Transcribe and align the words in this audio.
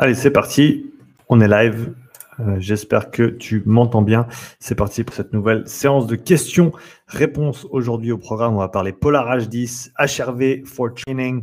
Allez, 0.00 0.14
c'est 0.14 0.30
parti. 0.30 0.92
On 1.28 1.40
est 1.40 1.48
live. 1.48 1.92
Euh, 2.38 2.54
j'espère 2.60 3.10
que 3.10 3.24
tu 3.24 3.64
m'entends 3.66 4.00
bien. 4.00 4.28
C'est 4.60 4.76
parti 4.76 5.02
pour 5.02 5.12
cette 5.12 5.32
nouvelle 5.32 5.66
séance 5.66 6.06
de 6.06 6.14
questions-réponses. 6.14 7.66
Aujourd'hui 7.72 8.12
au 8.12 8.18
programme, 8.18 8.54
on 8.54 8.60
va 8.60 8.68
parler 8.68 8.92
Polar 8.92 9.26
H10, 9.26 9.90
HRV 9.98 10.64
for 10.64 10.94
Training, 10.94 11.42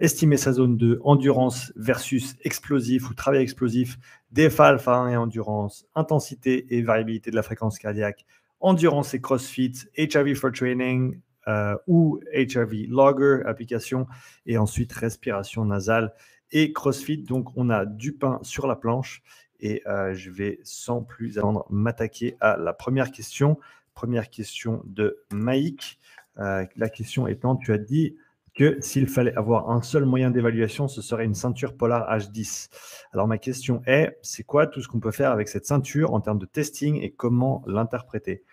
estimer 0.00 0.36
sa 0.36 0.52
zone 0.52 0.76
de 0.76 0.98
endurance 1.04 1.72
versus 1.76 2.34
explosif 2.42 3.08
ou 3.08 3.14
travail 3.14 3.40
explosif, 3.40 3.98
DFA 4.32 4.66
alpha 4.66 4.96
1 4.96 5.10
et 5.10 5.16
endurance, 5.16 5.86
intensité 5.94 6.74
et 6.76 6.82
variabilité 6.82 7.30
de 7.30 7.36
la 7.36 7.44
fréquence 7.44 7.78
cardiaque, 7.78 8.26
endurance 8.58 9.14
et 9.14 9.20
crossfit, 9.20 9.74
HRV 9.96 10.34
for 10.34 10.50
Training, 10.50 11.20
euh, 11.46 11.76
ou 11.86 12.18
HRV 12.34 12.88
Logger 12.88 13.42
application, 13.46 14.08
et 14.44 14.58
ensuite 14.58 14.92
respiration 14.92 15.64
nasale 15.64 16.12
et 16.52 16.72
CrossFit. 16.72 17.18
Donc, 17.18 17.56
on 17.56 17.70
a 17.70 17.84
du 17.84 18.12
pain 18.12 18.38
sur 18.42 18.66
la 18.66 18.76
planche 18.76 19.22
et 19.60 19.82
euh, 19.86 20.12
je 20.14 20.30
vais 20.30 20.60
sans 20.64 21.02
plus 21.02 21.38
attendre 21.38 21.66
m'attaquer 21.70 22.36
à 22.40 22.56
la 22.56 22.72
première 22.72 23.10
question. 23.10 23.58
Première 23.94 24.30
question 24.30 24.82
de 24.86 25.18
Maïk. 25.32 25.98
Euh, 26.38 26.66
la 26.76 26.88
question 26.88 27.26
étant, 27.26 27.56
tu 27.56 27.72
as 27.72 27.78
dit 27.78 28.16
que 28.54 28.78
s'il 28.80 29.06
fallait 29.06 29.34
avoir 29.34 29.70
un 29.70 29.82
seul 29.82 30.04
moyen 30.04 30.30
d'évaluation, 30.30 30.88
ce 30.88 31.00
serait 31.00 31.24
une 31.24 31.34
ceinture 31.34 31.76
Polar 31.76 32.10
H10. 32.14 32.68
Alors 33.12 33.26
ma 33.26 33.38
question 33.38 33.82
est, 33.86 34.18
c'est 34.22 34.42
quoi 34.42 34.66
tout 34.66 34.82
ce 34.82 34.88
qu'on 34.88 35.00
peut 35.00 35.10
faire 35.10 35.30
avec 35.30 35.48
cette 35.48 35.64
ceinture 35.64 36.12
en 36.12 36.20
termes 36.20 36.38
de 36.38 36.46
testing 36.46 37.00
et 37.00 37.10
comment 37.10 37.62
l'interpréter? 37.66 38.44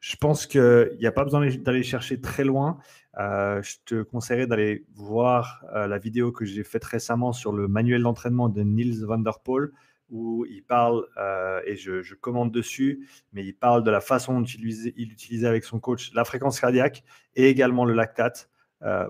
Je 0.00 0.16
pense 0.16 0.46
qu'il 0.46 0.96
n'y 0.98 1.06
a 1.06 1.12
pas 1.12 1.24
besoin 1.24 1.48
d'aller 1.48 1.82
chercher 1.82 2.20
très 2.20 2.44
loin. 2.44 2.78
Euh, 3.18 3.60
je 3.62 3.76
te 3.84 4.02
conseillerais 4.02 4.46
d'aller 4.46 4.86
voir 4.94 5.64
euh, 5.74 5.86
la 5.86 5.98
vidéo 5.98 6.32
que 6.32 6.44
j'ai 6.44 6.64
faite 6.64 6.84
récemment 6.84 7.32
sur 7.32 7.52
le 7.52 7.68
manuel 7.68 8.02
d'entraînement 8.02 8.48
de 8.48 8.62
Niels 8.62 9.04
van 9.04 9.18
der 9.18 9.40
Poel, 9.40 9.70
où 10.08 10.46
il 10.46 10.62
parle, 10.62 11.06
euh, 11.18 11.60
et 11.66 11.76
je, 11.76 12.02
je, 12.02 12.14
commande 12.14 12.50
dessus, 12.52 13.06
mais 13.32 13.44
il 13.44 13.54
parle 13.54 13.82
de 13.82 13.90
la 13.90 14.00
façon 14.00 14.40
dont 14.40 14.46
il 14.46 15.12
utilisait 15.12 15.46
avec 15.46 15.64
son 15.64 15.78
coach 15.78 16.12
la 16.14 16.24
fréquence 16.24 16.58
cardiaque 16.60 17.02
et 17.34 17.48
également 17.48 17.84
le 17.84 17.94
lactate 17.94 18.48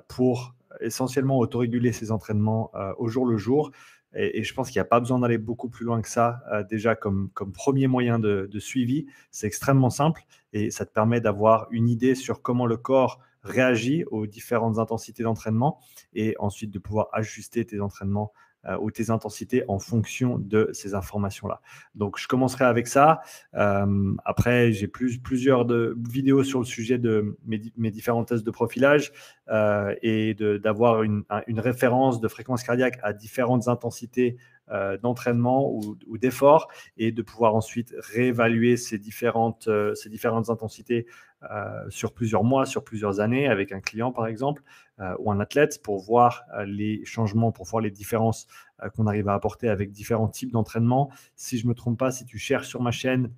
pour 0.07 0.55
essentiellement 0.81 1.39
autoréguler 1.39 1.93
ses 1.93 2.11
entraînements 2.13 2.71
au 2.99 3.09
jour 3.09 3.25
le 3.25 3.39
jour. 3.39 3.71
Et, 4.15 4.45
je 4.45 4.53
pense 4.53 4.71
qu'il 4.71 4.79
n'y 4.79 4.83
a 4.83 4.89
pas 4.89 5.01
besoin 5.01 5.19
d'aller 5.19 5.39
beaucoup 5.39 5.71
plus 5.71 5.87
loin 5.87 6.03
que 6.03 6.11
ça, 6.11 6.43
déjà 6.69 6.95
comme 6.95 7.31
premier 7.55 7.87
moyen 7.87 8.19
de, 8.19 8.59
suivi. 8.59 9.07
C'est 9.31 9.47
extrêmement 9.47 9.89
simple 9.89 10.25
et 10.53 10.71
ça 10.71 10.85
te 10.85 10.93
permet 10.93 11.23
d'avoir 11.23 11.69
une 11.71 11.89
idée 11.89 12.15
sur 12.15 12.43
comment 12.43 12.67
le 12.67 12.77
corps 12.77 13.19
réagit 13.43 14.05
aux 14.11 14.27
différentes 14.27 14.79
intensités 14.79 15.23
d'entraînement 15.23 15.79
et 16.15 16.35
ensuite 16.39 16.71
de 16.71 16.79
pouvoir 16.79 17.09
ajuster 17.13 17.65
tes 17.65 17.81
entraînements 17.81 18.33
euh, 18.69 18.77
ou 18.81 18.93
tes 18.93 19.11
intensités 19.11 19.65
en 19.67 19.81
fonction 19.81 20.39
de 20.39 20.71
ces 20.73 20.95
informations-là. 20.95 21.61
Donc, 21.97 22.17
je 22.17 22.29
commencerai 22.29 22.65
avec 22.65 22.87
ça. 22.87 23.21
Euh, 23.55 24.15
après, 24.25 24.71
j'ai 24.71 24.87
plus, 24.87 25.19
plusieurs 25.19 25.65
de, 25.65 25.97
vidéos 26.09 26.45
sur 26.45 26.61
le 26.61 26.65
sujet 26.65 26.97
de 26.97 27.37
mes, 27.45 27.61
mes 27.77 27.91
différents 27.91 28.23
tests 28.23 28.45
de 28.45 28.51
profilage 28.53 29.11
euh, 29.49 29.97
et 30.03 30.35
d'avoir 30.35 31.03
une, 31.03 31.25
référence 31.59 32.21
de 32.21 32.29
fréquence 32.29 32.63
cardiaque 32.63 33.01
à 33.03 33.13
différentes 33.13 33.67
intensités 33.67 34.37
d'entraînement 35.03 35.71
ou, 35.71 35.99
ou 36.07 36.17
d'effort 36.17 36.69
et 36.97 37.13
de 37.13 37.21
pouvoir 37.21 37.55
ensuite 37.55 37.95
réévaluer 37.99 38.79
ces 38.79 38.97
différentes 38.97 39.69
intensités 40.49 41.07
euh, 41.51 41.89
sur 41.89 42.13
plusieurs 42.15 42.45
mois, 42.45 42.67
sur 42.67 42.85
plusieurs 42.85 43.21
années 43.21 43.49
avec 43.49 43.73
un 43.73 43.81
client 43.81 44.13
par 44.13 44.27
exemple 44.27 44.63
ou 45.19 45.33
un 45.33 45.41
athlète 45.41 45.83
pour 45.83 45.99
voir 45.99 46.45
les 46.65 47.05
changements, 47.05 47.51
pour 47.51 47.67
voir 47.67 47.83
les 47.83 47.91
différences 47.91 48.47
qu'on 48.95 49.09
arrive 49.09 49.29
à 49.29 49.35
apporter 49.35 49.69
avec 49.69 49.91
différents 49.91 50.29
types 50.29 50.53
d'entraînement. 50.53 51.11
Si 51.35 51.59
je 51.59 51.65
ne 51.65 51.71
me 51.71 51.75
trompe 51.75 51.99
pas, 51.99 52.13
si 52.13 52.25
tu 52.25 52.39
cherches 52.39 52.69
sur 52.69 52.81
ma 52.81 52.93
chaîne 52.93 53.33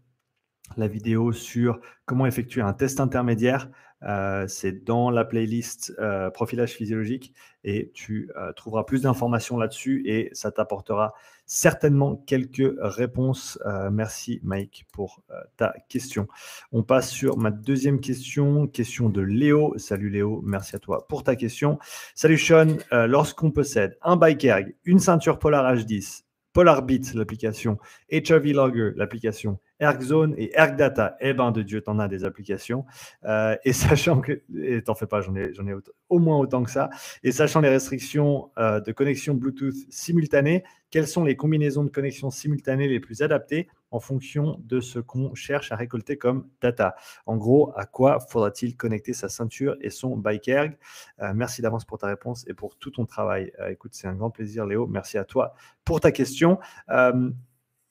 la 0.76 0.88
vidéo 0.88 1.32
sur 1.32 1.80
comment 2.04 2.26
effectuer 2.26 2.60
un 2.60 2.72
test 2.72 3.00
intermédiaire. 3.00 3.70
Euh, 4.04 4.46
c'est 4.48 4.84
dans 4.84 5.10
la 5.10 5.24
playlist 5.24 5.94
euh, 5.98 6.30
profilage 6.30 6.72
physiologique 6.72 7.32
et 7.64 7.90
tu 7.94 8.30
euh, 8.36 8.52
trouveras 8.52 8.84
plus 8.84 9.02
d'informations 9.02 9.56
là-dessus 9.56 10.02
et 10.06 10.28
ça 10.32 10.50
t'apportera 10.50 11.14
certainement 11.46 12.16
quelques 12.26 12.74
réponses. 12.78 13.58
merci 13.92 14.40
Mike 14.42 14.86
pour 14.92 15.22
ta 15.58 15.74
question. 15.90 16.26
On 16.72 16.82
passe 16.82 17.10
sur 17.10 17.36
ma 17.36 17.50
deuxième 17.50 18.00
question, 18.00 18.66
question 18.66 19.10
de 19.10 19.20
Léo. 19.20 19.74
Salut 19.76 20.08
Léo, 20.08 20.40
merci 20.42 20.74
à 20.74 20.78
toi 20.78 21.06
pour 21.06 21.22
ta 21.22 21.36
question. 21.36 21.78
Salut 22.14 22.38
Sean, 22.38 22.78
lorsqu'on 22.92 23.50
possède 23.50 23.98
un 24.00 24.16
bike 24.16 24.46
une 24.86 25.00
ceinture 25.00 25.38
Polar 25.38 25.74
H10, 25.74 26.24
Polarbit, 26.54 27.02
l'application, 27.14 27.78
HRV 28.10 28.52
Logger, 28.52 28.92
l'application, 28.96 29.58
ErgZone 29.84 30.34
et 30.36 30.52
ErgData. 30.58 31.16
Eh 31.20 31.34
ben 31.34 31.50
de 31.50 31.62
Dieu, 31.62 31.80
t'en 31.80 31.98
as 31.98 32.08
des 32.08 32.24
applications. 32.24 32.84
Euh, 33.24 33.56
et 33.64 33.72
sachant 33.72 34.20
que, 34.20 34.42
et 34.56 34.82
t'en 34.82 34.94
fais 34.94 35.06
pas, 35.06 35.20
j'en 35.20 35.34
ai, 35.34 35.52
j'en 35.52 35.66
ai 35.66 35.74
au 36.08 36.18
moins 36.18 36.38
autant 36.38 36.62
que 36.62 36.70
ça. 36.70 36.90
Et 37.22 37.32
sachant 37.32 37.60
les 37.60 37.68
restrictions 37.68 38.50
euh, 38.58 38.80
de 38.80 38.92
connexion 38.92 39.34
Bluetooth 39.34 39.74
simultanée, 39.90 40.64
quelles 40.90 41.08
sont 41.08 41.24
les 41.24 41.36
combinaisons 41.36 41.84
de 41.84 41.90
connexion 41.90 42.30
simultanées 42.30 42.88
les 42.88 43.00
plus 43.00 43.22
adaptées 43.22 43.68
en 43.90 43.98
fonction 44.00 44.60
de 44.64 44.80
ce 44.80 45.00
qu'on 45.00 45.34
cherche 45.34 45.72
à 45.72 45.76
récolter 45.76 46.16
comme 46.16 46.48
data? 46.60 46.94
En 47.26 47.36
gros, 47.36 47.72
à 47.76 47.84
quoi 47.84 48.20
faudra-t-il 48.20 48.76
connecter 48.76 49.12
sa 49.12 49.28
ceinture 49.28 49.76
et 49.80 49.90
son 49.90 50.16
bike 50.16 50.48
erg? 50.48 50.78
Euh, 51.20 51.32
Merci 51.34 51.62
d'avance 51.62 51.84
pour 51.84 51.98
ta 51.98 52.06
réponse 52.06 52.44
et 52.48 52.54
pour 52.54 52.76
tout 52.76 52.90
ton 52.90 53.06
travail. 53.06 53.52
écoute, 53.68 53.92
c'est 53.94 54.06
un 54.06 54.14
grand 54.14 54.30
plaisir, 54.30 54.66
Léo. 54.66 54.86
Merci 54.86 55.18
à 55.18 55.24
toi 55.24 55.54
pour 55.84 56.00
ta 56.00 56.12
question. 56.12 56.58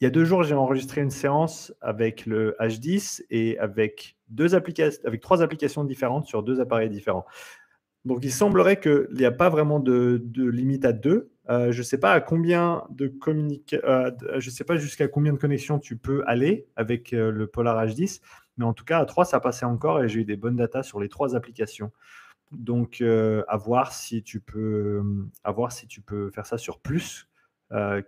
Il 0.02 0.06
y 0.06 0.08
a 0.08 0.10
deux 0.10 0.26
jours, 0.26 0.44
j'ai 0.44 0.56
enregistré 0.56 1.02
une 1.02 1.12
séance 1.12 1.74
avec 1.80 2.26
le 2.26 2.56
H10 2.60 3.24
et 3.30 3.58
avec, 3.60 4.18
deux 4.28 4.56
applications, 4.56 5.02
avec 5.06 5.22
trois 5.22 5.42
applications 5.42 5.84
différentes 5.84 6.26
sur 6.26 6.44
deux 6.44 6.60
appareils 6.60 6.90
différents. 6.90 7.26
Donc, 8.06 8.20
il 8.24 8.32
semblerait 8.32 8.80
qu'il 8.82 9.08
n'y 9.14 9.26
a 9.26 9.32
pas 9.32 9.50
vraiment 9.50 9.80
de, 9.80 10.22
limite 10.36 10.84
à 10.84 10.92
deux. 10.92 11.32
Euh, 11.50 11.72
je 11.72 11.80
ne 11.80 11.84
sais 11.84 11.98
pas 11.98 12.18
euh, 12.18 12.22
pas 14.68 14.78
jusqu'à 14.78 15.08
combien 15.08 15.34
de 15.34 15.38
connexions 15.38 15.80
tu 15.80 15.98
peux 15.98 16.24
aller 16.26 16.68
avec 16.76 17.14
euh, 17.14 17.32
le 17.32 17.48
Polar 17.48 17.86
H10, 17.86 18.22
mais 18.58 18.66
en 18.66 18.74
tout 18.74 18.86
cas 18.86 19.00
à 19.00 19.06
trois 19.06 19.26
ça 19.26 19.42
passait 19.42 19.66
encore 19.66 20.02
et 20.02 20.08
j'ai 20.08 20.22
eu 20.22 20.26
des 20.26 20.38
bonnes 20.38 20.56
datas 20.56 20.84
sur 20.84 21.02
les 21.02 21.10
trois 21.10 21.36
applications. 21.36 21.92
Donc 22.52 23.02
à 23.02 23.58
voir 23.58 23.94
si 23.94 24.22
tu 24.22 24.40
peux, 24.40 25.02
à 25.44 25.52
voir 25.52 25.72
si 25.72 25.88
tu 25.88 26.02
peux 26.02 26.30
faire 26.30 26.46
ça 26.46 26.58
sur 26.58 26.80
plus 26.80 27.28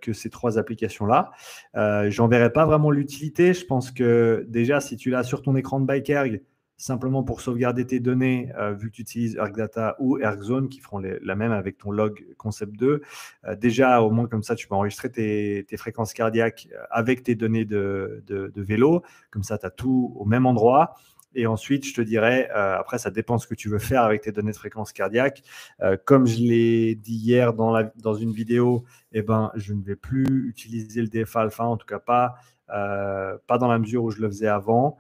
que 0.02 0.14
ces 0.14 0.30
trois 0.30 0.58
applications-là. 0.58 1.32
Euh, 1.76 2.10
J'en 2.10 2.28
verrai 2.28 2.52
pas 2.52 2.66
vraiment 2.66 2.92
l'utilité. 2.92 3.54
Je 3.54 3.66
pense 3.66 3.92
que 3.92 4.46
déjà, 4.48 4.80
si 4.80 4.98
tu 4.98 5.10
l'as 5.10 5.24
sur 5.24 5.42
ton 5.42 5.56
écran 5.56 5.80
de 5.80 5.86
BikeErg, 5.86 6.42
simplement 6.78 7.24
pour 7.24 7.40
sauvegarder 7.40 7.88
tes 7.88 8.00
données, 8.00 8.52
euh, 8.58 8.74
vu 8.74 8.90
que 8.90 8.96
tu 8.96 9.02
utilises 9.02 9.38
ErgData 9.38 9.96
ou 10.00 10.18
ErgZone, 10.18 10.68
qui 10.68 10.82
feront 10.82 11.00
la 11.00 11.36
même 11.36 11.54
avec 11.54 11.78
ton 11.78 11.92
log 11.92 12.26
Concept 12.38 12.74
2, 12.78 13.02
euh, 13.46 13.56
déjà, 13.56 14.02
au 14.02 14.12
moins 14.12 14.28
comme 14.28 14.44
ça, 14.44 14.56
tu 14.56 14.68
peux 14.68 14.76
enregistrer 14.76 15.10
tes, 15.10 15.78
fréquences 15.78 16.14
cardiaques 16.14 16.68
avec 16.90 17.24
tes 17.24 17.36
données 17.36 17.66
de, 17.66 18.24
de 18.28 18.62
vélo. 18.62 19.04
Comme 19.32 19.44
ça, 19.44 19.58
tu 19.58 19.66
as 19.66 19.72
tout 19.72 20.14
au 20.18 20.26
même 20.26 20.46
endroit. 20.46 20.96
Et 21.36 21.48
ensuite, 21.48 21.86
je 21.86 21.94
te 21.94 22.02
dirais, 22.02 22.50
euh, 22.56 22.78
après, 22.80 22.98
ça 22.98 23.12
dépend 23.12 23.38
ce 23.38 23.46
que 23.46 23.56
tu 23.56 23.70
veux 23.70 23.80
faire 23.80 24.04
avec 24.04 24.22
tes 24.22 24.32
données 24.32 24.52
de 24.52 24.58
fréquence 24.58 24.94
cardiaque. 24.94 25.44
Euh, 25.82 25.98
comme 26.04 26.26
je 26.26 26.40
l'ai 26.40 26.96
dit 26.96 27.16
hier 27.16 27.54
dans, 27.54 27.78
dans 27.98 28.14
une 28.16 28.32
vidéo, 28.32 28.86
eh 29.12 29.22
ben, 29.22 29.52
je 29.56 29.74
ne 29.74 29.84
vais 29.84 29.98
plus 29.98 30.48
utiliser 30.48 31.02
le 31.02 31.08
DFA 31.08 31.42
alpha, 31.42 31.66
en 31.66 31.78
tout 31.78 31.86
cas 31.86 32.00
pas, 32.00 32.36
euh, 32.74 33.38
pas 33.48 33.58
dans 33.58 33.68
la 33.68 33.78
mesure 33.78 34.04
où 34.04 34.12
je 34.12 34.22
le 34.22 34.28
faisais 34.30 34.48
avant, 34.48 34.98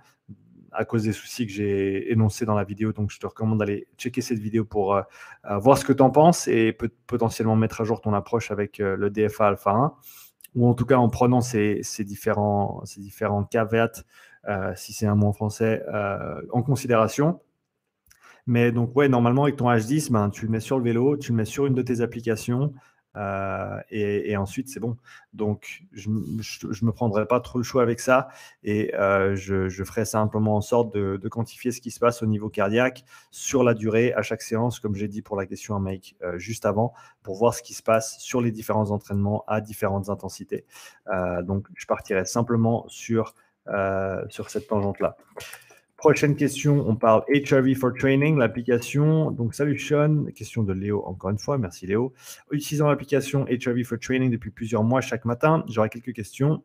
à 0.73 0.83
cause 0.83 1.03
des 1.03 1.13
soucis 1.13 1.47
que 1.47 1.53
j'ai 1.53 2.11
énoncés 2.11 2.45
dans 2.45 2.55
la 2.55 2.65
vidéo. 2.65 2.91
Donc, 2.91 3.09
je 3.09 3.17
te 3.17 3.25
recommande 3.25 3.59
d'aller 3.59 3.87
checker 3.97 4.19
cette 4.19 4.39
vidéo 4.39 4.65
pour 4.65 5.01
voir 5.49 5.77
ce 5.77 5.85
que 5.85 5.93
tu 5.93 6.03
en 6.03 6.09
penses 6.09 6.49
et 6.49 6.77
potentiellement 7.07 7.55
mettre 7.55 7.79
à 7.79 7.85
jour 7.85 8.01
ton 8.01 8.13
approche 8.13 8.51
avec 8.51 8.79
le 8.79 9.09
DFA 9.09 9.47
alpha 9.47 9.71
1 9.71 9.93
ou 10.55 10.67
en 10.67 10.73
tout 10.73 10.85
cas 10.85 10.97
en 10.97 11.09
prenant 11.09 11.41
ces, 11.41 11.79
ces 11.83 12.03
différents, 12.03 12.81
ces 12.85 13.01
différents 13.01 13.43
caveats 13.43 14.03
si 14.75 14.93
c'est 14.93 15.07
un 15.07 15.15
mot 15.15 15.27
en 15.27 15.33
français, 15.33 15.83
euh, 15.87 16.41
en 16.51 16.61
considération. 16.61 17.39
Mais 18.47 18.71
donc, 18.71 18.95
ouais, 18.95 19.09
normalement, 19.09 19.43
avec 19.43 19.55
ton 19.55 19.69
H10, 19.69 20.11
ben, 20.11 20.29
tu 20.29 20.45
le 20.45 20.51
mets 20.51 20.59
sur 20.59 20.77
le 20.77 20.83
vélo, 20.83 21.17
tu 21.17 21.31
le 21.31 21.37
mets 21.37 21.45
sur 21.45 21.65
une 21.65 21.73
de 21.73 21.81
tes 21.81 22.01
applications. 22.01 22.73
Euh, 23.17 23.79
et, 23.89 24.35
ensuite, 24.35 24.67
c'est 24.67 24.81
bon. 24.81 24.97
Donc, 25.33 25.83
je 25.93 26.09
ne 26.09 26.85
me 26.85 26.91
prendrai 26.91 27.25
pas 27.25 27.39
trop 27.39 27.57
le 27.57 27.63
choix 27.63 27.81
avec 27.81 28.01
ça 28.01 28.27
et 28.61 28.91
je, 28.93 29.83
ferai 29.85 30.03
simplement 30.03 30.57
en 30.57 30.61
sorte 30.61 30.93
de, 30.93 31.27
quantifier 31.29 31.71
ce 31.71 31.79
qui 31.81 31.91
se 31.91 31.99
passe 31.99 32.21
au 32.21 32.25
niveau 32.25 32.49
cardiaque 32.49 33.05
sur 33.31 33.63
la 33.63 33.73
durée 33.73 34.13
à 34.13 34.21
chaque 34.21 34.41
séance, 34.41 34.79
comme 34.79 34.95
j'ai 34.95 35.07
dit 35.07 35.21
pour 35.21 35.37
la 35.37 35.45
question 35.45 35.75
à 35.77 35.79
Mike 35.79 36.17
juste 36.35 36.65
avant, 36.65 36.93
pour 37.23 37.37
voir 37.37 37.53
ce 37.53 37.63
qui 37.63 37.73
se 37.73 37.81
passe 37.81 38.19
sur 38.19 38.41
les 38.41 38.51
différents 38.51 38.91
entraînements 38.91 39.45
à 39.47 39.61
différentes 39.61 40.09
intensités. 40.09 40.65
donc, 41.43 41.67
je 41.73 41.85
partirai 41.85 42.25
simplement 42.25 42.85
sur 42.89 43.33
euh, 43.33 43.44
sur 44.29 44.49
cette 44.49 44.67
tangente-là. 44.67 45.17
Prochaine 45.97 46.35
question, 46.35 46.87
on 46.87 46.95
parle 46.95 47.23
HRV 47.29 47.73
for 47.73 47.93
Training, 47.93 48.37
l'application. 48.37 49.31
Donc, 49.31 49.55
salut 49.55 49.79
Sean, 49.79 50.25
question 50.35 50.61
de 50.61 50.73
Léo, 50.73 51.03
encore 51.05 51.31
une 51.31 51.39
fois, 51.39 51.57
merci 51.57 51.87
Léo. 51.87 52.13
Utilisant 52.51 52.89
l'application 52.89 53.45
HRV 53.45 53.83
for 53.83 53.97
Training 53.97 54.29
depuis 54.29 54.51
plusieurs 54.51 54.83
mois 54.83 55.01
chaque 55.01 55.25
matin, 55.25 55.63
j'aurais 55.67 55.89
quelques 55.89 56.13
questions. 56.13 56.63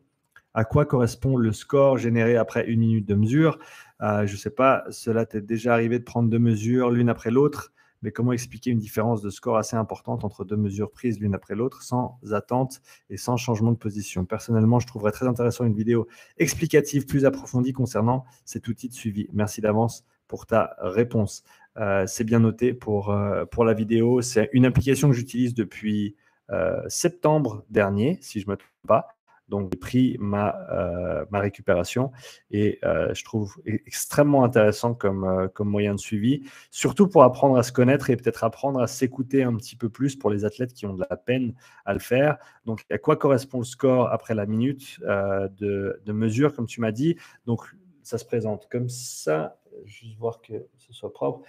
À 0.52 0.64
quoi 0.64 0.84
correspond 0.84 1.36
le 1.36 1.52
score 1.52 1.96
généré 1.96 2.36
après 2.36 2.66
une 2.66 2.80
minute 2.80 3.06
de 3.06 3.14
mesure? 3.14 3.58
Euh, 4.02 4.26
Je 4.26 4.32
ne 4.32 4.36
sais 4.36 4.50
pas, 4.50 4.84
cela 4.90 5.24
t'est 5.24 5.40
déjà 5.40 5.72
arrivé 5.72 6.00
de 6.00 6.04
prendre 6.04 6.28
deux 6.28 6.40
mesures 6.40 6.90
l'une 6.90 7.08
après 7.08 7.30
l'autre 7.30 7.72
mais 8.02 8.10
comment 8.12 8.32
expliquer 8.32 8.70
une 8.70 8.78
différence 8.78 9.22
de 9.22 9.30
score 9.30 9.56
assez 9.56 9.76
importante 9.76 10.24
entre 10.24 10.44
deux 10.44 10.56
mesures 10.56 10.90
prises 10.90 11.20
l'une 11.20 11.34
après 11.34 11.54
l'autre 11.54 11.82
sans 11.82 12.18
attente 12.32 12.80
et 13.08 13.16
sans 13.16 13.36
changement 13.36 13.72
de 13.72 13.76
position? 13.76 14.24
Personnellement, 14.24 14.80
je 14.80 14.86
trouverais 14.86 15.12
très 15.12 15.26
intéressant 15.26 15.64
une 15.64 15.74
vidéo 15.74 16.06
explicative 16.38 17.06
plus 17.06 17.24
approfondie 17.24 17.72
concernant 17.72 18.24
cet 18.44 18.68
outil 18.68 18.88
de 18.88 18.94
suivi. 18.94 19.28
Merci 19.32 19.60
d'avance 19.60 20.04
pour 20.28 20.46
ta 20.46 20.76
réponse. 20.78 21.42
Euh, 21.76 22.06
c'est 22.06 22.24
bien 22.24 22.40
noté 22.40 22.74
pour, 22.74 23.10
euh, 23.10 23.44
pour 23.44 23.64
la 23.64 23.74
vidéo. 23.74 24.22
C'est 24.22 24.48
une 24.52 24.64
application 24.64 25.08
que 25.08 25.14
j'utilise 25.14 25.54
depuis 25.54 26.16
euh, 26.50 26.82
septembre 26.88 27.64
dernier, 27.70 28.18
si 28.20 28.40
je 28.40 28.46
ne 28.46 28.52
me 28.52 28.56
trompe 28.56 28.86
pas. 28.86 29.16
Donc, 29.50 29.68
j'ai 29.72 29.78
pris 29.78 30.16
ma, 30.20 30.56
euh, 30.70 31.24
ma 31.30 31.40
récupération 31.40 32.12
et 32.50 32.78
euh, 32.84 33.12
je 33.12 33.24
trouve 33.24 33.56
e-, 33.66 33.80
extrêmement 33.86 34.44
intéressant 34.44 34.94
comme, 34.94 35.24
euh, 35.24 35.48
comme 35.48 35.68
moyen 35.68 35.94
de 35.94 36.00
suivi, 36.00 36.48
surtout 36.70 37.08
pour 37.08 37.24
apprendre 37.24 37.56
à 37.58 37.62
se 37.62 37.72
connaître 37.72 38.08
et 38.10 38.16
peut-être 38.16 38.44
apprendre 38.44 38.80
à 38.80 38.86
s'écouter 38.86 39.42
un 39.42 39.54
petit 39.56 39.76
peu 39.76 39.88
plus 39.88 40.16
pour 40.16 40.30
les 40.30 40.44
athlètes 40.44 40.72
qui 40.72 40.86
ont 40.86 40.94
de 40.94 41.04
la 41.10 41.16
peine 41.16 41.54
à 41.84 41.92
le 41.92 41.98
faire. 41.98 42.38
Donc, 42.64 42.86
à 42.90 42.98
quoi 42.98 43.16
correspond 43.16 43.58
le 43.58 43.64
score 43.64 44.10
après 44.12 44.34
la 44.34 44.46
minute 44.46 45.00
de, 45.00 46.00
de 46.04 46.12
mesure, 46.12 46.54
comme 46.54 46.66
tu 46.66 46.80
m'as 46.80 46.92
dit 46.92 47.16
Donc, 47.46 47.62
ça 48.02 48.18
se 48.18 48.24
présente 48.24 48.68
comme 48.70 48.88
ça 48.88 49.59
juste 49.84 50.16
voir 50.18 50.40
que 50.40 50.66
ce 50.76 50.92
soit 50.92 51.12
propre, 51.12 51.46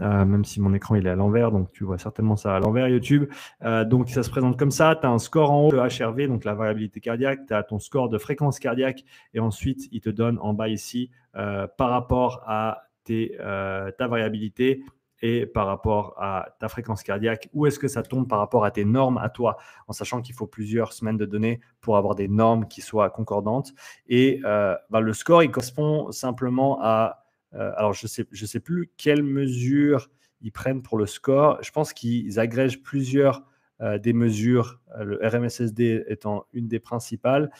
euh, 0.00 0.24
même 0.24 0.44
si 0.44 0.60
mon 0.60 0.74
écran 0.74 0.94
il 0.94 1.06
est 1.06 1.10
à 1.10 1.14
l'envers, 1.14 1.50
donc 1.50 1.70
tu 1.72 1.84
vois 1.84 1.98
certainement 1.98 2.36
ça 2.36 2.54
à 2.54 2.60
l'envers 2.60 2.88
YouTube. 2.88 3.30
Euh, 3.62 3.84
donc 3.84 4.08
ça 4.10 4.22
se 4.22 4.30
présente 4.30 4.58
comme 4.58 4.70
ça, 4.70 4.96
tu 5.00 5.06
as 5.06 5.10
un 5.10 5.18
score 5.18 5.50
en 5.50 5.66
haut 5.66 5.70
de 5.70 5.76
HRV, 5.76 6.28
donc 6.28 6.44
la 6.44 6.54
variabilité 6.54 7.00
cardiaque, 7.00 7.46
tu 7.46 7.54
as 7.54 7.62
ton 7.62 7.78
score 7.78 8.08
de 8.08 8.18
fréquence 8.18 8.58
cardiaque, 8.58 9.04
et 9.34 9.40
ensuite 9.40 9.88
il 9.92 10.00
te 10.00 10.10
donne 10.10 10.38
en 10.40 10.54
bas 10.54 10.68
ici 10.68 11.10
euh, 11.36 11.66
par 11.76 11.90
rapport 11.90 12.42
à 12.46 12.82
tes, 13.04 13.36
ta 13.36 14.06
variabilité 14.06 14.84
et 15.22 15.46
par 15.46 15.66
rapport 15.66 16.14
à 16.18 16.54
ta 16.60 16.68
fréquence 16.68 17.02
cardiaque, 17.02 17.48
où 17.52 17.66
est-ce 17.66 17.78
que 17.78 17.88
ça 17.88 18.02
tombe 18.02 18.28
par 18.28 18.38
rapport 18.38 18.64
à 18.64 18.70
tes 18.70 18.84
normes 18.84 19.18
à 19.18 19.28
toi, 19.28 19.56
en 19.88 19.92
sachant 19.92 20.20
qu'il 20.20 20.34
faut 20.34 20.46
plusieurs 20.46 20.92
semaines 20.92 21.16
de 21.16 21.26
données 21.26 21.60
pour 21.80 21.96
avoir 21.96 22.14
des 22.14 22.28
normes 22.28 22.66
qui 22.66 22.80
soient 22.80 23.10
concordantes. 23.10 23.72
Et 24.08 24.40
bah, 24.42 25.00
le 25.00 25.12
score, 25.12 25.42
il 25.42 25.50
correspond 25.50 26.10
simplement 26.12 26.78
à 26.82 27.21
alors, 27.52 27.92
je 27.92 28.06
ne 28.06 28.46
sais, 28.46 28.60
plus 28.60 28.90
quelles 28.96 29.22
mesures 29.22 30.10
ils 30.40 30.52
prennent 30.52 30.82
pour 30.82 30.98
le 30.98 31.06
score. 31.06 31.62
Je 31.62 31.70
pense 31.70 31.92
qu'ils 31.92 32.40
agrègent 32.40 32.82
plusieurs 32.82 33.44
euh, 33.80 33.98
des 33.98 34.12
mesures, 34.12 34.80
euh, 34.98 35.04
le 35.04 35.20
RMSSD 35.22 36.04
étant 36.08 36.46
une 36.52 36.68
des 36.68 36.80
principales, 36.80 37.50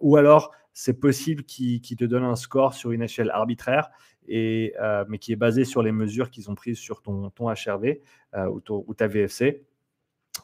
ou 0.00 0.16
alors 0.16 0.52
c'est 0.72 0.98
possible 0.98 1.44
qu'ils 1.44 1.80
te 1.80 2.04
donnent 2.04 2.24
un 2.24 2.36
score 2.36 2.74
sur 2.74 2.90
une 2.90 3.02
échelle 3.02 3.30
arbitraire, 3.30 3.90
et, 4.26 4.74
mais 5.08 5.18
qui 5.18 5.32
est 5.32 5.36
basé 5.36 5.64
sur 5.64 5.82
les 5.82 5.92
mesures 5.92 6.30
qu'ils 6.30 6.50
ont 6.50 6.54
prises 6.54 6.78
sur 6.78 7.02
ton, 7.02 7.30
ton 7.30 7.48
HRV 7.48 7.98
ou, 8.36 8.60
ou, 8.68 8.94
ta 8.94 9.06
VFC. 9.06 9.64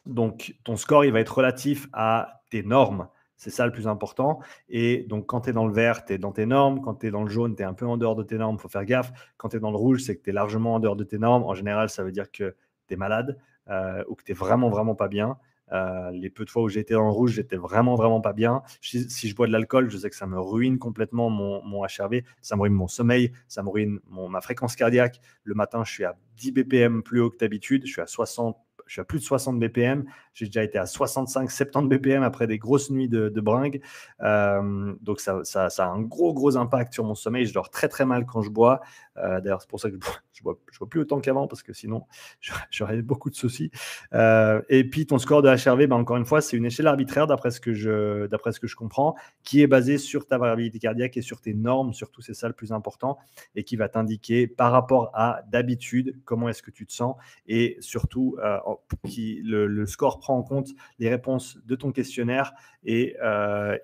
Donc 0.06 0.54
ton 0.62 0.76
score, 0.76 1.04
il 1.04 1.12
va 1.12 1.20
être 1.20 1.36
relatif 1.36 1.88
à 1.92 2.42
tes 2.50 2.62
normes. 2.62 3.08
C'est 3.40 3.48
ça 3.48 3.64
le 3.64 3.72
plus 3.72 3.88
important. 3.88 4.38
Et 4.68 5.06
donc, 5.08 5.24
quand 5.24 5.40
tu 5.40 5.48
es 5.48 5.52
dans 5.54 5.66
le 5.66 5.72
vert, 5.72 6.04
tu 6.04 6.12
es 6.12 6.18
dans 6.18 6.30
tes 6.30 6.44
normes. 6.44 6.82
Quand 6.82 6.96
tu 6.96 7.06
es 7.06 7.10
dans 7.10 7.22
le 7.22 7.30
jaune, 7.30 7.56
tu 7.56 7.62
es 7.62 7.64
un 7.64 7.72
peu 7.72 7.86
en 7.86 7.96
dehors 7.96 8.14
de 8.14 8.22
tes 8.22 8.36
normes. 8.36 8.56
Il 8.58 8.60
faut 8.60 8.68
faire 8.68 8.84
gaffe. 8.84 9.12
Quand 9.38 9.48
tu 9.48 9.56
es 9.56 9.60
dans 9.60 9.70
le 9.70 9.78
rouge, 9.78 10.02
c'est 10.02 10.14
que 10.14 10.22
tu 10.22 10.28
es 10.28 10.32
largement 10.34 10.74
en 10.74 10.78
dehors 10.78 10.94
de 10.94 11.04
tes 11.04 11.16
normes. 11.16 11.44
En 11.44 11.54
général, 11.54 11.88
ça 11.88 12.04
veut 12.04 12.12
dire 12.12 12.30
que 12.30 12.54
tu 12.86 12.94
es 12.94 12.96
malade 12.98 13.38
euh, 13.70 14.04
ou 14.08 14.14
que 14.14 14.24
tu 14.24 14.32
es 14.32 14.34
vraiment, 14.34 14.68
vraiment 14.68 14.94
pas 14.94 15.08
bien. 15.08 15.38
Euh, 15.72 16.10
les 16.10 16.28
peu 16.28 16.44
de 16.44 16.50
fois 16.50 16.64
où 16.64 16.68
j'étais 16.68 16.92
dans 16.92 17.06
le 17.06 17.12
rouge, 17.12 17.32
j'étais 17.32 17.56
vraiment, 17.56 17.94
vraiment 17.94 18.20
pas 18.20 18.34
bien. 18.34 18.60
Si, 18.82 19.26
je 19.26 19.34
bois 19.34 19.46
de 19.46 19.52
l'alcool, 19.52 19.88
je 19.88 19.96
sais 19.96 20.10
que 20.10 20.16
ça 20.16 20.26
me 20.26 20.38
ruine 20.38 20.78
complètement 20.78 21.30
mon, 21.30 21.62
mon, 21.64 21.82
HRV, 21.84 22.22
ça 22.42 22.56
me 22.56 22.60
ruine 22.60 22.74
mon 22.74 22.88
sommeil, 22.88 23.32
ça 23.48 23.62
me 23.62 23.70
ruine 23.70 24.00
mon, 24.06 24.28
ma 24.28 24.42
fréquence 24.42 24.76
cardiaque. 24.76 25.18
Le 25.44 25.54
matin, 25.54 25.82
je 25.82 25.90
suis 25.90 26.04
à 26.04 26.14
10 26.36 26.52
BPM 26.52 27.02
plus 27.02 27.22
haut 27.22 27.30
que 27.30 27.38
d'habitude, 27.38 27.86
je 27.86 27.92
suis 27.92 28.02
à 28.02 28.06
60 28.06 28.58
je 28.90 28.94
suis 28.94 29.00
à 29.02 29.04
plus 29.04 29.20
de 29.20 29.24
60 29.24 29.60
BPM. 29.60 30.04
J'ai 30.34 30.46
déjà 30.46 30.64
été 30.64 30.76
à 30.76 30.84
65, 30.84 31.48
70 31.48 31.88
BPM 31.88 32.24
après 32.24 32.48
des 32.48 32.58
grosses 32.58 32.90
nuits 32.90 33.08
de, 33.08 33.40
bringue. 33.40 33.80
Euh, 34.20 34.92
donc, 35.00 35.20
ça, 35.20 35.44
ça, 35.44 35.68
a 35.68 35.86
un 35.86 36.02
gros, 36.02 36.34
gros 36.34 36.56
impact 36.56 36.92
sur 36.92 37.04
mon 37.04 37.14
sommeil. 37.14 37.46
Je 37.46 37.54
dors 37.54 37.70
très, 37.70 37.86
très 37.86 38.04
mal 38.04 38.26
quand 38.26 38.42
je 38.42 38.50
bois. 38.50 38.80
Euh, 39.22 39.40
d'ailleurs, 39.40 39.60
c'est 39.60 39.68
pour 39.68 39.80
ça 39.80 39.90
que 39.90 39.96
je 40.32 40.42
bois, 40.42 40.58
je 40.70 40.84
plus 40.84 41.00
autant 41.00 41.20
qu'avant 41.20 41.46
parce 41.46 41.62
que 41.62 41.72
sinon, 41.72 42.06
j'aurais 42.70 43.02
beaucoup 43.02 43.30
de 43.30 43.34
soucis. 43.34 43.70
Euh, 44.14 44.62
et 44.68 44.84
puis, 44.84 45.06
ton 45.06 45.18
score 45.18 45.42
de 45.42 45.48
HRV, 45.48 45.86
ben, 45.86 45.96
encore 45.96 46.16
une 46.16 46.24
fois, 46.24 46.40
c'est 46.40 46.56
une 46.56 46.64
échelle 46.64 46.86
arbitraire 46.86 47.26
d'après 47.26 47.50
ce, 47.50 47.60
que 47.60 47.72
je, 47.72 48.76
comprends, 48.76 49.14
qui 49.42 49.62
est 49.62 49.66
basée 49.66 49.98
sur 49.98 50.26
ta 50.26 50.38
variabilité 50.38 50.78
cardiaque 50.78 51.16
et 51.16 51.22
sur 51.22 51.40
tes 51.40 51.54
normes, 51.54 51.92
surtout, 51.92 52.22
c'est 52.22 52.34
ça 52.34 52.48
le 52.48 52.54
plus 52.54 52.72
important, 52.72 53.18
et 53.54 53.64
qui 53.64 53.76
va 53.76 53.88
t'indiquer 53.88 54.46
par 54.46 54.72
rapport 54.72 55.10
à 55.14 55.42
d'habitude 55.48 56.20
comment 56.24 56.48
est-ce 56.48 56.62
que 56.62 56.70
tu 56.70 56.86
te 56.86 56.92
sens 56.92 57.16
et 57.46 57.76
surtout 57.80 58.36
qui, 59.06 59.40
le, 59.44 59.86
score 59.86 60.18
prend 60.18 60.36
en 60.36 60.42
compte 60.42 60.68
les 60.98 61.08
réponses 61.08 61.58
de 61.64 61.74
ton 61.74 61.92
questionnaire 61.92 62.52
et, 62.84 63.16
euh, 63.22 63.76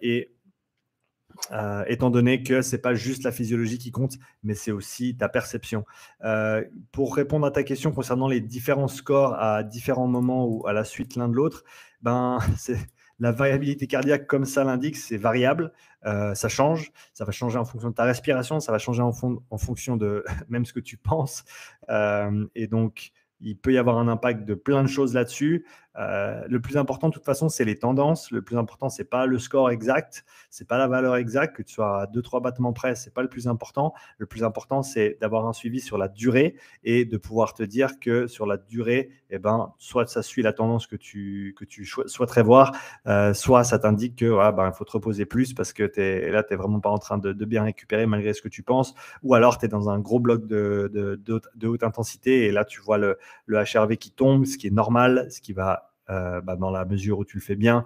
euh, 1.53 1.85
étant 1.87 2.11
donné 2.11 2.43
que 2.43 2.63
ce 2.63 2.77
n'est 2.77 2.83
pas 2.83 2.95
juste 2.95 3.23
la 3.23 3.33
physiologie 3.33 3.79
qui 3.79 3.91
compte, 3.91 4.15
mais 4.43 4.55
c'est 4.55 4.71
aussi 4.71 5.17
ta 5.17 5.29
perception. 5.29 5.85
Euh, 6.25 6.65
pour 6.93 7.15
répondre 7.17 7.47
à 7.47 7.51
ta 7.51 7.63
question 7.63 7.93
concernant 7.93 8.29
les 8.29 8.41
différents 8.41 8.89
scores 8.89 9.35
à 9.35 9.63
différents 9.63 10.09
moments 10.09 10.47
ou 10.47 10.67
à 10.67 10.73
la 10.73 10.85
suite 10.85 11.17
l'un 11.17 11.29
de 11.29 11.35
l'autre, 11.35 11.65
ben, 12.03 12.39
c'est 12.57 12.79
la 13.19 13.33
variabilité 13.33 13.87
cardiaque, 13.87 14.27
comme 14.27 14.45
ça 14.45 14.63
l'indique, 14.63 14.97
c'est 14.97 15.17
variable, 15.17 15.73
ça 16.05 16.49
change, 16.49 16.93
ça 17.15 17.25
va 17.25 17.33
changer 17.33 17.59
en 17.59 17.65
fonction 17.65 17.89
de 17.91 17.95
ta 17.95 18.05
respiration, 18.05 18.61
ça 18.61 18.71
va 18.71 18.79
changer 18.79 19.03
en, 19.03 19.11
en 19.51 19.59
fonction 19.59 19.97
de 19.97 20.23
même 20.49 20.65
ce 20.65 20.73
que 20.73 20.81
tu 20.81 20.99
penses. 20.99 21.45
et 21.89 22.67
donc, 22.69 23.13
il 23.41 23.57
peut 23.57 23.73
y 23.73 23.79
avoir 23.79 23.99
un 23.99 24.09
impact 24.09 24.45
de 24.45 24.55
plein 24.55 24.83
de 24.83 24.89
choses 24.89 25.15
là-dessus. 25.15 25.67
Euh, 25.99 26.43
le 26.49 26.61
plus 26.61 26.77
important, 26.77 27.09
de 27.09 27.15
toute 27.15 27.25
façon, 27.25 27.49
c'est 27.49 27.65
les 27.65 27.79
tendances. 27.79 28.31
Le 28.31 28.43
plus 28.43 28.57
important, 28.57 28.89
c'est 28.89 29.05
pas 29.05 29.27
le 29.27 29.39
score 29.39 29.71
exact, 29.71 30.25
c'est 30.51 30.67
pas 30.67 30.79
la 30.79 30.89
valeur 30.89 31.17
exacte. 31.17 31.57
Que 31.57 31.63
tu 31.63 31.75
sois 31.75 32.03
à 32.03 32.07
2-3 32.07 32.43
battements 32.43 32.73
près, 32.73 32.95
c'est 32.95 33.15
pas 33.15 33.23
le 33.23 33.29
plus 33.29 33.49
important. 33.49 33.95
Le 34.19 34.27
plus 34.27 34.45
important, 34.45 34.83
c'est 34.83 35.17
d'avoir 35.21 35.47
un 35.47 35.53
suivi 35.53 35.81
sur 35.81 35.99
la 35.99 36.09
durée 36.09 36.57
et 36.85 37.05
de 37.05 37.17
pouvoir 37.17 37.55
te 37.55 37.63
dire 37.63 37.99
que 37.99 38.27
sur 38.27 38.47
la 38.47 38.57
durée, 38.57 39.11
eh 39.31 39.39
ben, 39.39 39.73
soit 39.79 40.07
ça 40.09 40.23
suit 40.23 40.43
la 40.43 40.53
tendance 40.53 40.87
que 40.87 40.97
tu, 40.97 41.55
que 41.59 41.65
tu 41.65 41.87
souhaiterais 41.87 42.43
voir, 42.43 42.73
euh, 43.07 43.35
soit 43.35 43.65
ça 43.65 43.79
t'indique 43.79 44.17
que 44.17 44.53
ben, 44.53 44.69
il 44.69 44.77
faut 44.77 44.85
te 44.85 44.93
reposer 44.93 45.25
plus 45.25 45.55
parce 45.55 45.73
que 45.73 45.91
es, 45.97 46.31
là, 46.31 46.43
tu 46.43 46.53
n'es 46.53 46.57
vraiment 46.57 46.81
pas 46.81 46.91
en 46.91 46.99
train 46.99 47.19
de, 47.19 47.33
bien 47.47 47.63
récupérer 47.63 48.07
malgré 48.07 48.35
ce 48.35 48.43
que 48.43 48.49
tu 48.49 48.63
penses. 48.63 48.95
Ou 49.23 49.35
alors, 49.35 49.59
tu 49.59 49.67
es 49.67 49.69
dans 49.69 49.89
un 49.89 50.01
gros 50.01 50.19
bloc 50.19 50.47
de, 50.47 50.91
de, 50.93 51.41
de, 51.55 51.67
haute 51.69 51.85
intensité 51.85 52.47
et 52.47 52.53
là, 52.53 52.65
tu 52.65 52.81
vois 52.81 52.99
le, 52.99 53.19
le 53.47 53.59
HRV 53.59 53.97
qui 53.97 54.11
tombe, 54.11 54.45
ce 54.45 54.59
qui 54.59 54.67
est 54.67 54.71
normal, 54.71 55.29
ce 55.31 55.41
qui 55.41 55.53
va 55.53 55.86
euh, 56.11 56.41
bah, 56.41 56.57
dans 56.57 56.71
la 56.71 56.85
mesure 56.85 57.19
où 57.19 57.25
tu 57.25 57.37
le 57.37 57.43
fais 57.43 57.57
bien, 57.57 57.85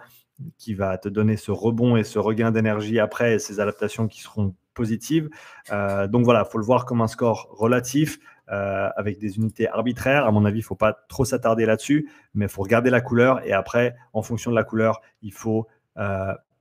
qui 0.59 0.75
va 0.75 0.99
te 0.99 1.09
donner 1.09 1.37
ce 1.37 1.51
rebond 1.51 1.97
et 1.97 2.05
ce 2.05 2.19
regain 2.19 2.51
d'énergie 2.51 2.99
après 2.99 3.39
ces 3.39 3.61
adaptations 3.61 4.09
qui 4.09 4.21
seront 4.21 4.55
positives. 4.75 5.29
Euh, 5.73 6.07
donc 6.07 6.25
voilà, 6.25 6.45
il 6.47 6.51
faut 6.51 6.59
le 6.59 6.65
voir 6.65 6.87
comme 6.87 7.01
un 7.01 7.09
score 7.09 7.49
relatif 7.51 8.19
euh, 8.51 8.89
avec 8.97 9.19
des 9.19 9.37
unités 9.37 9.69
arbitraires. 9.69 10.27
À 10.27 10.31
mon 10.33 10.45
avis, 10.45 10.59
il 10.59 10.63
ne 10.63 10.67
faut 10.67 10.77
pas 10.77 10.97
trop 11.09 11.25
s'attarder 11.25 11.67
là-dessus, 11.67 12.11
mais 12.35 12.47
il 12.47 12.51
faut 12.51 12.63
regarder 12.63 12.91
la 12.91 13.01
couleur 13.01 13.45
et 13.47 13.53
après, 13.53 13.97
en 14.13 14.23
fonction 14.23 14.51
de 14.51 14.57
la 14.57 14.65
couleur, 14.65 15.01
il 15.23 15.33
faut 15.33 15.67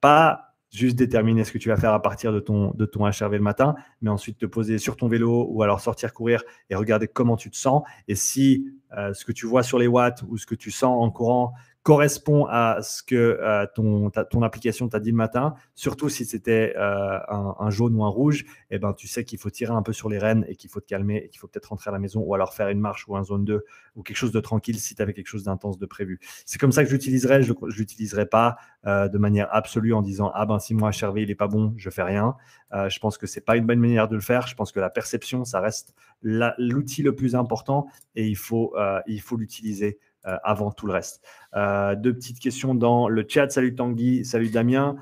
pas 0.01 0.49
juste 0.71 0.95
déterminer 0.95 1.43
ce 1.43 1.51
que 1.51 1.57
tu 1.57 1.69
vas 1.69 1.77
faire 1.77 1.93
à 1.93 2.01
partir 2.01 2.31
de 2.31 2.39
ton, 2.39 2.71
de 2.71 2.85
ton 2.85 3.05
HRV 3.05 3.33
le 3.33 3.39
matin, 3.39 3.75
mais 4.01 4.09
ensuite 4.09 4.38
te 4.38 4.45
poser 4.45 4.77
sur 4.77 4.95
ton 4.95 5.07
vélo 5.07 5.47
ou 5.49 5.63
alors 5.63 5.79
sortir 5.79 6.13
courir 6.13 6.43
et 6.69 6.75
regarder 6.75 7.07
comment 7.07 7.38
tu 7.38 7.49
te 7.49 7.57
sens. 7.57 7.83
Et 8.07 8.15
si 8.15 8.65
euh, 8.97 9.13
ce 9.13 9.25
que 9.25 9.31
tu 9.31 9.45
vois 9.45 9.63
sur 9.63 9.79
les 9.79 9.88
watts 9.88 10.23
ou 10.27 10.38
ce 10.38 10.45
que 10.45 10.55
tu 10.55 10.71
sens 10.71 10.95
en 11.03 11.09
courant 11.11 11.53
correspond 11.83 12.45
à 12.45 12.81
ce 12.81 13.01
que 13.01 13.15
euh, 13.15 13.65
ton, 13.74 14.09
ton 14.09 14.43
application 14.43 14.89
t'a 14.89 15.00
dit 15.00 15.12
le 15.12 15.15
matin, 15.15 15.55
surtout 15.75 16.09
si 16.09 16.25
c'était 16.25 16.74
euh, 16.77 17.19
un, 17.29 17.69
jaune 17.69 17.95
ou 17.95 18.03
un 18.03 18.09
rouge, 18.09 18.45
eh 18.69 18.79
ben, 18.79 18.93
tu 18.93 19.07
sais 19.07 19.24
qu'il 19.24 19.39
faut 19.39 19.50
tirer 19.50 19.74
un 19.74 19.81
peu 19.81 19.93
sur 19.93 20.09
les 20.09 20.17
rênes 20.17 20.45
et 20.50 20.55
qu'il 20.55 20.69
faut 20.69 20.81
te 20.81 20.86
calmer 20.86 21.17
et 21.17 21.29
qu'il 21.29 21.39
faut 21.39 21.48
peut-être 21.48 21.67
rentrer 21.67 21.89
à 21.89 21.93
la 21.93 22.00
maison 22.00 22.21
ou 22.21 22.33
alors 22.33 22.53
faire 22.53 22.67
une 22.69 22.81
marche 22.81 23.07
ou 23.07 23.15
un 23.15 23.24
zone 23.24 23.45
2 23.45 23.63
ou 23.95 24.03
quelque 24.03 24.17
chose 24.17 24.33
de 24.33 24.41
tranquille 24.41 24.77
si 24.79 24.93
tu 24.93 25.01
avais 25.01 25.13
quelque 25.13 25.27
chose 25.27 25.43
d'intense 25.43 25.79
de 25.79 25.86
prévu. 25.86 26.19
C'est 26.45 26.59
comme 26.59 26.74
ça 26.74 26.83
que 26.83 26.89
j'utiliserai. 26.89 27.43
Je 27.43 27.53
ne 27.53 28.24
pas 28.25 28.57
euh, 28.86 29.07
de 29.07 29.17
manière 29.17 29.48
absolue 29.51 29.93
en 29.93 30.01
disant 30.01 30.31
Ah 30.36 30.45
ben 30.45 30.59
si 30.59 30.74
moi 30.74 30.91
HRV 30.91 31.21
il 31.21 31.29
n'est 31.29 31.36
pas 31.36 31.48
bon, 31.48 31.74
je 31.77 31.89
fais 31.89 32.03
rien. 32.03 32.36
je 32.71 33.00
pense 33.00 33.17
que 33.17 33.25
c'est 33.25 33.41
pas 33.41 33.55
une 33.55 33.65
bonne 33.65 33.79
manière 33.79 34.07
de 34.07 34.15
le 34.15 34.21
faire. 34.21 34.48
Je 34.48 34.55
pense 34.55 34.71
que 34.71 34.79
la 34.79 34.89
perception, 34.89 35.45
ça 35.45 35.62
reste 35.62 35.93
l'outil 36.21 37.03
le 37.03 37.15
plus 37.15 37.36
important 37.36 37.88
et 38.15 38.27
il 38.27 38.36
faut 38.36 38.75
il 39.07 39.21
faut 39.21 39.38
l'utiliser 39.38 40.00
avant 40.43 40.71
tout 40.71 40.88
le 40.88 40.93
reste. 40.93 41.24
deux 41.55 42.13
petites 42.13 42.39
questions 42.39 42.75
dans 42.75 43.07
le 43.07 43.25
chat. 43.27 43.50
Salut 43.50 43.75
Tanguy, 43.75 44.25
salut 44.25 44.50
Damien. 44.50 44.95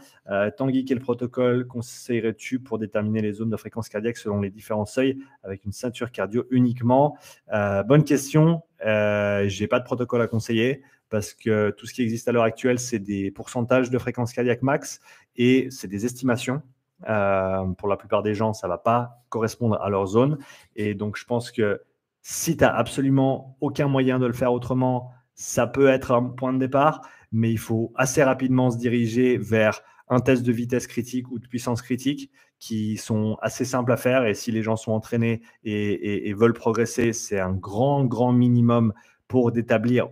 Tanguy, 0.57 0.85
quel 0.85 0.99
protocole 0.99 1.67
conseillerais-tu 1.67 2.59
pour 2.59 2.77
déterminer 2.77 3.21
les 3.21 3.33
zones 3.33 3.49
de 3.49 3.57
fréquence 3.57 3.89
cardiaque 3.89 4.17
selon 4.17 4.41
les 4.41 4.49
différents 4.49 4.85
seuils 4.85 5.17
avec 5.43 5.65
une 5.65 5.71
ceinture 5.71 6.11
cardio 6.11 6.45
uniquement? 6.51 7.17
Bonne 7.51 8.03
question. 8.03 8.63
Je 8.81 9.59
n'ai 9.59 9.67
pas 9.67 9.79
de 9.79 9.85
protocole 9.85 10.21
à 10.21 10.27
conseiller 10.27 10.81
parce 11.09 11.33
que 11.33 11.71
tout 11.71 11.85
ce 11.85 11.93
qui 11.93 12.01
existe 12.01 12.27
à 12.27 12.31
l'heure 12.31 12.43
actuelle, 12.43 12.79
c'est 12.79 12.99
des 12.99 13.31
pourcentages 13.31 13.89
de 13.89 13.97
fréquence 13.97 14.33
cardiaque 14.33 14.61
max 14.61 14.99
et 15.35 15.67
c'est 15.71 15.87
des 15.87 16.05
estimations. 16.05 16.61
Euh, 17.07 17.65
pour 17.77 17.87
la 17.87 17.95
plupart 17.95 18.23
des 18.23 18.33
gens, 18.33 18.53
ça 18.53 18.67
ne 18.67 18.71
va 18.71 18.77
pas 18.77 19.21
correspondre 19.29 19.79
à 19.81 19.89
leur 19.89 20.07
zone. 20.07 20.37
Et 20.75 20.95
donc, 20.95 21.17
je 21.17 21.25
pense 21.25 21.51
que 21.51 21.81
si 22.21 22.57
tu 22.57 22.63
n'as 22.63 22.73
absolument 22.73 23.55
aucun 23.61 23.87
moyen 23.87 24.19
de 24.19 24.25
le 24.25 24.33
faire 24.33 24.51
autrement, 24.51 25.11
ça 25.37 25.67
peut 25.67 25.87
être 25.87 26.11
un 26.11 26.23
point 26.23 26.51
de 26.51 26.59
départ, 26.59 27.01
mais 27.31 27.49
il 27.49 27.57
faut 27.59 27.93
assez 27.95 28.21
rapidement 28.23 28.69
se 28.69 28.77
diriger 28.77 29.37
vers 29.37 29.81
un 30.09 30.19
test 30.19 30.43
de 30.43 30.51
vitesse 30.51 30.87
critique 30.87 31.31
ou 31.31 31.39
de 31.39 31.47
puissance 31.47 31.81
critique 31.81 32.31
qui 32.59 32.97
sont 32.97 33.37
assez 33.41 33.63
simples 33.63 33.93
à 33.93 33.97
faire. 33.97 34.25
Et 34.25 34.33
si 34.33 34.51
les 34.51 34.63
gens 34.63 34.75
sont 34.75 34.91
entraînés 34.91 35.41
et 35.63 36.33
veulent 36.33 36.53
progresser, 36.53 37.13
c'est 37.13 37.39
un 37.39 37.53
grand, 37.53 38.03
grand 38.05 38.33
minimum 38.33 38.93
pour 39.27 39.51
d'établir 39.51 40.09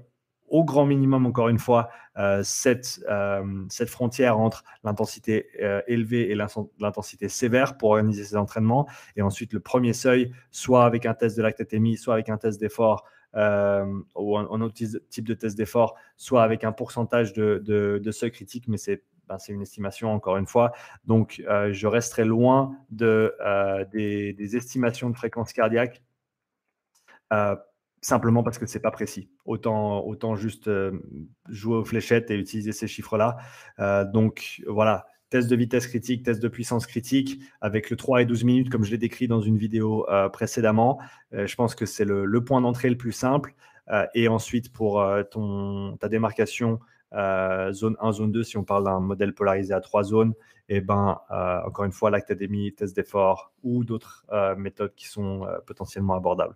au 0.47 0.63
grand 0.63 0.85
minimum, 0.85 1.25
encore 1.25 1.49
une 1.49 1.59
fois, 1.59 1.89
euh, 2.17 2.41
cette, 2.43 3.01
euh, 3.09 3.65
cette, 3.69 3.89
frontière 3.89 4.39
entre 4.39 4.63
l'intensité 4.83 5.47
euh, 5.61 5.81
élevée 5.87 6.31
et 6.31 6.35
l'intensité 6.35 7.29
sévère 7.29 7.77
pour 7.77 7.89
organiser 7.91 8.23
ces 8.23 8.37
entraînements. 8.37 8.87
Et 9.15 9.21
ensuite, 9.21 9.53
le 9.53 9.59
premier 9.59 9.93
seuil, 9.93 10.31
soit 10.51 10.85
avec 10.85 11.05
un 11.05 11.13
test 11.13 11.35
de 11.35 11.41
lactatémie, 11.41 11.97
soit 11.97 12.13
avec 12.13 12.29
un 12.29 12.37
test 12.37 12.59
d'effort 12.59 13.05
ou 13.35 14.37
un, 14.37 14.61
autre 14.61 14.75
type 15.09 15.25
de 15.25 15.33
test 15.33 15.57
d'effort, 15.57 15.95
soit 16.17 16.43
avec 16.43 16.63
un 16.63 16.71
pourcentage 16.71 17.33
de, 17.33 18.11
seuil 18.11 18.31
critique, 18.31 18.67
mais 18.67 18.77
c'est 18.77 19.03
ben, 19.27 19.37
une 19.49 19.61
estimation 19.61 20.13
encore 20.13 20.37
une 20.37 20.47
fois. 20.47 20.71
Donc, 21.05 21.43
je 21.71 21.87
resterai 21.87 22.25
loin 22.25 22.75
de, 22.91 23.35
des, 23.91 24.33
des, 24.33 24.55
estimations 24.55 25.09
de 25.09 25.15
fréquence 25.15 25.53
cardiaque 25.53 26.01
simplement 28.05 28.43
parce 28.43 28.59
que 28.59 28.67
c'est 28.67 28.79
pas 28.79 28.91
précis. 28.91 29.29
Autant, 29.45 30.05
autant 30.05 30.35
juste 30.35 30.67
euh, 30.67 30.91
jouer 31.49 31.77
aux 31.77 31.85
fléchettes 31.85 32.29
et 32.29 32.35
utiliser 32.35 32.71
ces 32.71 32.87
chiffres-là. 32.87 33.37
Euh, 33.79 34.05
donc 34.05 34.61
voilà, 34.67 35.07
test 35.29 35.49
de 35.49 35.55
vitesse 35.55 35.87
critique, 35.87 36.23
test 36.23 36.41
de 36.41 36.47
puissance 36.47 36.85
critique, 36.85 37.41
avec 37.61 37.89
le 37.89 37.95
3 37.95 38.21
et 38.21 38.25
12 38.25 38.43
minutes, 38.43 38.69
comme 38.69 38.83
je 38.83 38.91
l'ai 38.91 38.97
décrit 38.97 39.27
dans 39.27 39.41
une 39.41 39.57
vidéo 39.57 40.05
euh, 40.09 40.29
précédemment. 40.29 40.99
je 41.31 41.55
pense 41.55 41.75
que 41.75 41.85
c'est 41.85 42.05
le, 42.05 42.25
le, 42.25 42.43
point 42.43 42.61
d'entrée 42.61 42.89
le 42.89 42.97
plus 42.97 43.11
simple. 43.11 43.53
et 44.13 44.27
ensuite, 44.27 44.71
pour 44.71 45.05
ton, 45.31 45.97
ta 45.97 46.09
démarcation 46.09 46.79
euh, 47.15 47.71
zone 47.71 47.95
1, 47.99 48.11
zone 48.13 48.31
2, 48.31 48.43
si 48.43 48.57
on 48.57 48.63
parle 48.63 48.85
d'un 48.85 48.99
modèle 48.99 49.33
polarisé 49.33 49.73
à 49.73 49.81
trois 49.81 50.03
zones, 50.03 50.33
et 50.67 50.77
eh 50.77 50.81
ben, 50.81 51.19
euh, 51.29 51.59
encore 51.67 51.85
une 51.85 51.91
fois, 51.91 52.09
l'académie, 52.09 52.73
test 52.73 52.95
d'effort 52.95 53.51
ou 53.61 53.83
d'autres 53.83 54.25
euh, 54.31 54.55
méthodes 54.55 54.95
qui 54.95 55.07
sont 55.07 55.45
potentiellement 55.67 56.15
abordables. 56.15 56.55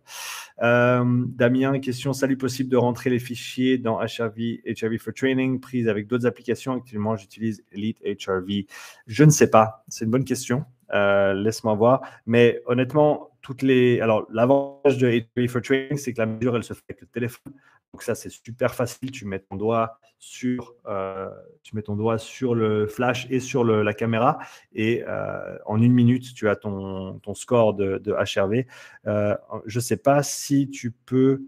Damien, 0.59 1.79
question, 1.79 2.11
salut, 2.13 2.35
possible 2.35 2.71
de 2.71 2.77
rentrer 2.77 3.11
les 3.11 3.19
fichiers 3.19 3.77
dans 3.77 3.99
HRV, 3.99 4.61
HRV 4.65 4.97
for 4.97 5.13
Training, 5.13 5.59
prise 5.59 5.87
avec 5.87 6.07
d'autres 6.07 6.25
applications. 6.25 6.73
Actuellement, 6.73 7.15
j'utilise 7.17 7.63
Elite 7.71 8.01
HRV. 8.03 8.65
Je 9.05 9.23
ne 9.23 9.29
sais 9.29 9.49
pas, 9.49 9.83
c'est 9.89 10.05
une 10.05 10.11
bonne 10.11 10.25
question. 10.25 10.65
Laisse-moi 10.91 11.75
voir. 11.75 12.01
Mais 12.25 12.63
honnêtement, 12.65 13.29
toutes 13.41 13.61
les. 13.61 14.01
Alors, 14.01 14.25
l'avantage 14.31 14.97
de 14.97 15.07
HRV 15.07 15.47
for 15.47 15.61
Training, 15.61 15.97
c'est 15.97 16.13
que 16.13 16.19
la 16.19 16.25
mesure, 16.25 16.55
elle 16.55 16.63
se 16.63 16.73
fait 16.73 16.83
avec 16.89 17.01
le 17.01 17.07
téléphone. 17.07 17.53
Donc 17.93 18.03
ça, 18.03 18.15
c'est 18.15 18.29
super 18.29 18.75
facile. 18.75 19.11
Tu 19.11 19.25
mets 19.25 19.39
ton 19.39 19.55
doigt 19.55 19.99
sur, 20.19 20.75
euh, 20.85 21.29
tu 21.63 21.75
mets 21.75 21.81
ton 21.81 21.95
doigt 21.95 22.17
sur 22.17 22.53
le 22.53 22.87
flash 22.87 23.27
et 23.31 23.39
sur 23.39 23.63
la 23.63 23.93
caméra. 23.93 24.37
Et 24.73 25.03
euh, 25.07 25.57
en 25.65 25.81
une 25.81 25.93
minute, 25.93 26.33
tu 26.33 26.49
as 26.49 26.55
ton, 26.55 27.19
score 27.33 27.73
de, 27.73 28.01
HRV. 28.05 28.65
Euh, 29.07 29.35
je 29.65 29.77
ne 29.77 29.81
sais 29.81 29.97
pas 29.97 30.23
si 30.23 30.69
tu 30.69 30.91
peux 30.91 31.43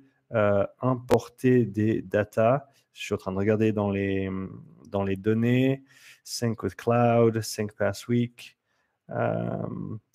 importer 0.82 1.66
des 1.66 2.02
datas. 2.02 2.66
Je 2.94 3.04
suis 3.04 3.14
en 3.14 3.18
train 3.18 3.32
de 3.34 3.38
regarder 3.38 3.72
dans 3.72 3.92
les, 3.92 4.30
données. 5.18 5.84
Sync 6.24 6.64
with 6.64 6.76
Cloud, 6.76 7.42
Sync 7.42 7.74
Pass 7.74 8.08
Week. 8.08 8.58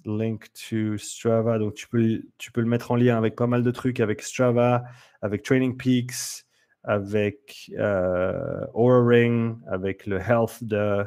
Link 0.05 0.47
to 0.53 0.97
Strava. 0.97 1.59
Donc, 1.59 1.75
tu 1.75 1.89
peux, 1.89 2.23
tu 2.39 2.53
peux 2.53 2.61
le 2.61 2.69
mettre 2.69 2.91
en 2.91 2.97
lien 2.97 3.17
avec 3.17 3.37
pas 3.37 3.47
mal 3.47 3.63
de 3.63 3.71
trucs, 3.71 4.01
avec 4.01 4.23
Strava, 4.23 4.85
avec 5.23 5.43
Training 5.43 5.77
Peaks, 5.77 6.47
avec 6.87 7.71
euh, 7.77 8.65
Aura 8.73 9.07
Ring, 9.07 9.57
avec 9.67 10.07
le 10.07 10.19
Health 10.19 10.63
de, 10.63 11.05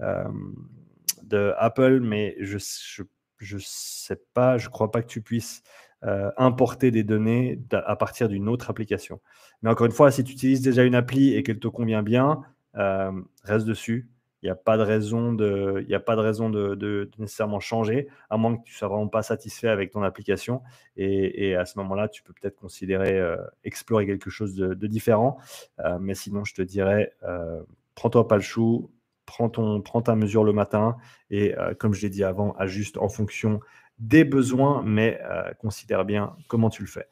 euh, 0.00 1.54
Apple, 1.56 2.00
mais 2.00 2.36
je 2.40 2.56
ne 2.56 3.06
je, 3.38 3.56
sais 3.60 4.20
pas, 4.34 4.58
je 4.58 4.68
crois 4.68 4.90
pas 4.90 5.02
que 5.02 5.06
tu 5.06 5.22
puisses 5.22 5.62
euh, 6.02 6.30
importer 6.36 6.90
des 6.90 7.04
données 7.04 7.60
à 7.72 7.94
partir 7.94 8.28
d'une 8.28 8.48
autre 8.48 8.70
application. 8.70 9.20
Mais 9.62 9.70
encore 9.70 9.86
une 9.86 9.92
fois, 9.92 10.10
si 10.10 10.24
tu 10.24 10.32
utilises 10.32 10.62
déjà 10.62 10.82
une 10.82 10.96
appli 10.96 11.34
et 11.34 11.42
qu'elle 11.44 11.60
te 11.60 11.68
convient 11.68 12.02
bien, 12.02 12.42
reste 12.74 13.66
dessus 13.66 14.08
il 14.42 14.46
n'y 14.46 14.50
a 14.50 14.56
pas 14.56 14.76
de 14.76 14.82
raison 14.82 15.32
de, 15.32 17.10
nécessairement 17.18 17.60
changer, 17.60 18.08
à 18.30 18.36
moins 18.36 18.56
que 18.56 18.62
tu 18.64 18.72
ne 18.72 18.76
sois 18.76 18.88
vraiment 18.88 19.08
pas 19.08 19.22
satisfait 19.22 19.68
avec 19.68 19.90
ton 19.90 20.02
application. 20.02 20.62
Et, 20.96 21.54
à 21.54 21.66
ce 21.66 21.78
moment-là, 21.78 22.08
tu 22.08 22.22
peux 22.22 22.32
peut-être 22.32 22.56
considérer 22.56 23.18
euh, 23.18 23.36
explorer 23.64 24.06
quelque 24.06 24.30
chose 24.30 24.54
de, 24.54 24.86
différent. 24.86 25.38
Euh, 25.80 25.98
mais 26.00 26.14
sinon, 26.14 26.44
je 26.44 26.54
te 26.54 26.62
dirais, 26.62 27.12
euh, 27.22 27.62
prends-toi 27.94 28.28
pas 28.28 28.36
le 28.36 28.42
chou, 28.42 28.90
prends, 29.26 29.50
ton, 29.50 29.82
prends 29.82 30.02
ta 30.02 30.16
mesure 30.16 30.44
le 30.44 30.52
matin 30.52 30.96
et, 31.30 31.54
comme 31.78 31.92
je 31.92 32.02
l'ai 32.02 32.10
dit 32.10 32.24
avant, 32.24 32.52
ajuste 32.52 32.96
en 32.96 33.08
fonction 33.08 33.60
des 33.98 34.24
besoins, 34.24 34.82
mais 34.84 35.20
considère 35.58 36.04
bien 36.06 36.34
comment 36.48 36.70
tu 36.70 36.82
le 36.82 36.88
fais. 36.88 37.06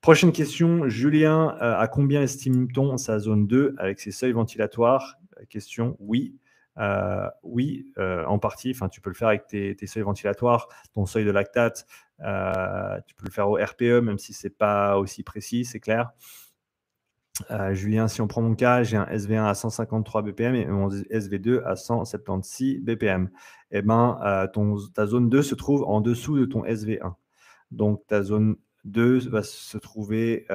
Prochaine 0.00 0.32
question, 0.32 0.88
Julien, 0.88 1.56
à 1.60 1.88
combien 1.88 2.20
estime-t-on 2.20 2.98
sa 2.98 3.18
zone 3.20 3.46
2 3.46 3.76
avec 3.78 4.00
ses 4.00 4.10
seuils 4.10 4.32
ventilatoires? 4.32 5.16
Question, 5.48 5.96
oui. 6.00 6.34
Euh, 6.78 7.28
oui, 7.42 7.86
euh, 7.98 8.24
en 8.24 8.38
partie. 8.38 8.70
Enfin, 8.70 8.88
tu 8.88 9.00
peux 9.00 9.10
le 9.10 9.14
faire 9.14 9.28
avec 9.28 9.46
tes, 9.46 9.86
seuils 9.86 10.02
ventilatoires, 10.02 10.68
ton 10.94 11.06
seuil 11.06 11.24
de 11.24 11.30
lactate. 11.30 11.86
Euh, 12.20 13.00
tu 13.06 13.14
peux 13.14 13.26
le 13.26 13.30
faire 13.30 13.48
au 13.48 13.54
RPE, 13.54 14.00
même 14.00 14.18
si 14.18 14.32
c'est 14.32 14.56
pas 14.56 14.98
aussi 14.98 15.22
précis, 15.22 15.64
c'est 15.64 15.80
clair. 15.80 16.12
Julien, 17.72 18.06
si 18.06 18.20
on 18.20 18.28
prend 18.28 18.42
mon 18.42 18.54
cas, 18.54 18.84
j'ai 18.84 18.96
un 18.96 19.06
SV1 19.06 19.44
à 19.46 19.54
153 19.54 20.22
BPM 20.22 20.54
et 20.54 20.66
mon 20.66 20.88
SV2 20.88 21.64
à 21.64 21.74
176 21.74 22.80
BPM. 22.80 23.28
Eh 23.72 23.82
ben, 23.82 24.48
ta 24.94 25.06
zone 25.06 25.28
2 25.28 25.42
se 25.42 25.56
trouve 25.56 25.82
en 25.82 26.00
dessous 26.00 26.38
de 26.38 26.44
ton 26.44 26.64
SV1. 26.64 27.14
Donc, 27.72 28.06
ta 28.06 28.22
zone 28.22 28.54
2 28.84 29.28
va 29.30 29.42
se 29.42 29.78
trouver 29.78 30.46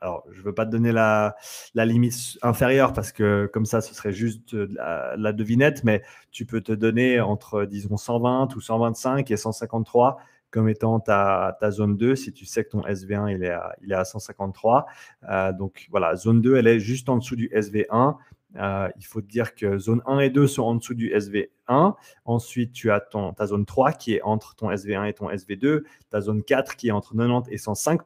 alors, 0.00 0.24
je 0.30 0.38
ne 0.38 0.44
veux 0.44 0.54
pas 0.54 0.64
te 0.64 0.70
donner 0.70 0.92
la, 0.92 1.36
limite 1.74 2.38
inférieure 2.42 2.92
parce 2.92 3.12
que 3.12 3.50
comme 3.52 3.66
ça, 3.66 3.80
ce 3.80 3.94
serait 3.94 4.12
juste 4.12 4.54
la, 4.54 5.32
devinette, 5.32 5.84
mais 5.84 6.02
tu 6.30 6.46
peux 6.46 6.62
te 6.62 6.72
donner 6.72 7.20
entre, 7.20 7.64
disons, 7.66 7.96
120 7.96 8.54
ou 8.56 8.60
125 8.60 9.30
et 9.30 9.36
153 9.36 10.18
comme 10.50 10.68
étant 10.68 10.98
ta, 10.98 11.56
zone 11.70 11.96
2 11.96 12.16
si 12.16 12.32
tu 12.32 12.44
sais 12.44 12.64
que 12.64 12.70
ton 12.70 12.80
SV1 12.80 13.32
il 13.34 13.44
est 13.44 13.50
à, 13.50 13.76
il 13.82 13.92
est 13.92 13.96
à 13.96 14.04
153. 14.04 14.86
Euh, 15.28 15.52
donc 15.52 15.86
voilà, 15.90 16.16
zone 16.16 16.40
2, 16.40 16.56
elle 16.56 16.66
est 16.66 16.80
juste 16.80 17.08
en 17.08 17.18
dessous 17.18 17.36
du 17.36 17.48
SV1. 17.50 18.16
Euh, 18.56 18.88
il 18.96 19.06
faut 19.06 19.20
te 19.20 19.28
dire 19.28 19.54
que 19.54 19.78
zone 19.78 20.02
1 20.06 20.18
et 20.20 20.30
2 20.30 20.46
sont 20.46 20.62
en 20.62 20.74
dessous 20.74 20.94
du 20.94 21.10
SV1. 21.14 21.94
Ensuite, 22.24 22.72
tu 22.72 22.90
as 22.90 23.00
ton, 23.00 23.32
ta 23.32 23.46
zone 23.46 23.64
3 23.64 23.92
qui 23.92 24.14
est 24.14 24.22
entre 24.22 24.56
ton 24.56 24.70
SV1 24.70 25.08
et 25.08 25.12
ton 25.12 25.30
SV2. 25.30 25.82
Ta 26.10 26.20
zone 26.20 26.42
4 26.42 26.76
qui 26.76 26.88
est 26.88 26.92
entre 26.92 27.14
90 27.14 27.52
et 27.52 27.58
105 27.58 28.02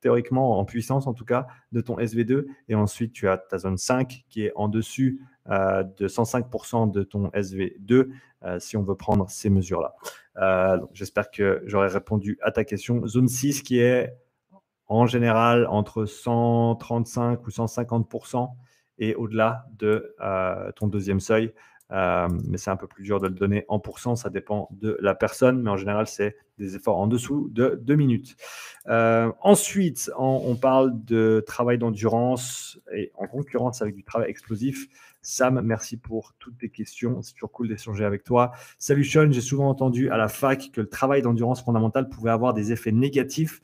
théoriquement 0.00 0.58
en 0.58 0.64
puissance 0.64 1.06
en 1.06 1.14
tout 1.14 1.24
cas, 1.24 1.46
de 1.72 1.80
ton 1.80 1.96
SV2. 1.96 2.46
Et 2.68 2.74
ensuite, 2.74 3.12
tu 3.12 3.28
as 3.28 3.38
ta 3.38 3.58
zone 3.58 3.76
5 3.76 4.24
qui 4.28 4.44
est 4.44 4.52
en 4.56 4.68
dessus 4.68 5.20
euh, 5.48 5.82
de 5.98 6.08
105% 6.08 6.90
de 6.90 7.02
ton 7.02 7.28
SV2 7.28 8.08
euh, 8.42 8.58
si 8.58 8.76
on 8.76 8.82
veut 8.82 8.94
prendre 8.94 9.28
ces 9.28 9.50
mesures-là. 9.50 9.94
Euh, 10.36 10.78
J'espère 10.92 11.30
que 11.30 11.62
j'aurai 11.66 11.88
répondu 11.88 12.38
à 12.42 12.50
ta 12.50 12.64
question. 12.64 13.06
Zone 13.06 13.28
6 13.28 13.62
qui 13.62 13.80
est 13.80 14.14
en 14.86 15.06
général 15.06 15.66
entre 15.66 16.04
135 16.04 17.46
ou 17.46 17.50
150% 17.50 18.50
et 18.98 19.14
au-delà 19.14 19.66
de 19.78 20.14
ton 20.76 20.88
deuxième 20.88 21.20
seuil. 21.20 21.54
Euh, 21.92 22.28
mais 22.46 22.58
c'est 22.58 22.70
un 22.70 22.76
peu 22.76 22.86
plus 22.86 23.02
dur 23.02 23.20
de 23.20 23.26
le 23.26 23.34
donner 23.34 23.64
en 23.68 23.78
pourcent, 23.80 24.16
ça 24.16 24.30
dépend 24.30 24.68
de 24.70 24.96
la 25.00 25.14
personne, 25.14 25.62
mais 25.62 25.70
en 25.70 25.76
général, 25.76 26.06
c'est 26.06 26.36
des 26.58 26.76
efforts 26.76 26.98
en 26.98 27.06
dessous 27.06 27.48
de 27.50 27.80
2 27.82 27.94
minutes. 27.96 28.36
Euh, 28.88 29.32
ensuite, 29.40 30.10
on, 30.18 30.54
parle 30.56 30.92
de 31.04 31.42
travail 31.46 31.78
d'endurance 31.78 32.78
et 32.94 33.12
en 33.14 33.26
concurrence 33.26 33.82
avec 33.82 33.94
du 33.94 34.04
travail 34.04 34.28
explosif. 34.28 34.88
Sam, 35.22 35.60
merci 35.62 35.96
pour 35.96 36.34
toutes 36.38 36.58
tes 36.58 36.68
questions. 36.68 37.22
C'est 37.22 37.32
toujours 37.32 37.52
cool 37.52 37.68
d'échanger 37.68 38.04
avec 38.04 38.24
toi. 38.24 38.52
Salut 38.78 39.04
Sean, 39.04 39.30
j'ai 39.30 39.40
souvent 39.40 39.68
entendu 39.68 40.10
à 40.10 40.16
la 40.16 40.28
fac 40.28 40.70
que 40.72 40.80
le 40.80 40.88
travail 40.88 41.22
d'endurance 41.22 41.62
fondamentale 41.62 42.08
pouvait 42.08 42.30
avoir 42.30 42.52
des 42.54 42.72
effets 42.72 42.92
négatifs 42.92 43.60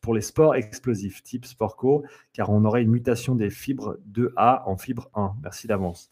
pour 0.00 0.14
les 0.14 0.20
sports 0.20 0.54
explosifs, 0.54 1.22
type 1.22 1.44
sport 1.44 1.76
co, 1.76 2.04
car 2.32 2.50
on 2.50 2.64
aurait 2.64 2.82
une 2.82 2.90
mutation 2.90 3.34
des 3.34 3.50
fibres 3.50 3.98
2A 4.12 4.62
en 4.66 4.76
fibre 4.76 5.10
1. 5.14 5.34
Merci 5.42 5.66
d'avance. 5.66 6.08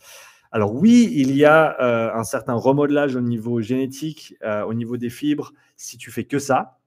Alors 0.52 0.74
oui, 0.74 1.10
il 1.14 1.34
y 1.36 1.44
a 1.44 1.80
euh, 1.80 2.12
un 2.12 2.24
certain 2.24 2.54
remodelage 2.54 3.14
au 3.14 3.20
niveau 3.20 3.60
génétique, 3.60 4.34
euh, 4.42 4.64
au 4.64 4.74
niveau 4.74 4.96
des 4.96 5.10
fibres, 5.10 5.52
si 5.76 5.96
tu 5.96 6.10
fais 6.10 6.24
que 6.24 6.40
ça, 6.40 6.80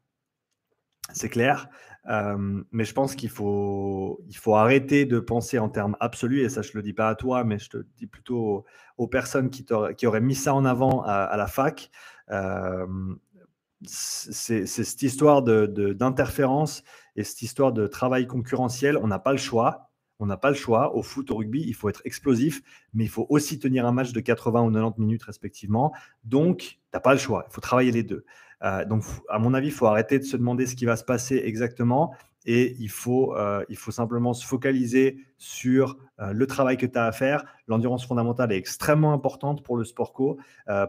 c'est 1.13 1.29
clair. 1.29 1.69
Euh, 2.09 2.61
mais 2.71 2.83
je 2.83 2.93
pense 2.93 3.15
qu'il 3.15 3.29
faut, 3.29 4.21
il 4.27 4.35
faut 4.35 4.55
arrêter 4.55 5.05
de 5.05 5.19
penser 5.19 5.59
en 5.59 5.69
termes 5.69 5.95
absolus, 6.01 6.41
et 6.41 6.49
ça 6.49 6.61
je 6.61 6.71
ne 6.71 6.75
le 6.75 6.83
dis 6.83 6.93
pas 6.93 7.07
à 7.07 7.15
toi, 7.15 7.45
mais 7.45 7.57
je 7.59 7.69
te 7.69 7.77
dis 7.97 8.07
plutôt 8.07 8.65
aux, 8.97 9.07
personnes 9.07 9.49
qui, 9.49 9.65
auraient 10.05 10.19
mis 10.19 10.35
ça 10.35 10.53
en 10.53 10.65
avant 10.65 11.01
à, 11.03 11.37
la 11.37 11.47
fac. 11.47 11.89
c'est 13.85 14.65
cette 14.65 15.01
histoire 15.01 15.41
d'interférence 15.43 16.83
et 17.15 17.23
cette 17.23 17.41
histoire 17.41 17.71
de 17.71 17.87
travail 17.87 18.27
concurrentiel, 18.27 18.97
on 18.97 19.07
n'a 19.07 19.19
pas 19.19 19.31
le 19.31 19.37
choix. 19.37 19.92
On 20.19 20.25
n'a 20.25 20.37
pas 20.37 20.49
le 20.49 20.55
choix. 20.55 20.95
Au 20.95 21.01
foot, 21.01 21.31
au 21.31 21.35
rugby, 21.35 21.63
il 21.65 21.73
faut 21.73 21.89
être 21.89 22.01
explosif, 22.05 22.61
mais 22.93 23.03
il 23.03 23.09
faut 23.09 23.25
aussi 23.29 23.59
tenir 23.59 23.85
un 23.85 23.91
match 23.91 24.11
de 24.13 24.19
80 24.19 24.63
ou 24.63 24.71
90 24.71 25.01
minutes 25.01 25.23
respectivement. 25.23 25.93
Donc, 26.23 26.57
tu 26.59 26.77
n'as 26.93 26.99
pas 26.99 27.13
le 27.13 27.19
choix. 27.19 27.45
Il 27.49 27.53
faut 27.53 27.61
travailler 27.61 27.91
les 27.91 28.03
deux. 28.03 28.25
Euh, 28.63 28.85
donc, 28.85 29.03
à 29.29 29.39
mon 29.39 29.53
avis, 29.53 29.67
il 29.67 29.73
faut 29.73 29.87
arrêter 29.87 30.19
de 30.19 30.23
se 30.23 30.37
demander 30.37 30.65
ce 30.65 30.75
qui 30.75 30.85
va 30.85 30.95
se 30.95 31.03
passer 31.03 31.41
exactement 31.43 32.13
et 32.45 32.75
il 32.79 32.89
faut, 32.89 33.35
euh, 33.35 33.63
il 33.69 33.77
faut 33.77 33.91
simplement 33.91 34.33
se 34.33 34.45
focaliser 34.45 35.17
sur 35.37 35.97
euh, 36.19 36.33
le 36.33 36.47
travail 36.47 36.77
que 36.77 36.85
tu 36.85 36.97
as 36.97 37.05
à 37.05 37.11
faire. 37.11 37.43
L'endurance 37.67 38.05
fondamentale 38.05 38.51
est 38.51 38.57
extrêmement 38.57 39.13
importante 39.13 39.63
pour 39.63 39.77
le 39.77 39.83
sport 39.83 40.13
co, 40.13 40.37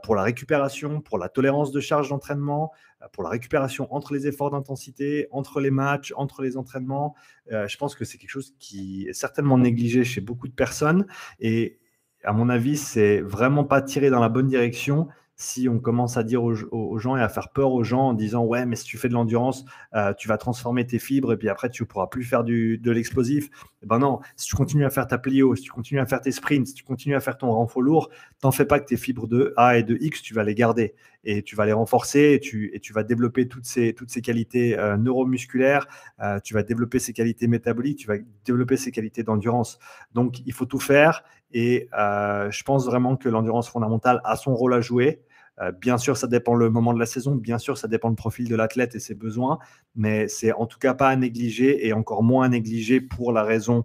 pour 0.02 0.14
la 0.14 0.22
récupération, 0.22 1.00
pour 1.00 1.18
la 1.18 1.28
tolérance 1.28 1.72
de 1.72 1.80
charge 1.80 2.08
d'entraînement, 2.08 2.72
pour 3.12 3.22
la 3.22 3.30
récupération 3.30 3.92
entre 3.94 4.14
les 4.14 4.26
efforts 4.26 4.50
d'intensité, 4.50 5.28
entre 5.30 5.60
les 5.60 5.70
matchs, 5.70 6.12
entre 6.16 6.42
les 6.42 6.56
entraînements. 6.56 7.14
je 7.50 7.76
pense 7.76 7.94
que 7.94 8.04
c'est 8.04 8.18
quelque 8.18 8.30
chose 8.30 8.54
qui 8.58 9.06
est 9.08 9.12
certainement 9.12 9.58
négligé 9.58 10.04
chez 10.04 10.20
beaucoup 10.20 10.48
de 10.48 10.54
personnes 10.54 11.06
et 11.38 11.78
à 12.24 12.32
mon 12.32 12.48
avis, 12.48 12.76
c'est 12.76 13.20
vraiment 13.20 13.64
pas 13.64 13.82
tiré 13.82 14.10
dans 14.10 14.20
la 14.20 14.28
bonne 14.28 14.46
direction 14.46 15.08
si 15.36 15.68
on 15.68 15.80
commence 15.80 16.16
à 16.16 16.22
dire 16.22 16.42
aux, 16.44 16.98
gens 16.98 17.16
et 17.16 17.22
à 17.22 17.28
faire 17.28 17.48
peur 17.48 17.72
aux 17.72 17.82
gens 17.82 18.08
en 18.08 18.12
disant 18.14 18.44
ouais 18.44 18.66
mais 18.66 18.76
si 18.76 18.84
tu 18.84 18.98
fais 18.98 19.08
de 19.08 19.14
l'endurance 19.14 19.64
euh, 19.94 20.12
tu 20.14 20.28
vas 20.28 20.38
transformer 20.38 20.86
tes 20.86 20.98
fibres 20.98 21.32
et 21.32 21.36
puis 21.36 21.48
après 21.48 21.70
tu 21.70 21.82
ne 21.82 21.86
pourras 21.86 22.06
plus 22.06 22.24
faire 22.24 22.44
de 22.44 22.90
l'explosif. 22.90 23.48
Eh 23.82 23.86
ben 23.86 23.98
non 23.98 24.20
si 24.36 24.48
tu 24.48 24.56
continues 24.56 24.84
à 24.84 24.90
faire 24.90 25.06
ta 25.06 25.18
plio 25.18 25.56
si 25.56 25.62
tu 25.62 25.70
continues 25.70 26.00
à 26.00 26.06
faire 26.06 26.20
tes 26.20 26.32
sprints 26.32 26.68
si 26.68 26.74
tu 26.74 26.84
continues 26.84 27.16
à 27.16 27.20
faire 27.20 27.36
ton 27.36 27.50
renfort 27.50 27.82
lourd 27.82 28.10
t'en 28.40 28.52
fais 28.52 28.64
pas 28.64 28.78
que 28.78 28.86
tes 28.86 28.96
fibres 28.96 29.26
de 29.26 29.52
A 29.56 29.78
et 29.78 29.82
de 29.82 29.96
X 30.00 30.22
tu 30.22 30.34
vas 30.34 30.44
les 30.44 30.54
garder 30.54 30.94
et 31.24 31.42
tu 31.42 31.56
vas 31.56 31.66
les 31.66 31.72
renforcer 31.72 32.32
et 32.32 32.40
tu, 32.40 32.70
et 32.74 32.80
tu 32.80 32.92
vas 32.92 33.02
développer 33.02 33.48
toutes 33.48 33.64
ces, 33.64 33.94
toutes 33.94 34.10
ces 34.10 34.20
qualités 34.20 34.78
euh, 34.78 34.96
neuromusculaires 34.96 35.86
euh, 36.22 36.38
tu 36.40 36.54
vas 36.54 36.62
développer 36.62 36.98
ces 36.98 37.12
qualités 37.12 37.46
métaboliques 37.46 37.98
tu 37.98 38.06
vas 38.06 38.16
développer 38.44 38.76
ces 38.76 38.90
qualités 38.90 39.22
d'endurance 39.22 39.78
donc 40.12 40.40
il 40.46 40.52
faut 40.52 40.66
tout 40.66 40.78
faire 40.78 41.24
et 41.52 41.88
euh, 41.98 42.50
je 42.50 42.62
pense 42.64 42.86
vraiment 42.86 43.16
que 43.16 43.28
l'endurance 43.28 43.68
fondamentale 43.68 44.20
a 44.24 44.36
son 44.36 44.54
rôle 44.54 44.74
à 44.74 44.80
jouer. 44.80 45.22
Bien 45.80 45.98
sûr, 45.98 46.16
ça 46.16 46.26
dépend 46.26 46.56
le 46.56 46.68
moment 46.68 46.92
de 46.92 46.98
la 46.98 47.06
saison, 47.06 47.36
bien 47.36 47.58
sûr, 47.58 47.78
ça 47.78 47.86
dépend 47.86 48.08
le 48.08 48.16
profil 48.16 48.48
de 48.48 48.56
l'athlète 48.56 48.96
et 48.96 48.98
ses 48.98 49.14
besoins, 49.14 49.60
mais 49.94 50.26
c'est 50.26 50.50
en 50.50 50.66
tout 50.66 50.80
cas 50.80 50.94
pas 50.94 51.08
à 51.08 51.14
négliger 51.14 51.86
et 51.86 51.92
encore 51.92 52.24
moins 52.24 52.46
à 52.46 52.48
négliger 52.48 53.00
pour 53.00 53.30
la 53.30 53.44
raison 53.44 53.84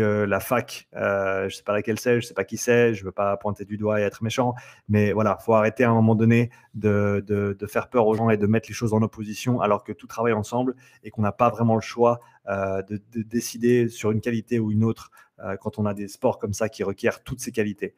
la 0.00 0.40
fac, 0.40 0.88
euh, 0.94 1.40
je 1.40 1.44
ne 1.44 1.50
sais 1.50 1.62
pas 1.62 1.72
laquelle 1.72 1.98
c'est, 1.98 2.12
je 2.12 2.16
ne 2.16 2.28
sais 2.28 2.34
pas 2.34 2.44
qui 2.44 2.56
c'est, 2.56 2.94
je 2.94 3.00
ne 3.02 3.06
veux 3.06 3.12
pas 3.12 3.36
pointer 3.36 3.64
du 3.64 3.76
doigt 3.76 4.00
et 4.00 4.02
être 4.02 4.22
méchant, 4.22 4.54
mais 4.88 5.12
voilà, 5.12 5.36
il 5.40 5.44
faut 5.44 5.54
arrêter 5.54 5.84
à 5.84 5.90
un 5.90 5.94
moment 5.94 6.14
donné 6.14 6.50
de, 6.74 7.24
de, 7.26 7.66
faire 7.66 7.88
peur 7.88 8.06
aux 8.06 8.14
gens 8.14 8.30
et 8.30 8.36
de 8.36 8.46
mettre 8.46 8.68
les 8.68 8.74
choses 8.74 8.92
en 8.92 9.02
opposition 9.02 9.60
alors 9.60 9.84
que 9.84 9.92
tout 9.92 10.06
travaille 10.06 10.34
ensemble 10.34 10.74
et 11.02 11.10
qu'on 11.10 11.22
n'a 11.22 11.32
pas 11.32 11.48
vraiment 11.48 11.74
le 11.74 11.80
choix 11.80 12.20
de, 12.46 12.82
de, 13.12 13.22
décider 13.22 13.88
sur 13.88 14.10
une 14.10 14.20
qualité 14.20 14.58
ou 14.58 14.70
une 14.70 14.84
autre 14.84 15.10
euh, 15.40 15.56
quand 15.56 15.78
on 15.78 15.86
a 15.86 15.94
des 15.94 16.06
sports 16.06 16.38
comme 16.38 16.52
ça 16.52 16.68
qui 16.68 16.84
requièrent 16.84 17.22
toutes 17.24 17.40
ces 17.40 17.50
qualités. 17.50 17.94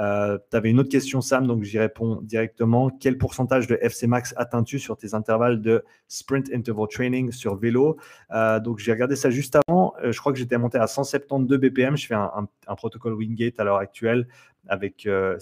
Euh, 0.00 0.38
tu 0.50 0.56
avais 0.56 0.70
une 0.70 0.80
autre 0.80 0.88
question, 0.88 1.20
Sam, 1.20 1.46
donc 1.46 1.62
j'y 1.62 1.78
réponds 1.78 2.20
directement. 2.22 2.90
Quel 2.90 3.16
pourcentage 3.16 3.68
de 3.68 3.78
FC 3.80 4.08
Max 4.08 4.34
atteins-tu 4.36 4.80
sur 4.80 4.96
tes 4.96 5.14
intervalles 5.14 5.60
de 5.60 5.84
sprint 6.08 6.50
interval 6.52 6.88
training 6.88 7.30
sur 7.30 7.56
vélo? 7.56 7.96
Euh, 8.32 8.58
Donc 8.58 8.78
j'ai 8.78 8.92
regardé 8.92 9.14
ça 9.14 9.30
juste 9.30 9.56
avant. 9.68 9.94
je 10.02 10.18
crois 10.18 10.32
que 10.32 10.38
j'étais 10.38 10.58
monté 10.58 10.78
à 10.78 10.86
172 10.88 11.58
BPM. 11.58 11.96
Je 11.96 12.06
fais 12.06 12.14
un, 12.14 12.48
protocole 12.76 13.14
Wingate 13.14 13.60
à 13.60 13.64
l'heure 13.64 13.76
actuelle 13.76 14.26
avec 14.68 15.04
le 15.04 15.38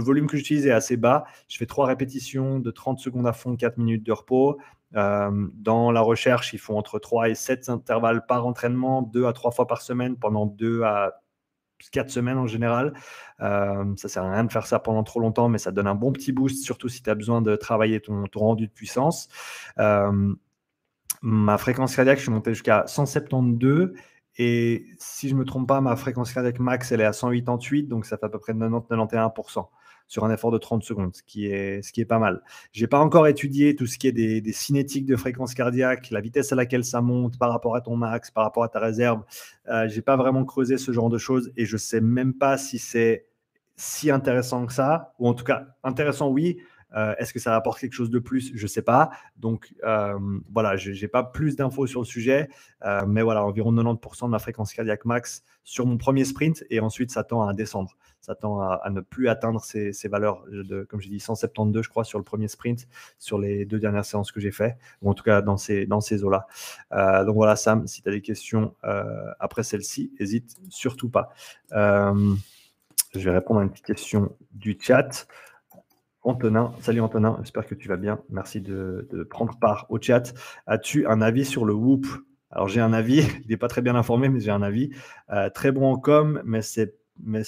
volume 0.00 0.26
que 0.26 0.36
j'utilise 0.36 0.66
est 0.66 0.72
assez 0.72 0.96
bas. 0.96 1.24
Je 1.48 1.56
fais 1.56 1.66
trois 1.66 1.86
répétitions 1.86 2.58
de 2.58 2.70
30 2.70 2.98
secondes 2.98 3.26
à 3.26 3.32
fond, 3.32 3.56
4 3.56 3.76
minutes 3.78 4.04
de 4.04 4.12
repos. 4.12 4.58
Euh, 4.96 5.48
dans 5.54 5.90
la 5.90 6.00
recherche, 6.00 6.52
ils 6.52 6.58
font 6.58 6.78
entre 6.78 6.98
3 6.98 7.28
et 7.28 7.34
7 7.34 7.68
intervalles 7.68 8.24
par 8.26 8.46
entraînement, 8.46 9.02
2 9.02 9.26
à 9.26 9.32
3 9.32 9.50
fois 9.50 9.66
par 9.66 9.82
semaine, 9.82 10.16
pendant 10.16 10.46
2 10.46 10.82
à 10.82 11.20
4 11.92 12.10
semaines 12.10 12.38
en 12.38 12.46
général. 12.46 12.94
Euh, 13.40 13.84
ça 13.96 14.08
sert 14.08 14.24
à 14.24 14.32
rien 14.32 14.44
de 14.44 14.52
faire 14.52 14.66
ça 14.66 14.78
pendant 14.78 15.04
trop 15.04 15.20
longtemps, 15.20 15.48
mais 15.48 15.58
ça 15.58 15.70
donne 15.72 15.86
un 15.86 15.94
bon 15.94 16.12
petit 16.12 16.32
boost, 16.32 16.64
surtout 16.64 16.88
si 16.88 17.02
tu 17.02 17.10
as 17.10 17.14
besoin 17.14 17.42
de 17.42 17.56
travailler 17.56 18.00
ton, 18.00 18.24
rendu 18.34 18.66
de 18.66 18.72
puissance. 18.72 19.28
Euh, 19.78 20.34
ma 21.22 21.58
fréquence 21.58 21.94
cardiaque, 21.94 22.18
je 22.18 22.24
suis 22.24 22.32
monté 22.32 22.52
jusqu'à 22.52 22.84
172. 22.86 23.92
Et 24.40 24.86
si 24.98 25.28
je 25.28 25.34
ne 25.34 25.40
me 25.40 25.44
trompe 25.44 25.66
pas, 25.66 25.80
ma 25.80 25.96
fréquence 25.96 26.32
cardiaque 26.32 26.60
max, 26.60 26.92
elle 26.92 27.00
est 27.00 27.04
à 27.04 27.12
188, 27.12 27.84
donc 27.88 28.06
ça 28.06 28.16
fait 28.18 28.26
à 28.26 28.28
peu 28.28 28.38
près 28.38 28.52
90-91% 28.52 29.66
sur 30.08 30.24
un 30.24 30.32
effort 30.32 30.50
de 30.50 30.58
30 30.58 30.82
secondes, 30.82 31.14
ce 31.14 31.22
qui 31.22 31.46
est, 31.46 31.82
ce 31.82 31.92
qui 31.92 32.00
est 32.00 32.06
pas 32.06 32.18
mal. 32.18 32.42
Je 32.72 32.80
n'ai 32.80 32.88
pas 32.88 32.98
encore 32.98 33.26
étudié 33.26 33.76
tout 33.76 33.86
ce 33.86 33.98
qui 33.98 34.08
est 34.08 34.12
des, 34.12 34.42
cinétiques 34.52 35.06
de 35.06 35.16
fréquence 35.16 35.54
cardiaque, 35.54 36.10
la 36.10 36.20
vitesse 36.20 36.50
à 36.52 36.56
laquelle 36.56 36.84
ça 36.84 37.00
monte 37.02 37.38
par 37.38 37.50
rapport 37.50 37.76
à 37.76 37.82
ton 37.82 37.94
max, 37.94 38.30
par 38.30 38.44
rapport 38.44 38.64
à 38.64 38.68
ta 38.68 38.80
réserve. 38.80 39.22
Euh, 39.68 39.86
je 39.86 39.96
n'ai 39.96 40.02
pas 40.02 40.16
vraiment 40.16 40.44
creusé 40.44 40.78
ce 40.78 40.90
genre 40.92 41.10
de 41.10 41.18
choses 41.18 41.52
et 41.56 41.66
je 41.66 41.74
ne 41.74 41.78
sais 41.78 42.00
même 42.00 42.34
pas 42.34 42.56
si 42.58 42.78
c'est 42.78 43.26
si 43.76 44.10
intéressant 44.10 44.66
que 44.66 44.72
ça, 44.72 45.14
ou 45.20 45.28
en 45.28 45.34
tout 45.34 45.44
cas 45.44 45.68
intéressant 45.84 46.28
oui, 46.28 46.58
euh, 46.96 47.14
est-ce 47.18 47.32
que 47.32 47.38
ça 47.38 47.54
apporte 47.54 47.80
quelque 47.80 47.92
chose 47.92 48.10
de 48.10 48.18
plus? 48.18 48.52
Je 48.54 48.62
ne 48.62 48.68
sais 48.68 48.82
pas. 48.82 49.10
Donc 49.36 49.74
euh, 49.84 50.18
voilà, 50.52 50.76
je 50.76 50.90
n'ai 50.90 51.08
pas 51.08 51.22
plus 51.22 51.56
d'infos 51.56 51.86
sur 51.86 52.00
le 52.00 52.06
sujet. 52.06 52.48
Euh, 52.84 53.04
mais 53.06 53.22
voilà, 53.22 53.44
environ 53.44 53.72
90% 53.72 54.26
de 54.26 54.30
ma 54.30 54.38
fréquence 54.38 54.72
cardiaque 54.72 55.04
max 55.04 55.44
sur 55.64 55.86
mon 55.86 55.98
premier 55.98 56.24
sprint. 56.24 56.64
Et 56.70 56.80
ensuite, 56.80 57.10
ça 57.10 57.24
tend 57.24 57.46
à 57.46 57.52
descendre. 57.52 57.96
Ça 58.20 58.34
tend 58.34 58.60
à, 58.60 58.90
ne 58.90 59.00
plus 59.00 59.28
atteindre 59.28 59.62
ces, 59.62 59.92
valeurs 60.08 60.44
de, 60.50 60.82
comme 60.84 61.00
j'ai 61.00 61.08
dit, 61.08 61.20
172, 61.20 61.84
je 61.84 61.88
crois, 61.88 62.04
sur 62.04 62.18
le 62.18 62.24
premier 62.24 62.48
sprint, 62.48 62.88
sur 63.18 63.38
les 63.38 63.64
deux 63.64 63.78
dernières 63.78 64.04
séances 64.04 64.32
que 64.32 64.40
j'ai 64.40 64.50
fait, 64.50 64.76
ou 65.02 65.08
en 65.08 65.14
tout 65.14 65.22
cas 65.22 65.40
dans 65.40 65.56
ces, 65.56 65.86
dans 65.86 66.00
ces 66.00 66.24
eaux-là. 66.24 66.46
donc 67.24 67.36
voilà, 67.36 67.54
Sam, 67.54 67.86
si 67.86 68.02
tu 68.02 68.08
as 68.08 68.12
des 68.12 68.20
questions 68.20 68.74
après 69.38 69.62
celle-ci, 69.62 70.12
n'hésite 70.18 70.56
surtout 70.68 71.08
pas. 71.08 71.30
je 71.70 72.34
vais 73.14 73.30
répondre 73.30 73.60
à 73.60 73.62
une 73.62 73.70
petite 73.70 73.86
question 73.86 74.36
du 74.52 74.76
chat. 74.78 75.26
Antonin, 76.22 76.72
salut 76.80 77.00
Antonin, 77.00 77.36
j'espère 77.40 77.66
que 77.66 77.74
tu 77.74 77.88
vas 77.88 77.96
bien. 77.96 78.20
Merci 78.28 78.60
de, 78.60 79.26
prendre 79.30 79.58
part 79.58 79.86
au 79.88 80.00
chat. 80.00 80.34
As-tu 80.66 81.06
un 81.06 81.20
avis 81.20 81.44
sur 81.44 81.64
le 81.64 81.74
Whoop? 81.74 82.06
Alors 82.50 82.68
j'ai 82.68 82.80
un 82.80 82.92
avis, 82.92 83.20
il 83.44 83.50
n'est 83.50 83.56
pas 83.56 83.68
très 83.68 83.82
bien 83.82 83.94
informé, 83.94 84.28
mais 84.28 84.40
j'ai 84.40 84.50
un 84.50 84.62
avis. 84.62 84.90
Euh, 85.30 85.48
très 85.50 85.72
bon 85.72 85.90
en 85.90 85.96
com, 85.98 86.42
mais 86.44 86.62
c'est 86.62 86.94
mais 87.20 87.42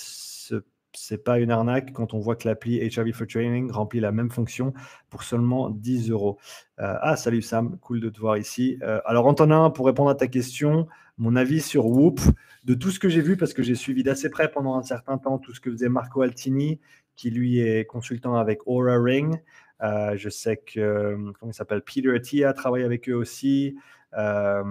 pas 1.25 1.39
une 1.39 1.51
arnaque 1.51 1.93
quand 1.93 2.15
on 2.15 2.19
voit 2.19 2.37
que 2.37 2.49
l'appli 2.49 2.79
HRV 2.79 3.13
for 3.13 3.27
Training 3.27 3.71
remplit 3.71 4.01
la 4.01 4.13
même 4.13 4.31
fonction 4.31 4.73
pour 5.09 5.23
seulement 5.23 5.71
10 5.71 6.11
euros. 6.11 6.39
Euh, 6.81 6.95
ah, 7.01 7.17
salut 7.17 7.43
Sam, 7.43 7.79
cool 7.79 8.01
de 8.01 8.09
te 8.09 8.19
voir 8.21 8.37
ici. 8.37 8.79
Euh, 8.83 9.01
alors 9.05 9.27
Antonin, 9.27 9.71
pour 9.71 9.87
répondre 9.87 10.11
à 10.11 10.15
ta 10.15 10.27
question, 10.27 10.89
mon 11.19 11.37
avis 11.37 11.61
sur 11.61 11.87
Whoop, 11.87 12.21
de 12.65 12.75
tout 12.75 12.91
ce 12.91 12.99
que 12.99 13.09
j'ai 13.09 13.21
vu, 13.21 13.37
parce 13.37 13.53
que 13.53 13.63
j'ai 13.63 13.75
suivi 13.75 14.03
d'assez 14.03 14.31
près 14.31 14.51
pendant 14.51 14.77
un 14.77 14.83
certain 14.83 15.19
temps 15.19 15.39
tout 15.39 15.55
ce 15.55 15.61
que 15.61 15.71
faisait 15.71 15.89
Marco 15.89 16.23
Altini, 16.23 16.81
qui 17.21 17.31
lui 17.31 17.61
est 17.61 17.85
consultant 17.85 18.37
avec 18.37 18.61
Aura 18.67 18.97
Ring. 18.99 19.43
Euh, 19.83 20.17
je 20.17 20.31
sais 20.31 20.57
que, 20.57 21.17
comment 21.39 21.53
il 21.53 21.55
s'appelle, 21.55 21.83
Peter 21.83 22.19
Tia 22.23 22.55
travaille 22.55 22.83
avec 22.83 23.11
eux 23.11 23.15
aussi. 23.15 23.77
Euh, 24.17 24.65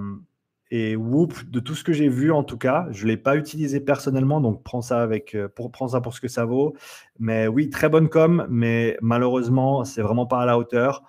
et 0.72 0.96
Whoop, 0.96 1.48
de 1.48 1.60
tout 1.60 1.76
ce 1.76 1.84
que 1.84 1.94
j'ai 1.94 2.10
vu 2.10 2.32
en 2.32 2.44
tout 2.44 2.58
cas, 2.58 2.88
je 2.90 3.04
ne 3.04 3.10
l'ai 3.10 3.18
pas 3.18 3.36
utilisé 3.36 3.80
personnellement, 3.80 4.42
donc 4.42 4.64
prends 4.64 4.82
ça, 4.82 5.04
avec, 5.04 5.36
euh, 5.36 5.48
pour, 5.48 5.72
prends 5.72 5.90
ça 5.90 6.02
pour 6.02 6.16
ce 6.16 6.22
que 6.22 6.28
ça 6.28 6.46
vaut. 6.46 6.76
Mais 7.20 7.48
oui, 7.48 7.70
très 7.70 7.88
bonne 7.88 8.10
com, 8.10 8.48
mais 8.50 8.98
malheureusement, 9.00 9.84
c'est 9.84 10.02
vraiment 10.02 10.26
pas 10.26 10.42
à 10.42 10.46
la 10.48 10.58
hauteur. 10.58 11.04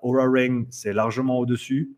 Aura 0.00 0.28
Ring, 0.28 0.66
c'est 0.70 0.94
largement 0.94 1.38
au-dessus. 1.38 1.90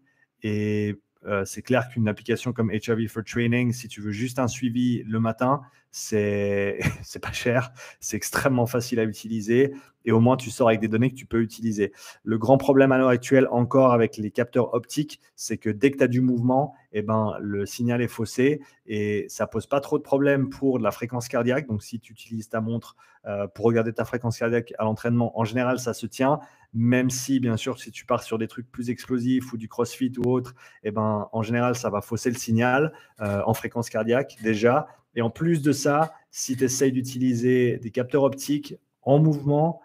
Et 0.42 1.00
c'est 1.44 1.62
clair 1.62 1.88
qu'une 1.88 2.08
application 2.08 2.52
comme 2.52 2.70
HRV 2.70 3.06
for 3.08 3.24
Training, 3.24 3.72
si 3.72 3.88
tu 3.88 4.02
veux 4.02 4.10
juste 4.10 4.38
un 4.38 4.48
suivi 4.48 5.02
le 5.04 5.18
matin, 5.18 5.62
c'est 7.02 7.20
pas 7.22 7.30
cher, 7.30 7.70
c'est 8.00 8.16
extrêmement 8.16 8.66
facile 8.66 8.98
à 8.98 9.04
utiliser 9.04 9.74
et 10.04 10.10
au 10.10 10.18
moins 10.18 10.36
tu 10.36 10.50
sors 10.50 10.66
avec 10.66 10.80
des 10.80 10.88
données 10.88 11.08
que 11.08 11.14
tu 11.14 11.24
peux 11.24 11.40
utiliser. 11.40 11.92
Le 12.24 12.36
grand 12.36 12.58
problème 12.58 12.90
à 12.90 12.98
l'heure 12.98 13.10
actuelle 13.10 13.46
encore 13.52 13.92
avec 13.92 14.16
les 14.16 14.32
capteurs 14.32 14.74
optiques, 14.74 15.20
c'est 15.36 15.56
que 15.56 15.70
dès 15.70 15.92
que 15.92 15.98
tu 15.98 16.02
as 16.02 16.08
du 16.08 16.20
mouvement, 16.20 16.74
eh 16.92 17.02
ben, 17.02 17.36
le 17.40 17.64
signal 17.64 18.02
est 18.02 18.08
faussé 18.08 18.60
et 18.86 19.26
ça 19.28 19.46
pose 19.46 19.68
pas 19.68 19.80
trop 19.80 19.96
de 19.96 20.02
problèmes 20.02 20.50
pour 20.50 20.80
la 20.80 20.90
fréquence 20.90 21.28
cardiaque. 21.28 21.68
Donc 21.68 21.84
si 21.84 22.00
tu 22.00 22.12
utilises 22.12 22.48
ta 22.48 22.60
montre 22.60 22.96
euh, 23.26 23.46
pour 23.46 23.64
regarder 23.64 23.92
ta 23.92 24.04
fréquence 24.04 24.36
cardiaque 24.36 24.74
à 24.78 24.82
l'entraînement, 24.82 25.38
en 25.38 25.44
général 25.44 25.78
ça 25.78 25.94
se 25.94 26.06
tient, 26.06 26.40
même 26.72 27.08
si 27.08 27.38
bien 27.38 27.56
sûr 27.56 27.78
si 27.78 27.92
tu 27.92 28.04
pars 28.04 28.24
sur 28.24 28.36
des 28.36 28.48
trucs 28.48 28.68
plus 28.68 28.90
explosifs 28.90 29.52
ou 29.52 29.56
du 29.56 29.68
crossfit 29.68 30.12
ou 30.18 30.28
autre, 30.28 30.56
eh 30.82 30.90
ben, 30.90 31.28
en 31.30 31.42
général 31.42 31.76
ça 31.76 31.88
va 31.88 32.00
fausser 32.00 32.30
le 32.30 32.36
signal 32.36 32.92
euh, 33.20 33.42
en 33.46 33.54
fréquence 33.54 33.88
cardiaque 33.90 34.38
déjà. 34.42 34.88
Et 35.16 35.22
en 35.22 35.30
plus 35.30 35.62
de 35.62 35.72
ça, 35.72 36.12
si 36.30 36.56
tu 36.56 36.64
essayes 36.64 36.92
d'utiliser 36.92 37.78
des 37.78 37.90
capteurs 37.90 38.24
optiques 38.24 38.76
en 39.02 39.18
mouvement, 39.18 39.80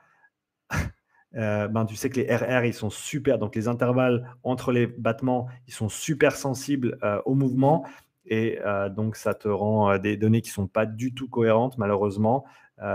euh, 1.36 1.68
ben, 1.68 1.86
tu 1.86 1.96
sais 1.96 2.10
que 2.10 2.20
les 2.20 2.36
RR, 2.36 2.66
ils 2.66 2.74
sont 2.74 2.90
super. 2.90 3.38
Donc, 3.38 3.56
les 3.56 3.68
intervalles 3.68 4.36
entre 4.44 4.72
les 4.72 4.88
battements, 4.88 5.48
ils 5.68 5.74
sont 5.74 5.90
super 5.90 6.36
sensibles 6.36 6.98
euh, 7.04 7.22
au 7.26 7.36
mouvement. 7.36 7.86
Et 8.26 8.60
euh, 8.66 8.90
donc, 8.90 9.16
ça 9.16 9.34
te 9.34 9.48
rend 9.48 9.98
des 9.98 10.18
données 10.18 10.42
qui 10.42 10.50
ne 10.50 10.54
sont 10.54 10.68
pas 10.68 10.86
du 10.86 11.14
tout 11.14 11.28
cohérentes, 11.28 11.78
malheureusement. 11.78 12.46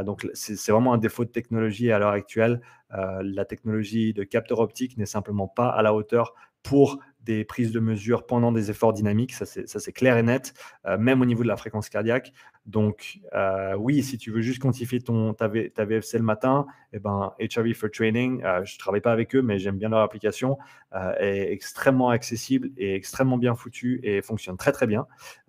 donc, 0.05 0.27
c'est 0.33 0.71
vraiment 0.71 0.95
un 0.95 0.99
défaut 0.99 1.25
de 1.25 1.31
technologie 1.31 1.93
à 1.93 1.99
l'heure 1.99 2.13
actuelle. 2.13 2.61
la 2.91 3.45
technologie 3.45 4.15
de 4.15 4.25
capteur 4.25 4.61
optique 4.61 4.97
n'est 4.97 5.07
simplement 5.07 5.49
pas 5.49 5.69
à 5.69 5.83
la 5.83 5.93
hauteur 5.93 6.35
pour 6.63 6.99
des 7.25 7.45
prises 7.45 7.73
de 7.73 7.81
mesure 7.81 8.27
pendant 8.27 8.53
des 8.53 8.71
efforts 8.71 8.93
dynamiques, 8.93 9.33
ça 9.33 9.47
c'est 9.47 9.93
clair 9.93 10.17
et 10.17 10.23
net, 10.23 10.55
euh, 10.87 10.99
même 10.99 11.21
au 11.21 11.25
niveau 11.25 11.43
de 11.43 11.49
la 11.49 11.57
fréquence 11.57 11.89
cardiaque. 11.89 12.33
Donc 12.67 13.19
euh, 13.35 13.75
oui, 13.75 14.03
si 14.03 14.19
tu 14.19 14.31
veux 14.31 14.41
juste 14.41 14.61
quantifier 14.61 15.01
ton, 15.01 15.35
ta, 15.35 15.49
VFC 15.49 16.19
le 16.19 16.25
matin, 16.25 16.67
eh 16.93 16.99
ben, 16.99 17.33
HRV 17.41 17.75
for 17.75 17.91
Training, 17.91 18.43
euh, 18.45 18.65
je 18.65 18.75
ne 18.75 18.79
travaille 18.79 19.01
pas 19.01 19.13
avec 19.13 19.35
eux, 19.35 19.43
mais 19.43 19.59
j'aime 19.59 19.77
bien 19.77 19.89
leur 19.89 20.01
application, 20.01 20.59
est 21.19 21.53
extrêmement 21.53 22.11
accessible 22.11 22.71
et 22.77 22.95
extrêmement 22.95 23.37
bien 23.37 23.57
foutu 23.57 23.99
et 24.05 24.23
fonctionne 24.23 24.57
très 24.57 24.71
très 24.71 24.87
bien. 24.87 25.07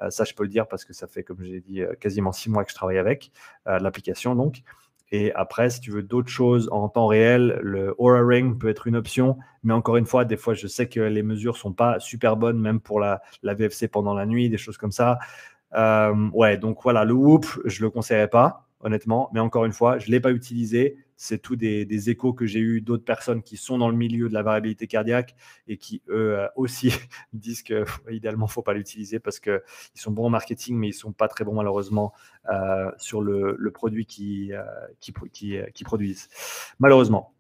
ça, 0.10 0.24
je 0.24 0.34
peux 0.34 0.44
le 0.44 0.50
dire 0.50 0.68
parce 0.68 0.86
que 0.86 0.94
ça 0.94 1.06
fait, 1.06 1.22
comme 1.22 1.44
j'ai 1.44 1.62
dit, 1.62 1.82
quasiment 2.00 2.32
six 2.32 2.50
mois 2.50 2.64
que 2.64 2.72
je 2.72 2.76
travaille 2.76 2.98
avec 2.98 3.32
l'application. 3.66 4.34
Donc, 4.36 4.64
et 5.12 5.32
après, 5.34 5.70
si 5.70 5.80
tu 5.80 5.92
veux 5.92 6.04
d'autres 6.04 6.30
choses 6.30 6.68
en 6.72 6.90
temps 6.90 7.08
réel, 7.08 7.60
le 7.62 7.94
Aura 7.98 8.26
Ring 8.26 8.58
peut 8.60 8.70
être 8.70 8.88
une 8.88 8.96
option. 8.96 9.38
Mais 9.64 9.74
encore 9.74 9.98
une 9.98 10.06
fois, 10.06 10.26
des 10.26 10.38
fois, 10.38 10.54
je 10.54 10.68
sais 10.68 10.88
que 10.88 11.00
les 11.00 11.24
mesures 11.24 11.58
sont 11.58 11.74
pas 11.74 12.00
super 12.00 12.38
bonnes, 12.38 12.60
même 12.60 12.80
pour 12.80 13.00
la, 13.00 13.22
la 13.44 13.54
VFC 13.54 13.88
pendant 13.88 14.14
la 14.14 14.26
nuit, 14.26 14.50
des 14.50 14.58
choses 14.58 14.78
comme 14.78 14.92
ça. 14.92 15.20
Euh, 15.76 16.30
ouais, 16.34 16.58
donc 16.58 16.80
voilà, 16.84 17.06
le 17.06 17.14
Whoop, 17.14 17.46
je 17.66 17.84
le 17.84 17.90
conseillerais 17.90 18.30
pas 18.30 18.66
honnêtement. 18.86 19.30
Mais 19.34 19.40
encore 19.40 19.66
une 19.66 19.74
fois, 19.74 19.98
je 19.98 20.10
l'ai 20.10 20.20
pas 20.20 20.32
utilisé. 20.32 20.98
C'est 21.18 21.42
tout 21.42 21.56
des, 21.56 22.10
échos 22.10 22.34
que 22.34 22.46
j'ai 22.46 22.60
eu 22.60 22.82
d'autres 22.82 23.06
personnes 23.06 23.42
qui 23.42 23.58
sont 23.58 23.78
dans 23.78 23.90
le 23.90 23.96
milieu 23.96 24.30
de 24.30 24.34
la 24.34 24.44
variabilité 24.44 24.88
cardiaque 24.88 25.36
et 25.68 25.78
qui, 25.78 26.02
eux 26.10 26.40
euh, 26.40 26.48
aussi, 26.56 26.92
disent 27.34 27.64
qu'idéalement, 27.64 28.46
il 28.46 28.50
ne 28.50 28.54
faut 28.54 28.62
pas 28.62 28.74
l'utiliser 28.74 29.20
parce 29.20 29.40
qu'ils 29.40 29.62
sont 29.96 30.12
bons 30.12 30.26
en 30.26 30.30
marketing, 30.30 30.76
mais 30.78 30.90
ils 30.90 30.94
sont 30.94 31.14
pas 31.14 31.28
très 31.28 31.46
bons, 31.46 31.56
malheureusement, 31.56 32.14
euh, 32.52 32.92
sur 32.98 33.22
le, 33.22 33.58
produit 33.74 34.06
qui, 34.06 34.54
euh, 34.54 34.64
qui, 35.00 35.14
qui 35.74 35.84
produisent. 35.84 36.30
Malheureusement. 36.80 37.35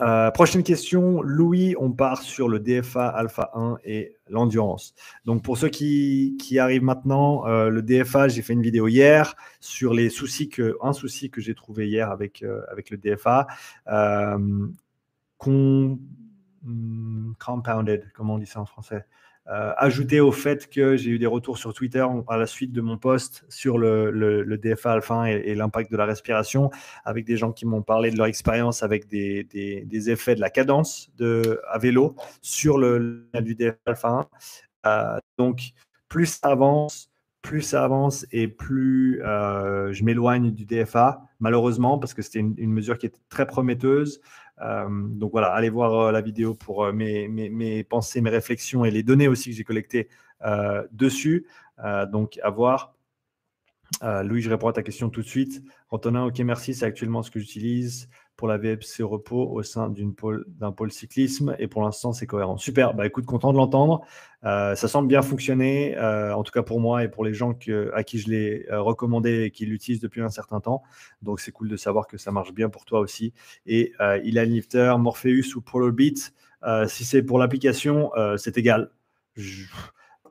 Euh, 0.00 0.30
prochaine 0.30 0.62
question, 0.62 1.22
Louis, 1.22 1.74
on 1.78 1.90
part 1.90 2.20
sur 2.20 2.48
le 2.48 2.60
DFA 2.60 3.08
Alpha 3.08 3.50
1 3.54 3.78
et 3.84 4.16
l'endurance. 4.28 4.94
Donc 5.24 5.42
pour 5.42 5.56
ceux 5.56 5.68
qui, 5.68 6.58
arrivent 6.58 6.82
maintenant, 6.82 7.46
euh, 7.46 7.70
le 7.70 7.82
DFA, 7.82 8.28
j'ai 8.28 8.42
fait 8.42 8.52
une 8.52 8.62
vidéo 8.62 8.88
hier 8.88 9.34
sur 9.60 9.94
les 9.94 10.10
soucis 10.10 10.48
que, 10.50 10.76
un 10.82 10.92
souci 10.92 11.30
que 11.30 11.40
j'ai 11.40 11.54
trouvé 11.54 11.88
hier 11.88 12.10
avec, 12.10 12.42
euh, 12.42 12.60
avec 12.70 12.90
le 12.90 12.98
DFA, 12.98 13.46
hmm, 13.86 14.72
compounded, 17.38 18.10
comment 18.14 18.34
on 18.34 18.38
dit 18.38 18.46
ça 18.46 18.60
en 18.60 18.66
français? 18.66 19.06
Euh, 19.48 19.72
ajouté 19.76 20.20
au 20.20 20.32
fait 20.32 20.68
que 20.68 20.96
j'ai 20.96 21.10
eu 21.10 21.18
des 21.18 21.26
retours 21.26 21.56
sur 21.56 21.72
Twitter 21.72 22.04
à 22.28 22.36
la 22.36 22.46
suite 22.46 22.72
de 22.72 22.80
mon 22.80 22.98
post 22.98 23.44
sur 23.48 23.78
le, 23.78 24.56
DFA 24.56 24.92
alpha 24.92 25.30
et, 25.30 25.54
l'impact 25.54 25.90
de 25.92 25.96
la 25.96 26.04
respiration, 26.04 26.70
avec 27.04 27.24
des 27.24 27.36
gens 27.36 27.52
qui 27.52 27.64
m'ont 27.64 27.82
parlé 27.82 28.10
de 28.10 28.16
leur 28.16 28.26
expérience 28.26 28.82
avec 28.82 29.06
des, 29.06 29.46
effets 30.10 30.34
de 30.34 30.40
la 30.40 30.50
cadence 30.50 31.10
de, 31.16 31.60
à 31.70 31.78
vélo 31.78 32.16
sur 32.42 32.78
le, 32.78 33.28
du 33.40 33.54
DFA 33.54 33.76
alpha 33.86 34.08
1. 34.08 34.28
Euh, 34.86 35.18
donc, 35.38 35.70
plus 36.08 36.26
ça 36.26 36.48
avance, 36.48 37.10
plus 37.42 37.62
ça 37.62 37.84
avance 37.84 38.26
et 38.32 38.48
plus 38.48 39.22
euh, 39.22 39.92
je 39.92 40.02
m'éloigne 40.02 40.50
du 40.50 40.64
DFA, 40.64 41.22
malheureusement, 41.38 41.98
parce 41.98 42.14
que 42.14 42.22
c'était 42.22 42.40
une, 42.40 42.72
mesure 42.72 42.98
qui 42.98 43.06
était 43.06 43.20
très 43.28 43.46
prometteuse. 43.46 44.20
Euh, 44.62 44.88
donc 44.88 45.32
voilà, 45.32 45.48
allez 45.52 45.68
voir 45.68 45.94
euh, 45.94 46.12
la 46.12 46.20
vidéo 46.20 46.54
pour 46.54 46.92
mes, 46.92 47.28
mes, 47.28 47.84
pensées, 47.84 48.20
mes 48.20 48.30
réflexions 48.30 48.84
et 48.84 48.90
les 48.90 49.02
données 49.02 49.28
aussi 49.28 49.50
que 49.50 49.56
j'ai 49.56 49.64
collectées 49.64 50.08
dessus. 50.92 51.46
donc 52.08 52.38
à 52.42 52.50
voir. 52.50 52.94
Louis, 54.02 54.42
je 54.42 54.50
réponds 54.50 54.68
à 54.68 54.72
ta 54.72 54.82
question 54.82 55.08
tout 55.08 55.22
de 55.22 55.26
suite. 55.26 55.62
Antonin, 55.90 56.24
ok, 56.24 56.38
merci, 56.40 56.74
c'est 56.74 56.84
actuellement 56.84 57.22
ce 57.22 57.30
que 57.30 57.40
j'utilise 57.40 58.08
pour 58.36 58.48
la 58.48 58.58
VFC 58.58 59.02
repos 59.02 59.48
au 59.50 59.62
sein 59.62 59.88
d'un 59.88 60.72
pôle, 60.72 60.92
cyclisme 60.92 61.56
et 61.58 61.68
pour 61.68 61.82
l'instant 61.82 62.12
c'est 62.12 62.26
cohérent. 62.26 62.58
Super, 62.58 62.94
bah 62.94 63.06
écoute, 63.06 63.24
content 63.24 63.52
de 63.52 63.56
l'entendre. 63.56 64.02
Euh, 64.44 64.74
ça 64.74 64.88
semble 64.88 65.08
bien 65.08 65.22
fonctionner, 65.22 65.96
euh, 65.96 66.34
en 66.34 66.42
tout 66.42 66.52
cas 66.52 66.62
pour 66.62 66.80
moi 66.80 67.02
et 67.02 67.08
pour 67.08 67.24
les 67.24 67.34
gens 67.34 67.58
à 67.94 68.04
qui 68.04 68.18
je 68.18 68.30
l'ai 68.30 68.66
euh, 68.70 68.80
recommandé 68.80 69.44
et 69.44 69.50
qui 69.50 69.64
l'utilisent 69.66 70.00
depuis 70.00 70.20
un 70.20 70.28
certain 70.28 70.60
temps. 70.60 70.82
Donc 71.22 71.40
c'est 71.40 71.50
cool 71.50 71.68
de 71.68 71.76
savoir 71.76 72.06
que 72.06 72.18
ça 72.18 72.30
marche 72.30 72.52
bien 72.52 72.68
pour 72.68 72.84
toi 72.84 73.00
aussi. 73.00 73.32
Et 73.64 73.92
il 74.24 74.38
a 74.38 74.44
Lifter, 74.44 74.94
Morpheus 74.98 75.56
ou 75.56 75.92
Beat. 75.92 76.34
si 76.88 77.04
c'est 77.04 77.22
pour 77.22 77.38
l'application, 77.38 78.10
c'est 78.36 78.58
égal. 78.58 78.90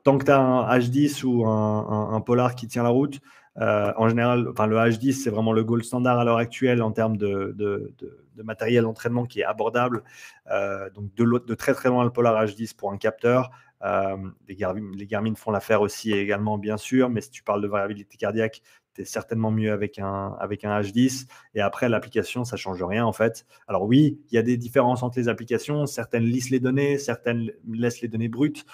tant 0.04 0.18
que 0.18 0.24
tu 0.24 0.30
as 0.30 0.38
un 0.38 0.78
H10 0.78 1.24
ou 1.24 1.46
un, 1.46 2.20
Polar 2.20 2.54
qui 2.54 2.68
tient 2.68 2.84
la 2.84 2.90
route, 2.90 3.20
euh, 3.60 3.92
en 3.96 4.08
général, 4.08 4.44
le 4.44 4.52
H10, 4.52 5.12
c'est 5.12 5.30
vraiment 5.30 5.52
le 5.52 5.64
gold 5.64 5.84
standard 5.84 6.18
à 6.18 6.24
l'heure 6.24 6.36
actuelle 6.36 6.82
en 6.82 6.92
termes 6.92 7.16
de, 7.16 7.92
matériel 8.36 8.84
d'entraînement 8.84 9.24
qui 9.24 9.40
est 9.40 9.44
abordable. 9.44 10.02
Euh, 10.50 10.90
donc, 10.90 11.14
de, 11.14 11.54
très 11.54 11.74
très 11.74 11.88
loin, 11.88 12.04
le 12.04 12.10
Polar 12.10 12.44
H10 12.44 12.74
pour 12.76 12.92
un 12.92 12.98
capteur. 12.98 13.50
Euh, 13.82 14.16
les, 14.48 14.56
Garmin, 14.56 14.90
les, 14.96 15.06
Garmin, 15.06 15.34
font 15.34 15.50
l'affaire 15.50 15.80
aussi 15.80 16.12
également, 16.12 16.58
bien 16.58 16.76
sûr, 16.76 17.08
mais 17.10 17.20
si 17.20 17.30
tu 17.30 17.42
parles 17.42 17.62
de 17.62 17.68
variabilité 17.68 18.16
cardiaque, 18.16 18.62
tu 18.94 19.02
es 19.02 19.04
certainement 19.04 19.50
mieux 19.50 19.72
avec 19.72 19.98
un, 19.98 20.34
avec 20.40 20.64
un 20.64 20.80
H10. 20.80 21.26
Et 21.54 21.60
après, 21.60 21.88
l'application, 21.88 22.44
ça 22.44 22.56
change 22.56 22.82
rien 22.82 23.04
en 23.04 23.12
fait. 23.12 23.46
Alors 23.68 23.84
oui, 23.84 24.18
il 24.30 24.34
y 24.34 24.38
a 24.38 24.42
des 24.42 24.56
différences 24.56 25.02
entre 25.02 25.18
les 25.18 25.28
applications. 25.28 25.84
Certaines 25.86 26.24
lissent 26.24 26.50
les 26.50 26.60
données, 26.60 26.98
certaines 26.98 27.52
laissent 27.68 28.00
les 28.00 28.08
données 28.08 28.28
brutes 28.28 28.64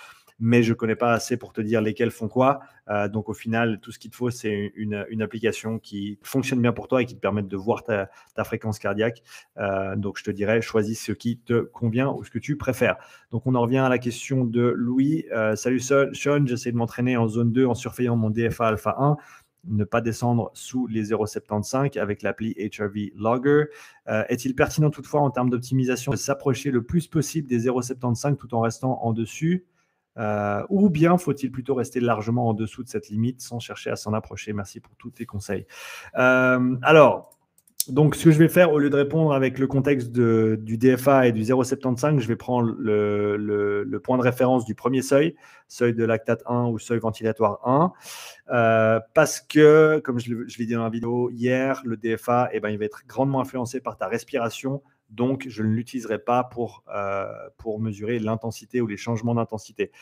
mais 0.45 0.65
je 0.65 0.71
ne 0.71 0.75
connais 0.75 0.97
pas 0.97 1.13
assez 1.13 1.37
pour 1.37 1.53
te 1.53 1.61
dire 1.61 1.81
lesquels 1.81 2.11
font 2.11 2.27
quoi. 2.27 2.61
Euh, 2.91 3.07
donc 3.09 3.29
au 3.29 3.33
final, 3.33 3.79
tout 3.81 3.93
ce 3.93 4.01
qu'il 4.01 4.11
te 4.11 4.17
faut, 4.17 4.31
c'est 4.31 4.73
une, 4.75 5.23
application 5.23 5.79
qui 5.79 6.19
fonctionne 6.25 6.61
bien 6.61 6.73
pour 6.73 6.89
toi 6.89 7.01
et 7.01 7.07
qui 7.07 7.15
te 7.15 7.21
permette 7.21 7.47
de 7.47 7.57
voir 7.57 7.85
ta, 7.85 8.09
fréquence 8.45 8.81
cardiaque. 8.81 9.23
Euh, 9.59 9.95
donc 9.95 10.19
je 10.19 10.25
te 10.25 10.33
dirais, 10.33 10.61
choisis 10.61 11.01
ce 11.01 11.13
qui 11.13 11.39
te 11.39 11.61
convient 11.61 12.11
ou 12.11 12.25
ce 12.25 12.31
que 12.31 12.41
tu 12.41 12.57
préfères. 12.57 12.97
Donc 13.31 13.47
on 13.47 13.55
en 13.55 13.63
revient 13.63 13.79
à 13.79 13.89
la 13.89 13.99
question 13.99 14.45
de 14.45 14.63
Louis. 14.63 15.27
Euh, 15.33 15.55
salut 15.55 15.79
Sean, 15.79 16.45
j'essaie 16.45 16.73
de 16.73 16.77
m'entraîner 16.77 17.17
en 17.17 17.29
zone 17.29 17.53
2 17.53 17.65
en 17.65 17.75
surveillant 17.75 18.17
mon 18.17 18.31
DFA 18.31 18.67
alpha 18.67 18.97
1 18.99 19.17
ne 19.69 19.85
pas 19.85 20.01
descendre 20.01 20.51
sous 20.55 20.89
les 20.89 21.11
0,75 21.11 21.97
avec 22.01 22.23
l'appli 22.23 22.53
HRV 22.59 23.13
Logger. 23.15 23.67
Est-il 24.09 24.57
pertinent 24.57 24.91
toutefois 24.91 25.21
en 25.21 25.31
termes 25.31 25.51
d'optimisation 25.51 26.11
de 26.11 26.17
s'approcher 26.17 26.73
le 26.73 26.83
plus 26.83 27.07
possible 27.07 27.47
des 27.47 27.69
0,75 27.69 28.35
tout 28.35 28.53
en 28.57 28.61
restant 28.61 28.99
en 29.05 29.13
dessus? 29.13 29.65
Euh, 30.19 30.63
ou 30.69 30.91
bien 30.91 31.17
faut-il 31.19 31.51
plutôt 31.51 31.75
rester 31.75 32.01
largement 32.01 32.49
en 32.49 32.55
dessous 32.55 32.83
de 32.83 32.89
cette 32.89 33.09
limite 33.09 33.41
sans 33.41 33.61
chercher 33.61 33.91
à 33.91 33.97
s'en 33.97 34.13
approcher? 34.13 34.53
Merci 34.53 34.81
pour 34.81 34.95
tous 34.97 35.11
tes 35.11 35.27
conseils. 35.27 35.67
Euh, 36.19 36.77
alors, 36.83 37.33
donc 37.89 38.15
ce 38.15 38.25
que 38.25 38.31
je 38.31 38.39
vais 38.39 38.49
faire, 38.49 38.73
au 38.73 38.79
lieu 38.79 38.91
de 38.91 38.97
répondre 38.97 39.33
avec 39.33 39.59
le 39.59 39.67
contexte 39.67 40.13
du 40.13 40.79
DFA 40.79 41.27
et 41.27 41.33
du 41.33 41.43
0,75, 41.43 42.21
je 42.21 42.29
vais 42.29 42.37
prendre 42.37 42.73
le, 42.79 44.01
point 44.05 44.17
de 44.19 44.23
référence 44.23 44.65
du 44.65 44.75
premier 44.75 45.03
seuil, 45.03 45.35
seuil 45.67 45.93
de 45.93 46.05
lactate 46.05 46.43
1 46.47 46.67
ou 46.67 46.79
seuil 46.79 47.01
ventilatoire 47.01 47.59
1, 47.65 47.93
euh, 48.53 49.01
parce 49.15 49.41
que, 49.41 50.01
comme 50.05 50.21
je, 50.21 50.33
l'ai 50.59 50.67
dit 50.67 50.75
dans 50.75 50.85
la 50.85 50.91
vidéo 50.91 51.31
hier, 51.31 51.83
le 51.85 51.97
DFA, 51.97 52.51
eh 52.53 52.61
ben, 52.61 52.69
il 52.69 52.79
va 52.79 52.85
être 52.85 53.03
grandement 53.09 53.41
influencé 53.41 53.81
par 53.81 53.97
ta 53.97 54.07
respiration, 54.07 54.83
donc 55.13 55.47
je 55.49 55.63
ne 55.63 55.69
l'utiliserai 55.69 56.19
pas 56.19 56.45
pour, 56.45 56.85
euh, 56.95 57.27
pour 57.59 57.81
mesurer 57.81 58.19
l'intensité 58.19 58.81
ou 58.81 58.87
les 58.87 58.97
changements 58.97 59.35
d'intensité. 59.35 59.93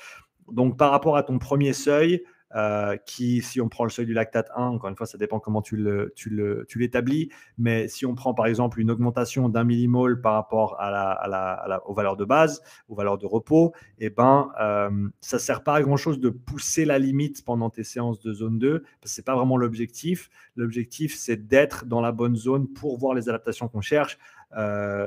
Donc 0.51 0.79
par 0.79 0.91
rapport 0.91 1.17
à 1.17 1.23
ton 1.23 1.39
premier 1.39 1.73
seuil, 1.73 2.25
euh, 2.57 2.97
qui, 3.07 3.43
si 3.43 3.61
on 3.61 3.69
prend 3.69 3.85
le 3.85 3.91
seuil 3.91 4.07
du 4.07 4.13
lactate 4.13 4.51
1, 4.57 4.65
encore 4.65 4.91
une 4.91 4.97
fois, 4.97 5.07
ça 5.07 5.17
dépend 5.17 5.39
comment 5.39 5.63
tu 5.63 5.77
l'établis, 5.77 7.29
tu 7.29 7.35
mais 7.59 7.87
si 7.87 8.07
on 8.07 8.17
prend 8.17 8.35
par 8.35 8.47
exemple 8.47 8.81
une 8.81 8.91
augmentation 8.91 9.49
d'un 9.49 9.63
millimole 9.63 10.21
par 10.21 10.35
rapport 10.35 10.75
à 10.81 10.91
la, 10.91 11.81
aux 11.87 11.95
valeurs 11.95 12.17
de 12.17 12.25
base, 12.25 12.61
aux 12.89 12.97
valeurs 12.97 13.19
de 13.19 13.27
repos, 13.27 13.73
eh 13.99 14.11
ben, 14.11 14.51
euh, 14.61 14.91
ça 15.21 15.37
ne 15.37 15.41
sert 15.41 15.63
pas 15.63 15.75
à 15.75 15.83
grand-chose 15.83 16.19
de 16.19 16.29
pousser 16.29 16.85
la 16.85 16.99
limite 16.99 17.45
pendant 17.45 17.71
tes 17.71 17.85
séances 17.85 18.19
de 18.19 18.33
zone 18.33 18.59
2, 18.59 18.81
parce 18.81 18.91
que 19.03 19.09
ce 19.11 19.21
n'est 19.21 19.25
pas 19.25 19.37
vraiment 19.37 19.57
l'objectif. 19.57 20.29
L'objectif, 20.57 21.15
c'est 21.15 21.47
d'être 21.47 21.87
dans 21.87 22.01
la 22.01 22.11
bonne 22.11 22.35
zone 22.35 22.67
pour 22.67 22.99
voir 22.99 23.15
les 23.15 23.29
adaptations 23.29 23.69
qu'on 23.69 23.81
cherche, 23.81 24.19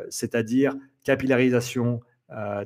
c'est-à-dire 0.09 0.75
capillarisation, 1.03 2.01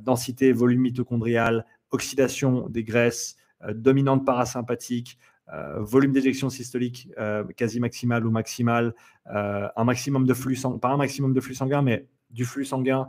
densité, 0.02 0.52
volume 0.52 0.82
mitochondrial, 0.82 1.66
oxydation 1.92 2.68
des 2.70 2.84
graisses, 2.84 3.38
euh, 3.64 3.74
dominante 3.74 4.26
parasympathique, 4.26 5.18
euh, 5.54 5.80
volume 5.80 6.12
d'éjection 6.12 6.50
systolique 6.50 7.10
euh, 7.18 7.44
quasi 7.56 7.80
maximal 7.80 8.26
ou 8.26 8.32
maximal, 8.32 8.94
un 9.26 9.84
maximum 9.84 10.26
de 10.26 10.34
flux 10.34 10.56
sanguin, 10.56 10.78
pas 10.78 10.90
un 10.90 10.98
maximum 10.98 11.34
de 11.34 11.42
flux 11.42 11.56
sanguin, 11.56 11.82
mais 11.82 12.08
du 12.30 12.46
flux 12.46 12.66
sanguin 12.66 13.08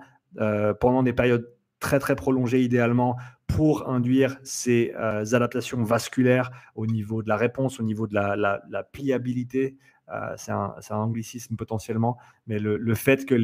pendant 0.80 1.02
des 1.02 1.12
périodes 1.12 1.48
très 1.78 2.00
très 2.00 2.16
prolongées 2.16 2.60
idéalement 2.60 3.16
pour 3.46 3.88
induire 3.88 4.36
ces 4.42 4.92
adaptations 4.96 5.82
vasculaires 5.84 6.50
au 6.74 6.86
niveau 6.86 7.22
de 7.22 7.28
la 7.28 7.36
réponse, 7.36 7.78
au 7.78 7.84
niveau 7.84 8.08
de 8.08 8.14
la, 8.14 8.82
pliabilité. 8.90 9.76
C'est 10.36 10.52
un, 10.52 10.74
anglicisme 10.90 11.56
potentiellement, 11.56 12.16
mais 12.46 12.58
le, 12.58 12.94
fait 12.94 13.26
que 13.26 13.34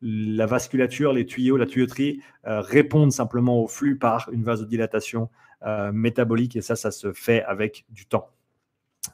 la 0.00 0.46
vasculature, 0.46 1.12
les 1.12 1.26
tuyaux, 1.26 1.56
la 1.56 1.66
tuyauterie 1.66 2.20
répondent 2.44 3.12
simplement 3.12 3.60
au 3.62 3.68
flux 3.68 3.98
par 3.98 4.28
une 4.32 4.44
vasodilatation 4.44 5.28
euh, 5.64 5.92
métabolique 5.92 6.56
et 6.56 6.60
ça, 6.60 6.74
ça 6.74 6.90
se 6.90 7.12
fait 7.12 7.44
avec 7.44 7.84
du 7.88 8.06
temps. 8.06 8.30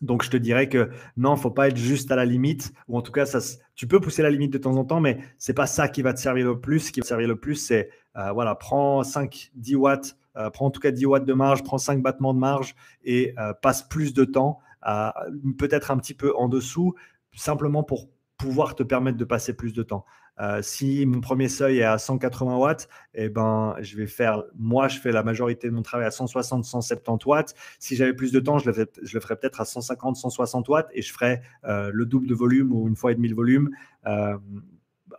Donc, 0.01 0.23
je 0.23 0.31
te 0.31 0.37
dirais 0.39 0.71
que 0.71 0.89
non, 1.19 1.37
faut 1.37 1.51
pas 1.51 1.69
être 1.69 1.77
juste 1.77 2.11
à 2.11 2.17
la 2.17 2.25
limite, 2.25 2.73
ou 2.89 2.97
en 2.97 3.03
tout 3.03 3.13
cas, 3.13 3.27
tu 3.75 3.87
peux 3.87 4.01
pousser 4.01 4.23
la 4.23 4.31
limite 4.31 4.51
de 4.51 4.57
temps 4.57 4.75
en 4.77 4.85
temps, 4.85 5.01
mais 5.01 5.19
ce 5.37 5.51
n'est 5.51 5.55
pas 5.55 5.67
ça 5.67 5.89
qui 5.89 6.01
va 6.01 6.15
te 6.15 6.21
servir 6.21 6.47
le 6.47 6.59
plus. 6.59 6.81
Ce 6.81 6.93
qui 6.93 7.01
va 7.01 7.05
te 7.05 7.09
servir 7.09 7.29
le 7.29 7.37
plus, 7.37 7.57
c'est, 7.57 7.91
euh, 8.17 8.33
voilà, 8.33 8.55
prends 8.55 9.03
5, 9.03 9.51
10 9.57 9.75
watts, 9.77 10.17
euh, 10.37 10.49
prends 10.49 10.67
en 10.67 10.71
tout 10.71 10.81
cas 10.81 10.91
10 10.91 11.05
watts 11.05 11.27
de 11.27 11.35
marge, 11.35 11.63
prends 11.65 11.77
5 11.77 12.01
battements 12.01 12.33
de 12.33 12.39
marge 12.39 12.75
et 13.05 13.35
passe 13.61 13.83
plus 13.83 14.15
de 14.15 14.25
temps, 14.25 14.61
peut-être 14.83 15.91
un 15.91 15.99
petit 15.99 16.15
peu 16.15 16.35
en 16.37 16.49
dessous, 16.49 16.95
simplement 17.35 17.83
pour 17.83 18.09
pouvoir 18.37 18.75
te 18.77 18.83
permettre 18.83 19.19
de 19.19 19.25
passer 19.25 19.55
plus 19.55 19.73
de 19.73 19.83
temps. 19.83 20.05
Euh, 20.41 20.63
si 20.63 21.05
mon 21.05 21.21
premier 21.21 21.49
seuil 21.49 21.79
est 21.79 21.85
à 21.85 21.99
180 21.99 22.57
watts, 22.57 22.89
eh 23.15 23.29
ben, 23.29 23.75
je 23.81 23.97
vais 23.97 24.07
faire, 24.07 24.45
moi, 24.57 24.87
je 24.87 24.99
fais 24.99 25.11
la 25.11 25.25
majorité 25.25 25.69
de 25.69 25.75
mon 25.75 25.83
travail 25.83 26.07
à 26.07 26.11
160, 26.13 26.65
170 26.65 27.27
watts. 27.27 27.55
Si 27.81 27.97
j'avais 27.97 28.15
plus 28.15 28.31
de 28.31 28.39
temps, 28.39 28.59
je 28.59 28.71
le, 28.71 29.21
ferais 29.21 29.37
peut-être 29.37 29.61
à 29.61 29.65
150, 29.65 30.17
160 30.17 30.69
watts 30.69 30.89
et 30.93 31.03
je 31.03 31.13
ferais 31.13 31.43
euh, 31.65 31.91
le 31.93 32.07
double 32.07 32.29
de 32.29 32.35
volume 32.35 32.73
ou 32.73 32.87
une 32.87 32.95
fois 32.95 33.13
et 33.13 33.15
demi 33.17 33.29
le 33.29 33.35
volume. 33.35 33.71
Euh, 34.07 34.39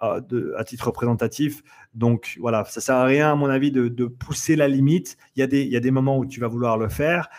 à, 0.02 0.21
titre 0.65 0.88
représentatif. 0.88 1.63
Donc 1.93 2.38
voilà, 2.39 2.63
ça 2.65 2.82
sert 2.82 2.95
à 2.95 3.06
rien 3.06 3.32
à 3.32 3.36
mon 3.36 3.49
avis 3.49 3.71
de, 3.71 4.06
pousser 4.06 4.56
la 4.56 4.67
limite. 4.67 5.17
Il 5.36 5.39
y, 5.39 5.75
a 5.75 5.80
des, 5.80 5.91
moments 5.91 6.17
où 6.17 6.25
tu 6.25 6.39
vas 6.39 6.47
vouloir 6.47 6.78
le 6.78 6.89
faire, 6.89 7.30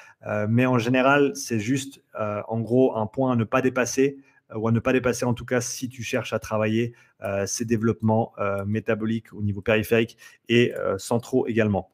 mais 0.48 0.66
en 0.66 0.78
général, 0.78 1.32
c'est 1.34 1.60
juste 1.60 2.02
en 2.14 2.60
gros 2.60 2.96
un 2.96 3.06
point 3.06 3.32
à 3.32 3.36
ne 3.36 3.44
pas 3.44 3.62
dépasser 3.62 4.18
ou 4.54 4.68
à 4.68 4.72
ne 4.72 4.80
pas 4.80 4.92
dépasser 4.92 5.24
en 5.24 5.34
tout 5.34 5.44
cas 5.44 5.60
si 5.60 5.88
tu 5.88 6.02
cherches 6.02 6.32
à 6.32 6.38
travailler 6.38 6.94
euh, 7.22 7.46
ces 7.46 7.64
développements 7.64 8.32
euh, 8.38 8.64
métaboliques 8.64 9.32
au 9.32 9.42
niveau 9.42 9.60
périphérique 9.60 10.16
et 10.48 10.74
euh, 10.74 10.98
centraux 10.98 11.46
également. 11.46 11.90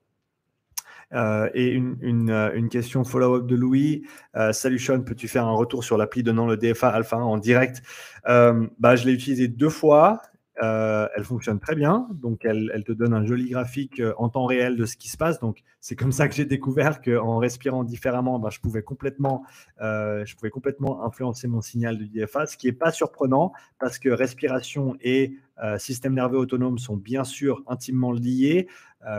et 1.12 1.72
une, 1.72 2.68
question 2.70 3.04
follow-up 3.04 3.46
de 3.46 3.54
Louis. 3.54 4.06
salut 4.52 4.78
Sean, 4.78 5.02
peux-tu 5.02 5.28
faire 5.28 5.46
un 5.46 5.54
retour 5.54 5.84
sur 5.84 5.96
l'appli 5.96 6.22
donnant 6.22 6.46
le 6.46 6.56
DFA 6.56 6.88
Alpha 6.88 7.16
1 7.16 7.22
en 7.22 7.38
direct? 7.38 7.82
Bah, 8.24 8.96
Je 8.96 9.06
l'ai 9.06 9.12
utilisé 9.12 9.46
deux 9.46 9.68
fois 9.68 10.20
euh, 10.62 11.06
elle 11.14 11.24
fonctionne 11.24 11.60
très 11.60 11.74
bien, 11.74 12.08
donc 12.14 12.44
elle, 12.46 12.82
te 12.86 12.92
donne 12.92 13.12
un 13.12 13.26
joli 13.26 13.50
graphique 13.50 14.00
euh, 14.00 14.14
en 14.16 14.30
temps 14.30 14.46
réel 14.46 14.76
de 14.76 14.86
ce 14.86 14.96
qui 14.96 15.10
se 15.10 15.18
passe. 15.18 15.38
Donc 15.38 15.62
c'est 15.80 15.96
comme 15.96 16.12
ça 16.12 16.28
que 16.28 16.34
j'ai 16.34 16.46
découvert 16.46 17.02
qu'en 17.02 17.36
respirant 17.36 17.84
différemment, 17.84 18.38
ben, 18.38 18.48
je, 18.48 18.60
pouvais 18.60 18.82
complètement, 18.82 19.44
euh, 19.82 20.24
je 20.24 20.34
pouvais 20.34 20.48
complètement 20.48 21.04
influencer 21.04 21.46
mon 21.46 21.60
signal 21.60 21.98
du 21.98 22.08
DFA, 22.08 22.46
ce 22.46 22.56
qui 22.56 22.68
n'est 22.68 22.72
pas 22.72 22.90
surprenant 22.90 23.52
parce 23.78 23.98
que 23.98 24.08
respiration 24.08 24.96
et 25.00 25.36
système 25.78 26.12
nerveux 26.12 26.36
autonome 26.36 26.76
sont 26.76 26.98
bien 26.98 27.24
sûr 27.24 27.62
intimement 27.66 28.12
liés, 28.12 28.68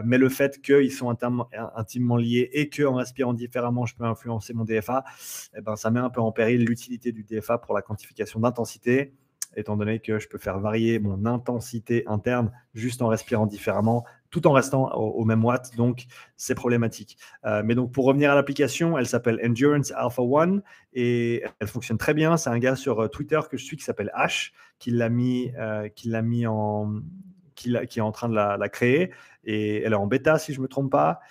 mais 0.05 0.19
le 0.19 0.29
fait 0.29 0.61
qu'ils 0.61 0.91
sont 0.91 1.09
intimement 1.75 2.15
liés 2.15 2.47
et 2.53 2.69
qu'en 2.69 2.93
respirant 2.93 3.33
différemment, 3.33 3.87
je 3.87 3.95
peux 3.95 4.03
influencer 4.03 4.53
mon 4.53 4.63
DFA, 4.63 5.03
eh 5.57 5.61
ben, 5.61 5.75
ça 5.75 5.89
met 5.89 5.99
un 5.99 6.11
peu 6.11 6.21
en 6.21 6.31
péril 6.31 6.63
l'utilité 6.63 7.11
du 7.11 7.23
DFA 7.23 7.57
pour 7.57 7.73
la 7.73 7.81
quantification 7.81 8.39
d'intensité 8.39 9.15
étant 9.57 9.75
donné 9.75 9.99
que 9.99 10.19
je 10.19 10.29
peux 10.29 10.37
faire 10.37 10.59
varier 10.59 10.99
mon 10.99 11.25
intensité 11.25 12.03
interne 12.07 12.51
juste 12.73 13.01
en 13.01 13.07
respirant 13.07 13.47
différemment, 13.47 14.05
tout 14.29 14.47
en 14.47 14.51
restant 14.51 14.91
au, 14.93 15.25
même 15.25 15.43
watt. 15.43 15.75
Donc, 15.75 16.05
c'est 16.35 16.55
problématique. 16.55 17.17
Euh, 17.45 17.63
mais 17.65 17.75
donc, 17.75 17.91
pour 17.91 18.05
revenir 18.05 18.31
à 18.31 18.35
l'application, 18.35 18.97
elle 18.97 19.07
s'appelle 19.07 19.39
Endurance 19.43 19.91
Alpha 19.91 20.21
One 20.21 20.61
et 20.93 21.43
elle 21.59 21.67
fonctionne 21.67 21.97
très 21.97 22.13
bien. 22.13 22.37
C'est 22.37 22.49
un 22.49 22.59
gars 22.59 22.75
sur 22.75 23.01
euh, 23.01 23.07
Twitter 23.07 23.39
que 23.49 23.57
je 23.57 23.65
suis 23.65 23.75
qui 23.75 23.83
s'appelle 23.83 24.11
Ash, 24.13 24.53
qui 24.79 24.91
l'a 24.91 25.09
mis, 25.09 25.51
euh, 25.57 25.89
qui 25.89 26.09
l'a 26.09 26.21
mis 26.21 26.45
en 26.45 27.01
qui, 27.55 27.75
est 27.75 28.01
en 28.01 28.11
train 28.11 28.29
de 28.29 28.35
la, 28.35 28.69
créer 28.69 29.11
et 29.43 29.81
elle 29.81 29.93
est 29.93 29.95
en 29.95 30.05
bêta 30.05 30.37
si 30.37 30.53
je 30.53 30.61
me 30.61 30.67
trompe 30.67 30.91
pas. 30.91 31.21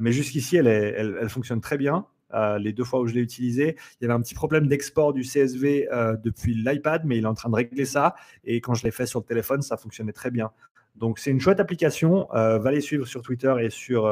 mais 0.00 0.10
jusqu'ici, 0.10 0.56
elle, 0.56 1.28
fonctionne 1.28 1.60
très 1.60 1.76
bien. 1.76 2.06
Euh, 2.34 2.58
les 2.58 2.72
deux 2.72 2.84
fois 2.84 3.00
où 3.00 3.06
je 3.06 3.14
l'ai 3.14 3.20
utilisé. 3.20 3.76
Il 4.00 4.04
y 4.04 4.04
avait 4.04 4.14
un 4.14 4.20
petit 4.20 4.34
problème 4.34 4.66
d'export 4.66 5.12
du 5.12 5.22
CSV 5.22 5.88
euh, 5.92 6.16
depuis 6.16 6.54
l'iPad, 6.54 7.02
mais 7.04 7.18
il 7.18 7.24
est 7.24 7.28
en 7.28 7.34
train 7.34 7.50
de 7.50 7.56
régler 7.56 7.84
ça. 7.84 8.14
Et 8.44 8.60
quand 8.60 8.74
je 8.74 8.84
l'ai 8.84 8.90
fait 8.90 9.06
sur 9.06 9.20
le 9.20 9.24
téléphone, 9.24 9.62
ça 9.62 9.76
fonctionnait 9.76 10.12
très 10.12 10.30
bien. 10.30 10.50
Donc 10.96 11.18
c'est 11.18 11.30
une 11.30 11.40
chouette 11.40 11.60
application. 11.60 12.32
Euh, 12.34 12.58
va 12.58 12.70
les 12.70 12.80
suivre 12.80 13.06
sur 13.06 13.22
Twitter 13.22 13.54
et 13.60 13.70
sur, 13.70 14.10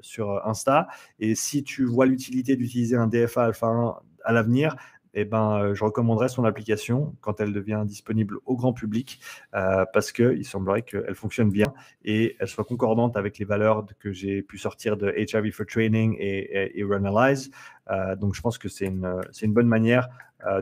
sur 0.00 0.46
Insta. 0.46 0.88
Et 1.18 1.34
si 1.34 1.62
tu 1.62 1.84
vois 1.84 2.06
l'utilité 2.06 2.56
d'utiliser 2.56 2.96
un 2.96 3.06
DFA 3.06 3.44
Alpha 3.44 3.66
1 3.66 3.94
à 4.24 4.32
l'avenir, 4.32 4.76
eh 5.14 5.24
ben, 5.24 5.58
euh, 5.58 5.74
je 5.74 5.84
recommanderais 5.84 6.28
son 6.28 6.44
application 6.44 7.14
quand 7.20 7.40
elle 7.40 7.52
devient 7.52 7.82
disponible 7.86 8.38
au 8.46 8.56
grand 8.56 8.72
public 8.72 9.20
euh, 9.54 9.84
parce 9.92 10.12
qu'il 10.12 10.44
semblerait 10.44 10.82
qu'elle 10.82 11.14
fonctionne 11.14 11.50
bien 11.50 11.72
et 12.04 12.36
elle 12.38 12.48
soit 12.48 12.64
concordante 12.64 13.16
avec 13.16 13.38
les 13.38 13.44
valeurs 13.44 13.86
que 13.98 14.12
j'ai 14.12 14.42
pu 14.42 14.58
sortir 14.58 14.96
de 14.96 15.12
HIV 15.16 15.52
for 15.52 15.66
Training 15.66 16.16
et, 16.18 16.78
et, 16.78 16.84
Runalyze. 16.84 17.50
Euh, 17.90 18.14
donc, 18.16 18.34
je 18.34 18.40
pense 18.40 18.58
que 18.58 18.68
c'est 18.68 18.86
une, 18.86 19.20
une, 19.42 19.52
bonne 19.52 19.66
manière 19.66 20.08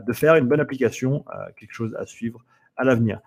de 0.05 0.11
faire 0.11 0.35
une 0.35 0.45
bonne 0.45 0.59
application, 0.59 1.23
quelque 1.55 1.71
chose 1.71 1.95
à 1.97 2.05
suivre 2.05 2.43
à 2.75 2.83
l'avenir. 2.83 3.21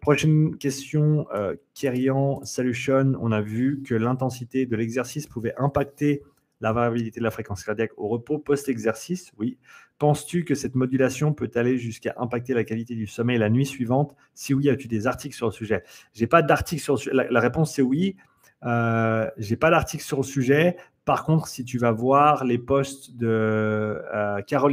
prochaine 0.00 0.56
question, 0.56 1.26
Kerian 1.74 2.42
Solution. 2.44 3.12
On 3.20 3.32
a 3.32 3.42
vu 3.42 3.82
que 3.82 3.94
l'intensité 3.94 4.64
de 4.64 4.76
l'exercice 4.76 5.26
pouvait 5.26 5.54
impacter 5.58 6.22
la 6.60 6.72
variabilité 6.72 7.20
de 7.20 7.24
la 7.24 7.30
fréquence 7.30 7.64
cardiaque 7.64 7.92
au 7.96 8.08
repos 8.08 8.38
post-exercice, 8.38 9.32
oui. 9.38 9.58
Penses-tu 10.00 10.46
que 10.46 10.54
cette 10.54 10.76
modulation 10.76 11.34
peut 11.34 11.50
aller 11.56 11.76
jusqu'à 11.76 12.14
impacter 12.16 12.54
la 12.54 12.64
qualité 12.64 12.94
du 12.94 13.06
sommeil 13.06 13.36
la 13.36 13.50
nuit 13.50 13.66
suivante? 13.66 14.16
Si 14.32 14.54
oui, 14.54 14.70
as-tu 14.70 14.88
des 14.88 15.06
articles 15.06 15.36
sur 15.36 15.44
le 15.44 15.52
sujet? 15.52 15.84
J'ai 16.14 16.26
pas 16.26 16.40
d'article 16.40 16.80
sur 16.80 16.94
le 16.94 16.98
sujet. 16.98 17.26
La, 17.30 17.40
réponse 17.40 17.74
c'est 17.74 17.82
oui. 17.82 18.16
Euh, 18.64 19.28
j'ai 19.36 19.56
pas 19.56 19.68
d'article 19.68 20.02
sur 20.02 20.16
le 20.16 20.22
sujet. 20.22 20.78
Par 21.04 21.22
contre, 21.26 21.48
si 21.48 21.66
tu 21.66 21.76
vas 21.76 21.92
voir 21.92 22.46
les 22.46 22.56
posts 22.56 23.14
de 23.14 23.28
euh, 23.28 24.40
Carol 24.46 24.72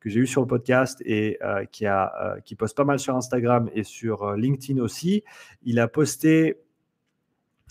que 0.00 0.10
j'ai 0.10 0.18
eu 0.18 0.26
sur 0.26 0.40
le 0.40 0.48
podcast 0.48 1.00
et 1.06 1.38
euh, 1.44 1.64
qui, 1.66 1.86
a, 1.86 2.12
euh, 2.20 2.40
qui 2.40 2.56
poste 2.56 2.76
pas 2.76 2.82
mal 2.82 2.98
sur 2.98 3.14
Instagram 3.14 3.70
et 3.72 3.84
sur 3.84 4.32
LinkedIn 4.32 4.82
aussi, 4.82 5.22
il 5.62 5.78
a 5.78 5.86
posté 5.86 6.56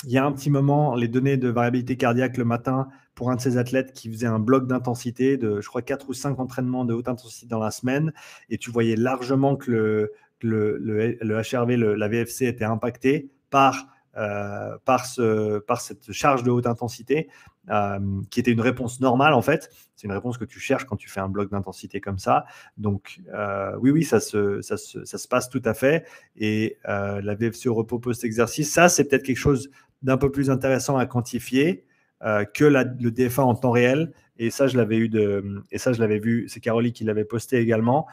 il 0.06 0.12
y 0.12 0.18
a 0.18 0.26
un 0.26 0.32
petit 0.32 0.50
moment 0.50 0.96
les 0.96 1.10
données 1.10 1.36
de 1.36 1.50
variabilité 1.50 1.98
cardiaque 1.98 2.38
le 2.38 2.46
matin 2.46 2.88
pour 3.20 3.32
un 3.32 3.36
de 3.36 3.42
ces 3.42 3.58
athlètes 3.58 3.92
qui 3.92 4.10
faisait 4.10 4.28
un 4.28 4.40
bloc 4.40 4.66
d'intensité 4.66 5.36
de, 5.36 5.60
je 5.60 5.68
crois, 5.68 5.82
4 5.82 6.08
ou 6.08 6.14
5 6.14 6.40
entraînements 6.40 6.86
de 6.86 6.94
haute 6.94 7.10
intensité 7.10 7.48
dans 7.48 7.60
la 7.60 7.70
semaine. 7.70 8.14
Et 8.50 8.58
tu 8.58 8.72
voyais 8.72 8.96
largement 8.96 9.58
que 9.58 10.10
le, 10.40 11.20
HRV, 11.22 11.76
la 11.76 12.08
VFC 12.08 12.46
était 12.46 12.64
impacté 12.64 13.30
par, 13.50 13.88
euh, 14.16 14.78
par, 14.86 15.06
ce, 15.06 15.60
par 15.60 15.82
cette 15.82 16.14
charge 16.14 16.44
de 16.44 16.50
haute 16.50 16.66
intensité, 16.66 17.28
euh, 17.70 18.00
qui 18.32 18.40
était 18.40 18.52
une 18.52 18.62
réponse 18.62 19.02
normale 19.02 19.34
en 19.34 19.42
fait. 19.42 19.70
C'est 19.98 20.08
une 20.08 20.14
réponse 20.14 20.38
que 20.38 20.46
tu 20.46 20.62
cherches 20.62 20.86
quand 20.86 20.96
tu 20.96 21.10
fais 21.10 21.20
un 21.20 21.28
bloc 21.28 21.52
d'intensité 21.52 22.00
comme 22.00 22.20
ça. 22.20 22.46
Donc 22.78 23.20
euh, 23.34 23.76
oui, 23.82 23.92
oui, 23.92 24.06
ça 24.06 24.22
se, 24.22 24.62
ça, 24.62 24.78
se, 24.78 25.04
ça 25.04 25.18
se, 25.18 25.28
passe 25.28 25.50
tout 25.50 25.62
à 25.66 25.74
fait. 25.74 26.06
Et 26.38 26.78
la 26.86 27.36
VFC 27.36 27.68
au 27.68 27.74
repos 27.74 28.00
post-exercice, 28.00 28.72
ça, 28.72 28.88
c'est 28.88 29.04
peut-être 29.04 29.24
quelque 29.24 29.36
chose 29.36 29.70
d'un 30.04 30.16
peu 30.16 30.32
plus 30.32 30.50
intéressant 30.50 30.96
à 30.96 31.06
quantifier. 31.06 31.84
Euh, 32.22 32.44
que 32.44 32.66
le 32.66 33.12
DFA 33.12 33.44
en 33.44 33.56
temps 33.56 33.72
réel. 33.72 34.12
Et 34.38 34.50
ça, 34.50 34.68
je 34.68 34.76
l'avais 34.76 34.98
eu 34.98 35.08
de, 35.08 35.64
et 35.72 35.78
ça, 35.78 35.94
je 35.94 36.02
l'avais 36.02 36.20
vu. 36.20 36.50
C'est 36.50 36.60
Caroline 36.60 36.92
qui 36.92 37.06
l'avait 37.06 37.24
posté 37.24 37.58
également. 37.60 38.08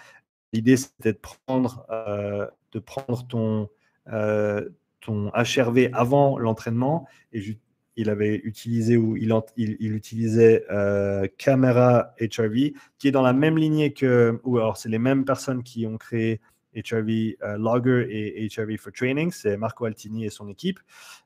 L'idée, 0.53 0.77
c'était 0.77 1.13
de 1.13 1.19
prendre, 1.19 1.85
euh, 1.91 2.47
de 2.71 2.79
prendre 2.79 3.27
ton, 3.27 3.69
euh, 4.13 4.69
ton 5.01 5.33
HRV 5.35 5.91
avant 5.93 6.39
l'entraînement 6.39 7.09
et 7.33 7.59
il 7.97 8.11
avait 8.11 8.37
utilisé 8.45 8.97
ou 8.97 9.17
il, 9.17 9.35
il, 9.57 9.93
utilisait 9.93 10.65
Camera 11.39 12.15
HRV, 12.21 12.75
qui 12.99 13.09
est 13.09 13.13
dans 13.13 13.23
la 13.23 13.33
même 13.33 13.59
lignée 13.59 13.93
que, 13.93 14.39
ou 14.45 14.59
alors 14.59 14.77
c'est 14.77 14.91
les 14.91 14.99
mêmes 14.99 15.25
personnes 15.25 15.63
qui 15.63 15.87
ont 15.87 15.97
créé 15.97 16.41
HRV 16.77 17.37
Logger 17.59 18.07
et 18.11 18.49
HRV 18.55 18.77
for 18.77 18.93
Training, 18.93 19.31
c'est 19.31 19.57
Marco 19.57 19.87
Altini 19.87 20.27
et 20.27 20.31
son 20.31 20.49
équipe. 20.49 20.79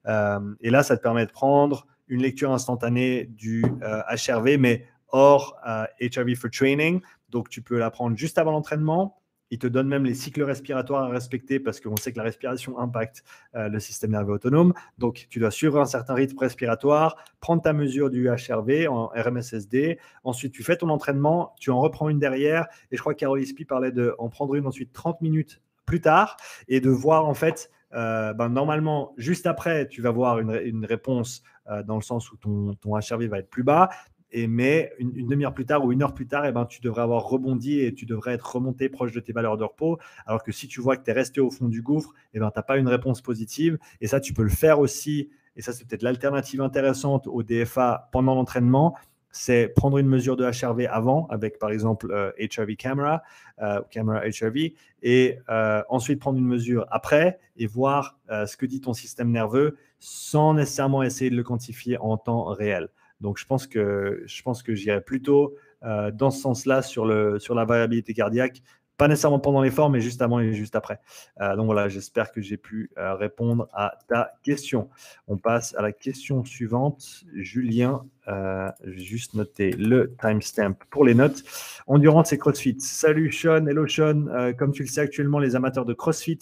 Et 0.07 0.71
là, 0.71 0.83
ça 0.85 0.97
te 0.97 1.03
permet 1.03 1.27
de 1.27 1.33
prendre 1.33 1.87
une 2.11 2.23
lecture 2.23 2.53
instantanée 2.53 3.27
du 3.27 3.65
HRV, 3.83 4.59
mais 4.59 4.87
hors 5.09 5.57
HRV 6.01 6.35
for 6.35 6.51
Training. 6.51 7.01
Donc, 7.31 7.49
tu 7.49 7.63
peux 7.63 7.79
la 7.79 7.91
prendre 7.91 8.17
juste 8.17 8.37
avant 8.39 8.53
l'entraînement 8.53 9.21
il 9.51 9.59
te 9.59 9.67
donne 9.67 9.89
même 9.89 10.05
les 10.05 10.15
cycles 10.15 10.43
respiratoires 10.43 11.05
à 11.05 11.09
respecter 11.09 11.59
parce 11.59 11.81
qu'on 11.81 11.97
sait 11.97 12.13
que 12.13 12.19
la 12.19 12.25
respiration 12.25 12.79
impacte 12.79 13.25
euh, 13.55 13.69
le 13.69 13.81
système 13.81 14.13
nerveux 14.13 14.35
autonome. 14.35 14.73
Donc, 14.99 15.27
tu 15.29 15.41
dois 15.41 15.51
suivre 15.51 15.81
un 15.81 15.87
certain 15.87 16.15
rythme 16.15 16.39
respiratoire, 16.39 17.17
prendre 17.41 17.61
ta 17.61 17.73
mesure 17.73 18.11
du 18.11 18.29
HRV 18.29 18.89
en 18.89 19.07
RMSSD. 19.09 19.99
Ensuite, 20.25 20.53
tu 20.53 20.63
fais 20.63 20.77
ton 20.77 20.89
entraînement, 20.89 21.55
tu 21.59 21.71
en 21.71 21.81
reprends 21.81 22.09
une 22.09 22.21
derrière. 22.21 22.67
Et 22.93 22.97
je 22.97 23.01
crois 23.01 23.15
que 23.15 23.21
Carol 23.21 23.43
Ispi 23.43 23.65
parlait 23.65 23.93
de 23.93 24.15
en 24.19 24.29
prendre 24.29 24.55
une 24.55 24.67
ensuite 24.67 24.93
30 24.93 25.21
minutes 25.21 25.61
plus 25.85 26.01
tard 26.01 26.37
et 26.69 26.81
de 26.81 26.91
voir 26.91 27.27
en 27.27 27.35
fait, 27.35 27.71
euh, 27.93 28.33
ben, 28.33 28.49
normalement, 28.49 29.13
juste 29.17 29.47
après, 29.49 29.89
tu 29.89 30.01
vas 30.01 30.13
voir 30.13 30.39
une, 30.39 30.85
réponse 30.85 31.43
euh, 31.60 31.60
dans 31.87 31.97
le 31.97 32.03
sens 32.03 32.33
où 32.33 32.37
ton, 32.37 32.75
HRV 32.85 33.27
va 33.27 33.39
être 33.39 33.51
plus 33.51 33.63
bas 33.63 33.91
mais 34.35 34.93
une, 34.99 35.27
demi-heure 35.27 35.55
plus 35.55 35.67
tard 35.67 35.85
ou 35.85 35.93
une 35.93 36.03
heure 36.03 36.15
plus 36.15 36.27
tard, 36.27 36.47
eh 36.47 36.53
ben, 36.53 36.65
tu 36.65 36.81
devrais 36.81 37.03
avoir 37.03 37.25
rebondi 37.25 37.81
et 37.81 37.95
tu 37.95 38.07
devrais 38.07 38.33
être 38.33 38.55
remonté 38.55 38.89
proche 38.89 39.13
de 39.13 39.21
tes 39.21 39.33
valeurs 39.33 39.57
de 39.57 39.65
repos. 39.65 39.99
Alors 40.27 40.43
que 40.43 40.53
si 40.53 40.69
tu 40.69 40.81
vois 40.81 40.97
que 40.97 41.05
tu 41.05 41.11
es 41.11 41.13
resté 41.15 41.41
au 41.41 41.51
fond 41.51 41.69
du 41.69 41.83
gouffre, 41.83 42.13
eh 42.35 42.39
ben, 42.39 42.51
tu 42.51 42.59
n'as 42.59 42.63
pas 42.63 42.77
une 42.77 42.89
réponse 42.89 43.21
positive. 43.21 43.79
Et 44.01 44.07
ça, 44.07 44.21
tu 44.21 44.33
peux 44.33 44.43
le 44.43 44.51
faire 44.51 44.79
aussi. 44.79 45.31
Et 45.57 45.63
ça, 45.63 45.73
c'est 45.73 45.87
peut-être 45.87 46.03
l'alternative 46.03 46.61
intéressante 46.61 47.27
au 47.27 47.43
DFA 47.43 48.09
pendant 48.13 48.35
l'entraînement. 48.35 48.97
C'est 49.33 49.69
prendre 49.69 49.99
une 49.99 50.09
mesure 50.09 50.37
de 50.37 50.45
HRV 50.45 50.89
avant, 50.91 51.27
avec 51.29 51.59
par 51.61 51.71
exemple 51.71 52.09
HRV 52.09 52.71
euh, 52.71 52.75
camera, 52.77 53.23
euh, 53.61 53.81
camera 53.89 54.23
HRV, 54.23 54.73
et 55.03 55.39
euh, 55.49 55.83
ensuite 55.89 56.19
prendre 56.19 56.39
une 56.39 56.47
mesure 56.47 56.85
après 56.91 57.39
et 57.57 57.67
voir 57.67 58.19
ce 58.29 58.57
que 58.57 58.67
dit 58.67 58.81
ton 58.81 58.93
système 58.93 59.31
nerveux 59.31 59.77
sans 60.01 60.55
nécessairement 60.55 61.03
essayer 61.03 61.31
de 61.31 61.37
le 61.37 61.45
quantifier 61.45 61.99
en 61.99 62.17
temps 62.17 62.45
réel. 62.47 62.89
Donc, 63.21 63.39
je 63.39 63.45
pense 63.47 63.67
que 63.67 64.25
je 64.27 64.75
j'irai 64.75 65.01
plutôt 65.03 65.55
euh, 65.85 66.11
dans 66.11 66.31
ce 66.31 66.41
sens-là 66.41 66.83
sur, 66.83 67.07
la 67.07 67.65
variabilité 67.65 68.15
cardiaque, 68.15 68.63
pas 68.97 69.09
nécessairement 69.09 69.39
pendant 69.39 69.63
l'effort, 69.63 69.89
mais 69.89 70.01
juste 70.01 70.21
avant 70.21 70.41
et 70.41 70.53
juste 70.53 70.77
après. 70.77 71.01
Euh, 71.41 71.57
donc 71.57 71.67
voilà, 71.67 71.89
j'espère 71.89 72.33
que 72.33 72.43
j'ai 72.43 72.59
pu 72.59 72.91
euh, 72.99 73.15
répondre 73.15 73.67
à 73.73 73.95
ta 74.09 74.33
question. 74.43 74.91
On 75.27 75.39
passe 75.39 75.75
à 75.77 75.83
la 75.83 75.93
question 75.93 76.45
suivante. 76.45 77.25
Julien, 77.35 78.05
je 78.27 78.73
juste 78.85 79.35
noter 79.35 79.71
le 79.73 80.15
timestamp 80.21 80.75
pour 80.91 81.05
les 81.05 81.15
notes. 81.15 81.43
Endurance 81.87 82.33
et 82.33 82.39
CrossFit. 82.39 82.79
Salut 82.79 83.33
Sean, 83.33 83.67
hello 83.67 83.87
Sean. 83.87 84.53
comme 84.59 84.73
tu 84.73 84.83
le 84.83 84.89
sais 84.89 85.01
actuellement, 85.01 85.39
les 85.39 85.57
amateurs 85.57 85.85
de 85.87 85.95
CrossFit 85.95 86.39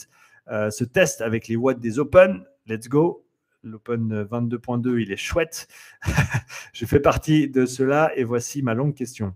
se 0.49 0.85
testent 0.85 1.23
avec 1.23 1.49
les 1.49 1.57
watts 1.57 1.81
des 1.81 1.99
Open. 1.99 2.45
Let's 2.67 2.89
go. 2.89 3.28
L'Open 3.63 4.23
22.2, 4.25 5.01
il 5.01 5.13
est 5.13 5.17
chouette. 5.17 5.69
je 6.73 6.87
fais 6.87 7.01
partie 7.01 7.49
de 7.49 7.67
cela 7.67 8.13
et 8.17 8.25
voici 8.25 8.63
ma 8.63 8.75
longue 8.75 8.95
question. 8.95 9.35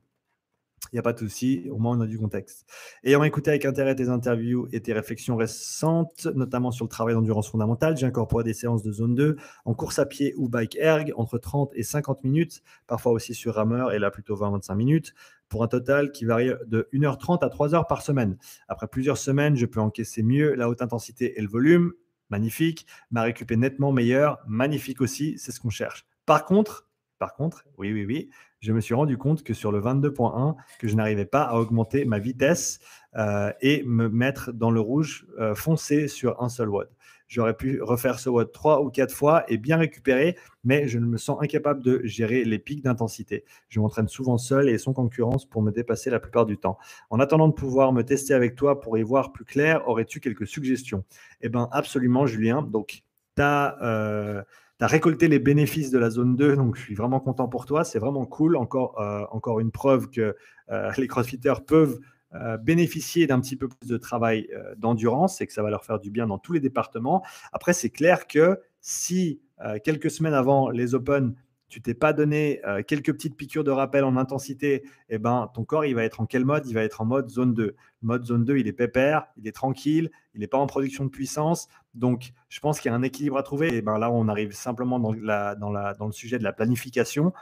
Il 0.92 0.96
n'y 0.96 0.98
a 0.98 1.02
pas 1.02 1.12
de 1.12 1.18
souci, 1.18 1.68
au 1.70 1.78
moins 1.78 1.96
on 1.96 2.00
a 2.02 2.06
du 2.06 2.18
contexte. 2.18 2.66
Ayant 3.02 3.22
écouté 3.24 3.50
avec 3.50 3.64
intérêt 3.64 3.94
tes 3.94 4.08
interviews 4.08 4.68
et 4.72 4.80
tes 4.80 4.92
réflexions 4.92 5.37
récentes, 5.37 6.26
notamment 6.35 6.70
sur 6.70 6.85
le 6.85 6.90
travail 6.90 7.14
d'endurance 7.14 7.48
fondamentale, 7.48 7.96
j'ai 7.96 8.04
incorporé 8.04 8.44
des 8.44 8.52
séances 8.52 8.82
de 8.82 8.92
zone 8.92 9.14
2 9.14 9.37
en 9.64 9.74
course 9.74 9.98
à 9.98 10.06
pied 10.06 10.35
ou 10.37 10.48
bike 10.48 10.76
erg 10.76 11.12
entre 11.16 11.38
30 11.38 11.72
et 11.74 11.82
50 11.82 12.24
minutes, 12.24 12.62
parfois 12.87 13.12
aussi 13.12 13.32
sur 13.32 13.54
rameur 13.54 13.92
et 13.92 13.98
là 13.98 14.11
plutôt 14.11 14.37
20-25 14.37 14.74
minutes, 14.74 15.14
pour 15.48 15.62
un 15.62 15.68
total 15.68 16.12
qui 16.12 16.26
varie 16.26 16.50
de 16.66 16.88
1h30 16.92 17.42
à 17.42 17.48
3h 17.48 17.87
par 17.87 18.02
semaine. 18.02 18.37
Après 18.68 18.88
plusieurs 18.88 19.18
semaines, 19.18 19.56
je 19.56 19.66
peux 19.66 19.80
encaisser 19.80 20.22
mieux 20.22 20.54
la 20.54 20.68
haute 20.68 20.82
intensité 20.82 21.38
et 21.38 21.42
le 21.42 21.48
volume 21.48 21.92
magnifique. 22.33 22.87
Ma 23.12 23.23
récup 23.23 23.53
est 23.53 23.57
nettement 23.57 23.92
meilleure, 23.92 24.38
magnifique 24.49 25.01
aussi, 25.01 25.38
c'est 25.38 25.53
ce 25.53 25.61
qu'on 25.61 25.71
cherche. 25.71 26.05
Par 26.27 26.45
contre, 26.45 26.88
par 27.18 27.35
contre, 27.35 27.64
oui, 27.79 27.92
oui, 27.92 28.05
oui, 28.05 28.31
je 28.59 28.73
me 28.73 28.81
suis 28.81 28.95
rendu 28.95 29.16
compte 29.16 29.45
que 29.45 29.55
sur 29.55 29.71
le 29.71 29.81
22.1, 29.81 30.57
que 30.81 30.88
je 30.88 30.97
n'arrivais 30.97 31.25
pas 31.25 31.42
à 31.42 31.55
augmenter 31.55 32.05
ma 32.05 32.18
vitesse 32.18 32.81
euh, 33.14 33.53
et 33.61 33.85
me 33.85 34.09
mettre 34.09 34.53
dans 34.53 34.73
le 34.73 34.81
rouge 34.81 35.27
euh, 35.38 35.55
foncé 35.55 36.09
sur 36.09 36.42
un 36.42 36.49
seul 36.49 36.68
watt. 36.68 36.88
J'aurais 37.33 37.57
pu 37.57 37.81
refaire 37.81 38.18
ce 38.18 38.29
WOD 38.29 38.53
trois 38.53 38.83
ou 38.83 38.90
quatre 38.90 39.14
fois 39.14 39.42
et 39.49 39.57
bien 39.57 39.79
récupérer, 39.79 40.37
mais 40.64 40.87
je 40.87 40.99
me 40.99 41.16
sens 41.16 41.38
incapable 41.40 41.83
de 41.83 42.03
gérer 42.05 42.45
les 42.45 42.59
pics 42.59 42.85
d'intensité. 42.85 43.47
Je 43.71 43.81
m'entraîne 43.81 44.07
souvent 44.07 44.37
seul 44.37 44.68
et 44.68 44.77
sans 44.77 44.92
concurrence 44.92 45.47
pour 45.47 45.62
me 45.62 45.71
dépasser 45.71 46.11
la 46.11 46.21
plupart 46.21 46.45
du 46.45 46.59
temps. 46.59 46.77
En 47.09 47.21
attendant 47.21 47.49
de 47.49 47.55
pouvoir 47.55 47.95
me 47.95 48.03
tester 48.03 48.35
avec 48.35 48.55
toi 48.55 48.83
pour 48.83 48.99
y 48.99 49.03
voir 49.03 49.33
plus 49.33 49.47
clair, 49.47 49.88
aurais-tu 49.88 50.21
quelques 50.21 50.47
suggestions? 50.47 51.05
Eh 51.40 51.49
bien, 51.49 51.71
absolument, 51.73 52.27
Julien. 52.27 52.61
Donc, 52.61 53.03
tu 53.35 53.42
as. 53.42 53.79
Euh, 53.83 54.42
récolté 54.87 55.29
les 55.29 55.38
bénéfices 55.38 55.92
de 55.92 55.99
la 55.99 56.11
zone 56.11 56.35
2, 56.35 56.57
donc 56.57 56.75
je 56.75 56.83
suis 56.83 56.97
vraiment 56.97 57.21
content 57.21 57.47
pour 57.47 57.66
toi. 57.66 57.85
C'est 57.85 58.01
vraiment 58.01 58.27
cool. 58.27 58.57
Encore, 58.57 59.01
euh, 59.01 59.25
encore 59.31 59.61
une 59.61 59.71
preuve 59.71 60.11
que 60.11 60.35
euh, 60.71 60.90
les 60.99 61.07
crossfitters 61.07 61.64
peuvent 61.64 62.01
euh, 62.35 62.57
bénéficier 62.57 63.27
d'un 63.27 63.40
petit 63.40 63.57
peu 63.57 63.68
plus 63.68 63.87
de 63.87 63.99
travail 63.99 64.49
euh, 64.55 64.75
d'endurance 64.77 65.42
et 65.42 65.47
que 65.47 65.53
ça 65.53 65.62
va 65.62 65.68
leur 65.68 65.85
faire 65.85 65.99
du 65.99 66.11
bien 66.11 66.27
dans 66.27 66.38
tous 66.38 66.55
les 66.55 66.61
départements. 66.61 67.23
Après, 67.53 67.75
c'est 67.75 67.90
clair 67.90 68.27
que 68.27 68.59
si 68.81 69.42
euh, 69.61 69.79
quelques 69.85 70.11
semaines 70.11 70.33
avant 70.33 70.71
les 70.71 70.95
Open, 70.95 71.35
tu 71.68 71.83
t'es 71.83 71.95
pas 71.95 72.12
donné 72.12 72.61
quelques 72.87 73.14
petites 73.14 73.35
piqûres 73.35 73.64
de 73.64 73.71
rappel 73.71 74.05
en 74.05 74.18
intensité, 74.18 74.83
eh 75.09 75.16
ben, 75.16 75.51
ton 75.55 75.64
corps, 75.64 75.87
il 75.87 75.95
va 75.95 76.05
être 76.05 76.21
en 76.21 76.27
quel 76.27 76.45
mode? 76.45 76.66
Il 76.66 76.75
va 76.75 76.83
être 76.83 77.01
en 77.01 77.07
mode 77.07 77.31
zone 77.31 77.55
2. 77.55 77.77
mode 78.03 78.27
zone 78.27 78.45
2, 78.45 78.59
il 78.59 78.68
est 78.68 78.75
pépère, 78.75 79.25
il 79.38 79.49
est 79.49 79.53
tranquille, 79.53 80.11
il 80.35 80.40
n'est 80.40 80.47
pas 80.47 80.59
en 80.59 80.66
production 80.66 81.07
de 81.07 81.09
puissance. 81.09 81.68
Donc, 81.95 82.33
je 82.51 82.61
pense 82.61 82.79
qu'il 82.79 82.90
y 82.90 82.92
a 82.92 82.95
un 82.95 83.03
équilibre 83.03 83.38
à 83.38 83.42
trouver. 83.42 83.75
Et 83.75 83.81
ben 83.81 83.97
là, 83.97 84.11
on 84.11 84.29
arrive 84.29 84.53
simplement 84.53 85.01
dans, 85.01 85.14
la, 85.14 85.55
dans, 85.55 85.71
la, 85.71 85.95
dans 85.95 86.05
le 86.05 86.12
sujet 86.12 86.38
de 86.38 86.45
la 86.45 86.53
planification 86.53 87.33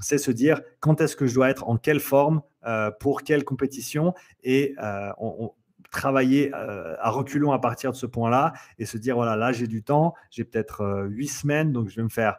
c'est 0.00 0.18
se 0.18 0.30
dire 0.30 0.60
quand 0.80 1.00
est-ce 1.00 1.16
que 1.16 1.26
je 1.26 1.34
dois 1.34 1.50
être 1.50 1.68
en 1.68 1.76
quelle 1.76 2.00
forme 2.00 2.42
euh, 2.66 2.90
pour 2.90 3.22
quelle 3.22 3.44
compétition 3.44 4.14
et 4.42 4.74
euh, 4.82 5.10
on, 5.18 5.52
travailler 5.90 6.52
euh, 6.54 6.94
à 7.00 7.10
reculons 7.10 7.52
à 7.52 7.58
partir 7.58 7.90
de 7.90 7.96
ce 7.96 8.06
point-là 8.06 8.52
et 8.78 8.86
se 8.86 8.96
dire 8.96 9.16
voilà 9.16 9.34
là 9.34 9.50
j'ai 9.50 9.66
du 9.66 9.82
temps, 9.82 10.14
j'ai 10.30 10.44
peut-être 10.44 11.06
huit 11.08 11.28
semaines 11.28 11.72
donc 11.72 11.88
je 11.88 11.96
vais 11.96 12.02
me 12.02 12.08
faire 12.08 12.38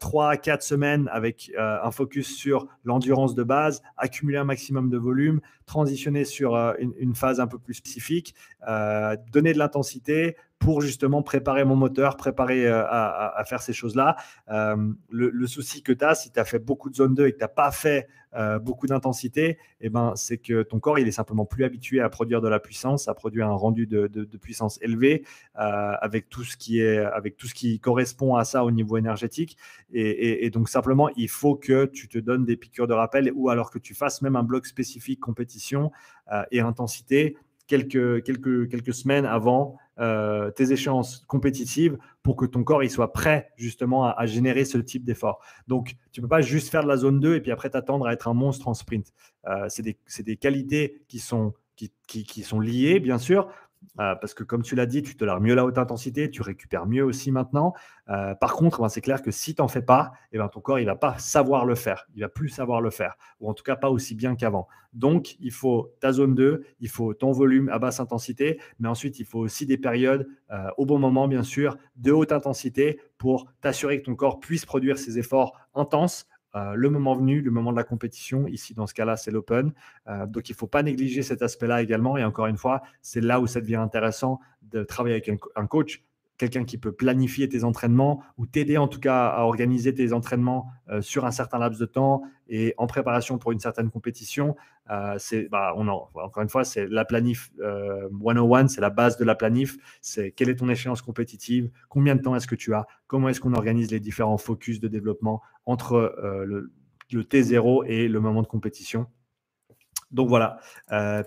trois 0.00 0.30
à 0.30 0.36
quatre 0.36 0.64
semaines 0.64 1.08
avec 1.12 1.52
un 1.56 1.90
focus 1.92 2.36
sur 2.36 2.66
l'endurance 2.82 3.36
de 3.36 3.44
base, 3.44 3.80
accumuler 3.96 4.38
un 4.38 4.44
maximum 4.44 4.90
de 4.90 4.98
volume, 4.98 5.40
transitionner 5.66 6.24
sur 6.24 6.56
une, 6.80 6.92
une, 6.98 7.14
phase 7.14 7.38
un 7.38 7.46
peu 7.46 7.58
plus 7.60 7.74
spécifique, 7.74 8.34
donner 9.30 9.52
de 9.52 9.58
l'intensité, 9.58 10.36
pour 10.58 10.80
justement 10.80 11.22
préparer 11.22 11.64
mon 11.64 11.76
moteur, 11.76 12.16
préparer 12.16 12.66
euh, 12.66 12.84
à, 12.86 13.42
faire 13.46 13.62
ces 13.62 13.72
choses-là. 13.72 14.16
Euh, 14.50 14.92
le, 15.10 15.46
souci 15.46 15.82
que 15.82 15.92
tu 15.92 16.04
as, 16.04 16.14
si 16.14 16.30
tu 16.32 16.38
as 16.38 16.44
fait 16.44 16.58
beaucoup 16.58 16.90
de 16.90 16.96
zone 16.96 17.14
2 17.14 17.26
et 17.26 17.32
que 17.32 17.38
tu 17.38 17.42
n'as 17.42 17.48
pas 17.48 17.70
fait 17.70 18.08
euh, 18.34 18.58
beaucoup 18.58 18.86
d'intensité, 18.86 19.58
eh 19.80 19.88
ben, 19.88 20.12
c'est 20.16 20.38
que 20.38 20.62
ton 20.62 20.80
corps, 20.80 20.98
il 20.98 21.06
est 21.06 21.12
simplement 21.12 21.46
plus 21.46 21.64
habitué 21.64 22.00
à 22.00 22.08
produire 22.08 22.40
de 22.40 22.48
la 22.48 22.58
puissance, 22.58 23.08
à 23.08 23.14
produire 23.14 23.48
un 23.48 23.54
rendu 23.54 23.86
de, 23.86 24.08
puissance 24.36 24.78
élevé 24.82 25.24
avec, 25.54 26.28
tout 26.28 26.44
ce 26.44 26.56
qui 26.56 26.80
est, 26.80 26.98
avec 26.98 27.36
tout 27.36 27.46
ce 27.46 27.54
qui 27.54 27.80
correspond 27.80 28.36
à 28.36 28.44
ça 28.44 28.64
au 28.64 28.70
niveau 28.70 28.96
énergétique. 28.96 29.56
Et, 29.92 30.44
et, 30.44 30.50
donc, 30.50 30.68
simplement, 30.68 31.08
il 31.16 31.28
faut 31.28 31.54
que 31.54 31.86
tu 31.86 32.08
te 32.08 32.18
donnes 32.18 32.44
des 32.44 32.56
piqûres 32.56 32.86
de 32.86 32.94
rappel 32.94 33.32
ou 33.34 33.48
alors 33.48 33.70
que 33.70 33.78
tu 33.78 33.94
fasses 33.94 34.22
même 34.22 34.36
un 34.36 34.42
bloc 34.42 34.66
spécifique 34.66 35.20
compétition 35.20 35.90
et 36.50 36.60
intensité 36.60 37.36
quelques, 37.68 38.24
quelques, 38.24 38.68
quelques 38.68 38.94
semaines 38.94 39.26
avant 39.26 39.76
euh, 40.00 40.50
tes 40.50 40.72
échéances 40.72 41.24
compétitives 41.26 41.98
pour 42.22 42.36
que 42.36 42.46
ton 42.46 42.62
corps 42.62 42.84
il 42.84 42.90
soit 42.90 43.12
prêt 43.12 43.50
justement 43.56 44.06
à, 44.06 44.26
générer 44.26 44.64
ce 44.64 44.78
type 44.78 45.04
d'effort. 45.04 45.40
Donc, 45.66 45.96
tu 46.12 46.20
ne 46.20 46.24
peux 46.24 46.28
pas 46.28 46.40
juste 46.40 46.68
faire 46.68 46.82
de 46.82 46.88
la 46.88 46.96
zone 46.96 47.20
2 47.20 47.34
et 47.34 47.40
puis 47.40 47.50
après 47.50 47.70
t'attendre 47.70 48.06
à 48.06 48.12
être 48.12 48.28
un 48.28 48.34
monstre 48.34 48.68
en 48.68 48.74
sprint. 48.74 49.12
Euh, 49.46 49.66
c'est 49.68 49.82
des, 49.82 49.98
des, 50.20 50.36
qualités 50.36 51.02
qui 51.08 51.18
sont, 51.18 51.54
qui, 51.76 51.92
qui, 52.06 52.24
qui 52.24 52.42
sont 52.42 52.60
liées, 52.60 53.00
bien 53.00 53.18
sûr, 53.18 53.48
euh, 54.00 54.14
parce 54.14 54.34
que 54.34 54.44
comme 54.44 54.62
tu 54.62 54.74
l'as 54.74 54.86
dit, 54.86 55.02
tu 55.02 55.16
tolères 55.16 55.40
mieux 55.40 55.54
la 55.54 55.64
haute 55.64 55.78
intensité, 55.78 56.30
tu 56.30 56.42
récupères 56.42 56.86
mieux 56.86 57.04
aussi 57.04 57.32
maintenant. 57.32 57.74
Euh, 58.08 58.34
par 58.34 58.54
contre, 58.54 58.80
ben, 58.80 58.88
c'est 58.88 59.00
clair 59.00 59.22
que 59.22 59.30
si 59.30 59.54
tu 59.54 59.62
n'en 59.62 59.68
fais 59.68 59.82
pas, 59.82 60.12
eh 60.32 60.38
ben, 60.38 60.48
ton 60.48 60.60
corps 60.60 60.78
il 60.78 60.86
va 60.86 60.96
pas 60.96 61.18
savoir 61.18 61.64
le 61.64 61.74
faire. 61.74 62.06
Il 62.14 62.20
va 62.20 62.28
plus 62.28 62.48
savoir 62.48 62.80
le 62.80 62.90
faire, 62.90 63.16
ou 63.40 63.48
en 63.48 63.54
tout 63.54 63.64
cas 63.64 63.76
pas 63.76 63.90
aussi 63.90 64.14
bien 64.14 64.36
qu'avant. 64.36 64.68
Donc, 64.92 65.36
il 65.40 65.52
faut 65.52 65.94
ta 66.00 66.12
zone 66.12 66.34
2, 66.34 66.64
il 66.80 66.88
faut 66.88 67.12
ton 67.12 67.32
volume 67.32 67.68
à 67.68 67.78
basse 67.78 68.00
intensité, 68.00 68.60
mais 68.78 68.88
ensuite, 68.88 69.18
il 69.18 69.26
faut 69.26 69.40
aussi 69.40 69.66
des 69.66 69.76
périodes 69.76 70.26
euh, 70.50 70.68
au 70.78 70.86
bon 70.86 70.98
moment, 70.98 71.28
bien 71.28 71.42
sûr, 71.42 71.76
de 71.96 72.10
haute 72.10 72.32
intensité 72.32 73.00
pour 73.18 73.46
t'assurer 73.60 74.00
que 74.00 74.06
ton 74.06 74.14
corps 74.14 74.40
puisse 74.40 74.64
produire 74.64 74.98
ses 74.98 75.18
efforts 75.18 75.58
intenses 75.74 76.26
euh, 76.54 76.74
le 76.74 76.90
moment 76.90 77.14
venu, 77.14 77.40
le 77.40 77.50
moment 77.50 77.72
de 77.72 77.76
la 77.76 77.84
compétition. 77.84 78.46
Ici, 78.46 78.74
dans 78.74 78.86
ce 78.86 78.94
cas-là, 78.94 79.16
c'est 79.16 79.30
l'open. 79.30 79.72
Euh, 80.08 80.26
donc, 80.26 80.48
il 80.48 80.52
ne 80.52 80.56
faut 80.56 80.66
pas 80.66 80.82
négliger 80.82 81.22
cet 81.22 81.42
aspect-là 81.42 81.82
également. 81.82 82.16
Et 82.16 82.24
encore 82.24 82.46
une 82.46 82.56
fois, 82.56 82.82
c'est 83.02 83.20
là 83.20 83.40
où 83.40 83.46
ça 83.46 83.60
devient 83.60 83.76
intéressant 83.76 84.40
de 84.62 84.82
travailler 84.82 85.14
avec 85.16 85.30
un, 85.56 85.66
coach 85.66 86.02
quelqu'un 86.38 86.64
qui 86.64 86.78
peut 86.78 86.92
planifier 86.92 87.48
tes 87.48 87.64
entraînements 87.64 88.22
ou 88.38 88.46
t'aider 88.46 88.78
en 88.78 88.88
tout 88.88 89.00
cas 89.00 89.26
à 89.26 89.42
organiser 89.42 89.92
tes 89.92 90.12
entraînements 90.12 90.70
euh, 90.88 91.02
sur 91.02 91.26
un 91.26 91.32
certain 91.32 91.58
laps 91.58 91.78
de 91.78 91.86
temps 91.86 92.22
et 92.48 92.74
en 92.78 92.86
préparation 92.86 93.36
pour 93.38 93.52
une 93.52 93.58
certaine 93.58 93.90
compétition. 93.90 94.56
Euh, 94.90 95.16
c'est, 95.18 95.48
bah, 95.50 95.74
encore 95.74 96.42
une 96.42 96.48
fois, 96.48 96.64
c'est 96.64 96.86
la 96.86 97.04
planif 97.04 97.50
101, 97.58 98.68
c'est 98.68 98.80
la 98.80 98.90
base 98.90 99.18
de 99.18 99.24
la 99.24 99.34
planif. 99.34 99.76
C'est 100.00 100.30
quelle 100.30 100.48
est 100.48 100.56
ton 100.56 100.68
échéance 100.68 101.02
compétitive, 101.02 101.70
combien 101.88 102.14
de 102.14 102.22
temps 102.22 102.34
est-ce 102.36 102.46
que 102.46 102.54
tu 102.54 102.72
as, 102.72 102.86
comment 103.06 103.28
est-ce 103.28 103.40
qu'on 103.40 103.54
organise 103.54 103.90
les 103.90 104.00
différents 104.00 104.38
focus 104.38 104.80
de 104.80 104.88
développement 104.88 105.42
entre 105.66 106.14
le, 106.46 106.72
le 107.12 107.22
T0 107.22 107.84
et 107.86 108.08
le 108.08 108.20
moment 108.20 108.40
de 108.40 108.46
compétition? 108.46 109.06
Donc 110.10 110.28
voilà, 110.28 110.58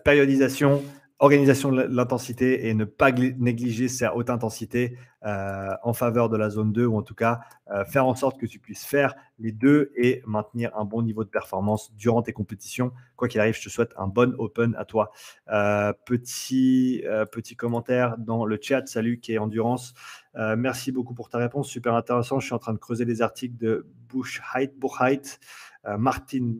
périodisation, 0.03 0.81
organisation 1.21 1.71
de 1.71 1.83
l'intensité 1.83 2.67
et 2.67 2.73
ne 2.73 2.83
pas 2.83 3.11
négliger 3.11 3.87
sa 3.87 4.15
haute 4.15 4.31
intensité 4.31 4.97
euh, 5.23 5.69
en 5.83 5.93
faveur 5.93 6.29
de 6.29 6.35
la 6.35 6.49
zone 6.49 6.73
2 6.73 6.83
ou 6.87 6.97
en 6.97 7.03
tout 7.03 7.13
cas 7.13 7.41
euh, 7.69 7.85
faire 7.85 8.07
en 8.07 8.15
sorte 8.15 8.39
que 8.39 8.47
tu 8.47 8.57
puisses 8.57 8.83
faire 8.83 9.13
les 9.37 9.51
deux 9.51 9.91
et 9.95 10.23
maintenir 10.25 10.75
un 10.75 10.83
bon 10.83 11.03
niveau 11.03 11.23
de 11.23 11.29
performance 11.29 11.93
durant 11.93 12.23
tes 12.23 12.33
compétitions. 12.33 12.91
Quoi 13.17 13.27
qu'il 13.27 13.39
arrive, 13.39 13.55
je 13.55 13.61
te 13.61 13.69
souhaite 13.69 13.93
un 13.97 14.07
bon 14.07 14.33
open 14.39 14.75
à 14.79 14.85
toi. 14.85 15.11
Euh, 15.51 15.93
petit, 16.05 17.03
petit 17.31 17.55
commentaire 17.55 18.17
dans 18.17 18.43
le 18.43 18.57
chat. 18.59 18.87
Salut, 18.87 19.19
qui 19.19 19.33
est 19.33 19.37
Endurance. 19.37 19.93
Merci 20.35 20.91
beaucoup 20.91 21.13
pour 21.13 21.29
ta 21.29 21.37
réponse. 21.37 21.69
Super 21.69 21.93
intéressant. 21.95 22.39
Je 22.39 22.45
suis 22.45 22.55
en 22.55 22.59
train 22.59 22.73
de 22.73 22.77
creuser 22.77 23.05
les 23.05 23.21
articles 23.21 23.57
de 23.57 23.87
Bush 24.09 24.41
Height, 24.53 24.73
euh, 25.87 25.97
Martin 25.97 26.57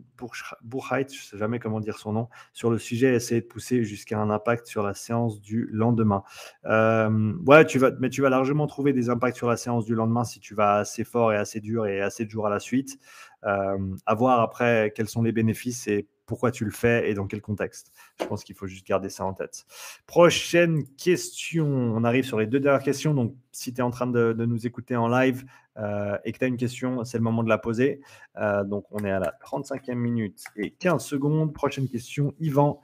Buchheit, 0.64 1.08
je 1.10 1.20
ne 1.20 1.24
sais 1.24 1.38
jamais 1.38 1.60
comment 1.60 1.80
dire 1.80 2.00
son 2.00 2.12
nom, 2.12 2.28
sur 2.54 2.72
le 2.72 2.80
sujet, 2.80 3.14
essayer 3.14 3.42
de 3.42 3.46
pousser 3.46 3.84
jusqu'à 3.84 4.20
un 4.20 4.32
impact 4.32 4.66
sur 4.66 4.82
la 4.82 4.96
séance 4.96 5.40
du 5.40 5.68
lendemain. 5.72 6.24
Euh, 6.66 7.34
ouais, 7.46 7.66
tu 7.66 7.78
vas, 7.78 7.92
mais 8.00 8.10
tu 8.10 8.22
vas 8.22 8.30
largement 8.30 8.66
trouver 8.66 8.94
des 8.94 9.10
impacts 9.10 9.38
sur 9.38 9.48
la 9.48 9.58
séance 9.58 9.86
du 9.86 9.94
lendemain 9.94 10.24
si 10.24 10.40
tu 10.40 10.56
vas 10.56 10.78
assez 10.78 11.04
fort 11.04 11.34
et 11.34 11.38
assez 11.38 11.60
dur 11.60 11.86
et 11.86 12.02
assez 12.02 12.26
de 12.26 12.32
jours 12.32 12.48
à 12.48 12.50
la 12.50 12.60
suite. 12.60 12.98
Euh, 13.44 13.96
à 14.06 14.16
voir 14.16 14.40
après 14.40 14.92
quels 14.96 15.08
sont 15.08 15.22
les 15.22 15.32
bénéfices 15.32 15.88
et 15.88 16.08
pourquoi 16.32 16.52
tu 16.52 16.64
le 16.64 16.72
fais 16.72 17.12
et 17.12 17.14
dans 17.14 17.28
quel 17.28 17.42
contexte. 17.42 17.92
Je 18.22 18.24
pense 18.24 18.46
qu'il 18.46 18.56
faut 18.56 18.66
juste 18.66 18.88
garder 18.88 19.10
ça 19.10 19.26
en 19.26 19.34
tête. 19.34 19.66
Prochaine 20.08 20.86
question. 20.96 21.68
On 21.68 22.06
arrive 22.06 22.24
sur 22.24 22.40
les 22.40 22.48
deux 22.48 22.62
dernières 22.62 22.84
questions. 22.84 23.14
Donc, 23.14 23.36
si 23.52 23.74
tu 23.74 23.82
es 23.82 23.84
en 23.84 23.92
train 23.92 24.08
de, 24.08 24.34
nous 24.34 24.66
écouter 24.66 24.96
en 24.96 25.10
live 25.10 25.44
euh, 25.78 26.18
et 26.24 26.32
que 26.32 26.38
tu 26.38 26.46
as 26.46 26.48
une 26.48 26.56
question, 26.56 27.04
c'est 27.04 27.18
le 27.18 27.24
moment 27.26 27.44
de 27.44 27.50
la 27.50 27.58
poser. 27.58 28.00
Euh, 28.38 28.64
donc, 28.64 28.86
on 28.92 29.04
est 29.04 29.12
à 29.12 29.20
la 29.20 29.34
35e 29.46 29.96
minute 29.96 30.42
et 30.56 30.72
15 30.72 31.04
secondes. 31.04 31.54
Prochaine 31.54 31.90
question. 31.90 32.34
Yvan, 32.40 32.80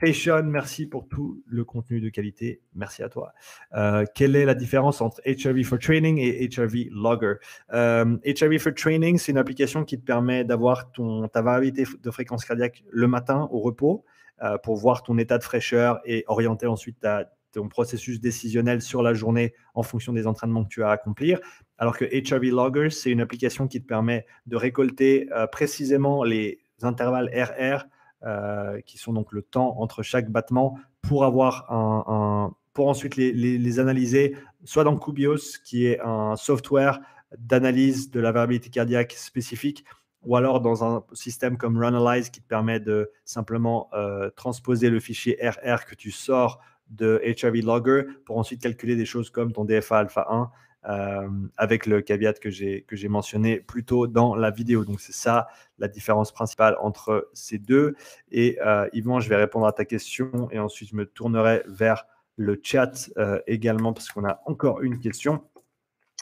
Hey 0.00 0.14
Sean, 0.14 0.44
merci 0.44 0.86
pour 0.86 1.08
tout 1.08 1.42
le 1.44 1.64
contenu 1.64 2.00
de 2.00 2.08
qualité. 2.08 2.62
Merci 2.72 3.02
à 3.02 3.08
toi. 3.08 3.32
Euh, 3.74 4.04
quelle 4.14 4.36
est 4.36 4.44
la 4.44 4.54
différence 4.54 5.00
entre 5.00 5.20
HRV 5.26 5.64
for 5.64 5.76
Training 5.76 6.18
et 6.18 6.48
HRV 6.48 6.90
Logger? 6.92 7.34
Euh, 7.72 8.16
HRV 8.24 8.58
for 8.60 8.72
Training, 8.72 9.18
c'est 9.18 9.32
une 9.32 9.38
application 9.38 9.84
qui 9.84 9.98
te 9.98 10.04
permet 10.04 10.44
d'avoir 10.44 10.92
ta 11.32 11.42
variabilité 11.42 11.84
de 12.00 12.10
fréquence 12.12 12.44
cardiaque 12.44 12.84
le 12.88 13.08
matin 13.08 13.48
au 13.50 13.58
repos 13.58 14.04
euh, 14.44 14.56
pour 14.58 14.76
voir 14.76 15.02
ton 15.02 15.18
état 15.18 15.36
de 15.36 15.42
fraîcheur 15.42 15.98
et 16.04 16.22
orienter 16.28 16.68
ensuite 16.68 17.04
ton 17.50 17.66
processus 17.68 18.20
décisionnel 18.20 18.80
sur 18.80 19.02
la 19.02 19.14
journée 19.14 19.52
en 19.74 19.82
fonction 19.82 20.12
des 20.12 20.28
entraînements 20.28 20.62
que 20.62 20.68
tu 20.68 20.84
as 20.84 20.90
à 20.90 20.92
accomplir. 20.92 21.40
Alors 21.76 21.98
que 21.98 22.04
HRV 22.04 22.52
Logger, 22.52 22.90
c'est 22.90 23.10
une 23.10 23.20
application 23.20 23.66
qui 23.66 23.82
te 23.82 23.86
permet 23.88 24.26
de 24.46 24.54
récolter 24.54 25.28
précisément 25.50 26.22
les 26.22 26.60
intervalles 26.82 27.32
RR 27.34 27.88
euh, 28.24 28.80
qui 28.82 28.98
sont 28.98 29.12
donc 29.12 29.32
le 29.32 29.42
temps 29.42 29.80
entre 29.80 30.02
chaque 30.02 30.30
battement, 30.30 30.78
pour 31.02 31.24
avoir 31.24 31.70
un, 31.70 32.52
pour 32.72 32.88
ensuite 32.88 33.16
les, 33.16 33.78
analyser, 33.80 34.36
soit 34.64 34.84
dans 34.84 34.96
Kubios, 34.96 35.58
qui 35.64 35.86
est 35.86 36.00
un 36.00 36.36
software 36.36 37.00
d'analyse 37.36 38.10
de 38.10 38.20
la 38.20 38.32
variabilité 38.32 38.70
cardiaque 38.70 39.12
spécifique, 39.12 39.84
ou 40.22 40.36
alors 40.36 40.60
dans 40.60 40.84
un 40.84 41.04
système 41.12 41.56
comme 41.56 41.78
Runalyze 41.78 42.30
qui 42.30 42.40
te 42.40 42.46
permet 42.46 42.80
de 42.80 43.10
simplement 43.24 43.88
euh, 43.94 44.30
transposer 44.36 44.90
le 44.90 45.00
fichier 45.00 45.38
RR 45.40 45.84
que 45.84 45.94
tu 45.94 46.10
sors 46.10 46.60
de 46.90 47.20
HRV 47.24 47.62
Logger 47.64 48.02
pour 48.24 48.38
ensuite 48.38 48.62
calculer 48.62 48.96
des 48.96 49.04
choses 49.04 49.30
comme 49.30 49.52
ton 49.52 49.64
DFA 49.64 49.98
alpha 49.98 50.26
1 50.30 50.50
euh, 50.86 51.28
avec 51.56 51.86
le 51.86 52.00
caveat 52.02 52.34
que 52.34 52.50
j'ai 52.50 53.08
mentionné 53.08 53.60
plus 53.60 53.84
tôt 53.84 54.06
dans 54.06 54.34
la 54.34 54.50
vidéo. 54.50 54.84
Donc 54.84 55.00
c'est 55.00 55.14
ça 55.14 55.48
la 55.78 55.88
différence 55.88 56.32
principale 56.32 56.76
entre 56.80 57.28
ces 57.32 57.58
deux. 57.58 57.94
Et 58.30 58.58
euh, 58.64 58.88
Yvan, 58.92 59.20
je 59.20 59.28
vais 59.28 59.36
répondre 59.36 59.66
à 59.66 59.72
ta 59.72 59.84
question 59.84 60.48
et 60.50 60.58
ensuite 60.58 60.90
je 60.90 60.96
me 60.96 61.06
tournerai 61.06 61.62
vers 61.66 62.06
le 62.36 62.58
chat 62.62 63.10
euh, 63.18 63.40
également 63.46 63.92
parce 63.92 64.08
qu'on 64.10 64.24
a 64.24 64.40
encore 64.46 64.82
une 64.82 65.00
question. 65.00 65.42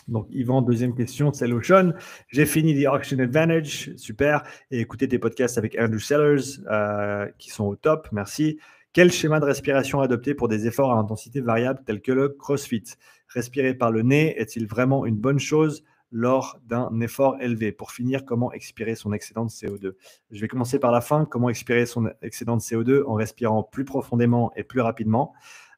Donc, 0.08 0.28
Yvan, 0.30 0.62
deuxième 0.62 0.94
question, 0.94 1.32
c'est 1.32 1.48
Lotion. 1.48 1.92
J'ai 2.28 2.46
fini 2.46 2.80
The 2.80 2.86
Auction 2.86 3.18
Advantage, 3.18 3.90
super. 3.96 4.44
Et 4.70 4.80
écoutez 4.80 5.08
tes 5.08 5.18
podcasts 5.18 5.58
avec 5.58 5.76
Andrew 5.78 5.98
Sellers 5.98 6.60
euh, 6.70 7.26
qui 7.38 7.50
sont 7.50 7.64
au 7.64 7.76
top, 7.76 8.08
merci. 8.12 8.58
Quel 8.92 9.12
schéma 9.12 9.40
de 9.40 9.44
respiration 9.44 10.00
adopter 10.00 10.34
pour 10.34 10.48
des 10.48 10.66
efforts 10.66 10.92
à 10.92 10.96
intensité 10.96 11.40
variable 11.40 11.80
tels 11.84 12.00
que 12.00 12.12
le 12.12 12.28
CrossFit? 12.30 12.84
Respirer 13.28 13.74
par 13.74 13.90
le 13.90 14.02
nez 14.02 14.38
est-il 14.40 14.66
vraiment 14.66 15.06
une 15.06 15.16
bonne 15.16 15.38
chose 15.38 15.84
lors 16.12 16.58
d'un 16.64 17.00
effort 17.00 17.36
élevé? 17.40 17.72
Pour 17.72 17.92
finir, 17.92 18.24
comment 18.24 18.52
expirer 18.52 18.94
son 18.94 19.12
excédent 19.12 19.44
de 19.44 19.50
CO2 19.50 19.92
Je 20.30 20.40
vais 20.40 20.48
commencer 20.48 20.78
par 20.78 20.92
la 20.92 21.00
fin. 21.00 21.24
Comment 21.24 21.48
expirer 21.48 21.86
son 21.86 22.10
excédent 22.22 22.56
de 22.56 22.62
CO2 22.62 23.04
en 23.06 23.14
respirant 23.14 23.62
plus 23.62 23.84
profondément 23.84 24.52
et 24.56 24.64
plus 24.64 24.80
rapidement? 24.80 25.32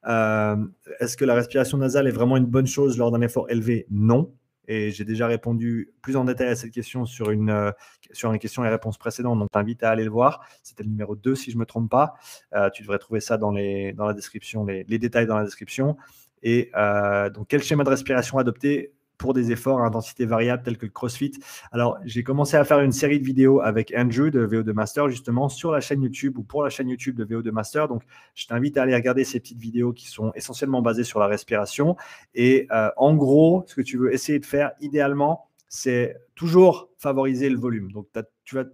Euh, 0.07 0.57
Est-ce 1.01 1.17
que 1.17 1.25
la 1.25 1.35
respiration 1.35 1.79
nasale 1.79 2.07
est 2.07 2.13
vraiment 2.13 2.37
une 2.37 2.47
bonne 2.47 2.67
chose 2.67 2.99
lors 2.99 3.11
d'un 3.11 3.21
effort 3.21 3.51
élevé? 3.51 3.87
Non. 3.91 4.33
Et 4.71 4.91
j'ai 4.91 5.05
déjà 5.05 5.27
répondu 5.27 5.95
plus 6.03 6.17
en 6.17 6.25
détail 6.25 6.49
à 6.49 6.55
cette 6.55 6.73
question 6.73 7.07
sur 7.07 7.31
une, 7.31 7.49
euh, 7.49 7.73
sur 8.13 8.31
une 8.31 8.39
question 8.39 8.63
et 8.67 8.69
réponse 8.69 8.99
précédente. 8.99 9.39
Donc, 9.39 9.51
t'invite 9.51 9.83
à 9.83 9.91
aller 9.91 10.05
le 10.05 10.11
voir. 10.11 10.47
C'était 10.63 10.83
le 10.83 10.91
numéro 10.91 11.17
2, 11.17 11.35
si 11.35 11.51
je 11.51 11.57
ne 11.57 11.61
me 11.61 11.65
trompe 11.65 11.91
pas. 11.91 12.15
Euh, 12.55 12.69
tu 12.69 12.83
devrais 12.83 12.99
trouver 12.99 13.21
ça 13.21 13.39
dans, 13.39 13.51
les, 13.51 13.95
dans 13.95 14.05
la 14.05 14.13
description, 14.13 14.67
les, 14.67 14.85
les 14.85 14.99
détails 14.99 15.27
dans 15.27 15.39
la 15.39 15.45
description. 15.45 15.97
Et 16.43 16.71
euh, 16.77 17.31
donc, 17.31 17.47
quel 17.49 17.63
schéma 17.63 17.85
de 17.85 17.91
respiration 17.91 18.39
adopter 18.39 18.93
pour 19.17 19.35
des 19.35 19.51
efforts 19.51 19.81
à 19.81 19.87
intensité 19.87 20.27
variable 20.27 20.63
tels 20.63 20.79
que 20.79 20.87
le 20.87 20.93
CrossFit? 20.93 21.33
Alors, 21.73 21.99
j'ai 22.05 22.23
commencé 22.23 22.57
à 22.57 22.65
faire 22.65 22.81
une 22.81 22.93
série 22.93 23.19
de 23.19 23.25
vidéos 23.25 23.61
avec 23.61 23.93
Andrew 23.97 24.31
de 24.31 24.47
VO2 24.47 24.73
Master, 24.73 25.09
justement, 25.09 25.49
sur 25.49 25.73
la 25.73 25.81
chaîne 25.81 26.03
YouTube 26.03 26.39
ou 26.39 26.43
pour 26.43 26.63
la 26.63 26.71
chaîne 26.71 26.89
YouTube 26.89 27.17
de 27.17 27.25
VO2 27.25 27.51
Master. 27.51 27.89
Donc, 27.89 28.03
je 28.35 28.47
t'invite 28.47 28.77
à 28.77 28.83
aller 28.83 28.95
regarder 28.95 29.25
ces 29.25 29.41
petites 29.41 29.61
vidéos 29.61 29.93
qui 29.93 30.09
sont 30.09 30.33
essentiellement 30.35 30.83
basées 30.83 31.05
sur 31.05 31.21
la 31.21 31.27
respiration. 31.27 31.97
Et 32.35 32.69
euh, 32.71 32.91
en 32.97 33.15
gros, 33.15 33.65
ce 33.67 33.75
que 33.75 33.83
tu 33.83 33.99
veux 33.99 34.13
essayer 34.13 34.39
de 34.39 34.47
faire, 34.47 34.73
idéalement, 34.81 35.49
c'est 35.69 36.17
toujours 36.35 36.89
favoriser 36.99 37.51
le 37.51 37.59
volume. 37.59 37.93
Donc, 37.93 38.07
tu 38.45 38.55
vas 38.55 38.65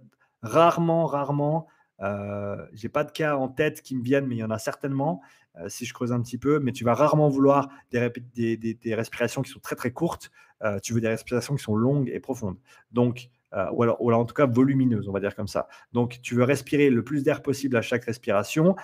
rarement, 0.41 1.05
rarement, 1.05 1.67
euh, 2.01 2.65
j'ai 2.73 2.89
pas 2.89 3.03
de 3.03 3.11
cas 3.11 3.35
en 3.35 3.47
tête 3.47 3.81
qui 3.81 3.95
me 3.95 4.03
viennent, 4.03 4.27
mais 4.27 4.35
il 4.35 4.39
y 4.39 4.43
en 4.43 4.51
a 4.51 4.59
certainement. 4.59 5.21
Euh, 5.59 5.69
si 5.69 5.85
je 5.85 5.93
creuse 5.93 6.11
un 6.11 6.21
petit 6.21 6.37
peu, 6.37 6.59
mais 6.59 6.71
tu 6.71 6.83
vas 6.83 6.93
rarement 6.93 7.29
vouloir 7.29 7.69
des, 7.91 8.11
respirations 8.93 9.41
qui 9.41 9.51
sont 9.51 9.59
très 9.59 9.75
très 9.75 9.91
courtes. 9.91 10.31
Euh, 10.63 10.79
tu 10.79 10.93
veux 10.93 11.01
des 11.01 11.07
respirations 11.07 11.55
qui 11.55 11.63
sont 11.63 11.75
longues 11.75 12.09
et 12.13 12.19
profondes. 12.19 12.57
Donc, 12.91 13.29
euh, 13.53 13.67
ou, 13.71 13.83
alors, 13.83 14.01
ou, 14.01 14.09
alors, 14.09 14.19
en 14.19 14.25
tout 14.25 14.33
cas 14.33 14.47
volumineuses, 14.47 15.07
on 15.07 15.13
va 15.13 15.19
dire 15.19 15.35
comme 15.35 15.47
ça. 15.47 15.67
Donc, 15.93 16.19
tu 16.21 16.35
veux 16.35 16.43
respirer 16.43 16.89
le 16.89 17.03
plus 17.03 17.23
d'air 17.23 17.41
possible 17.41 17.77
à 17.77 17.81
chaque 17.81 18.03
respiration, 18.05 18.75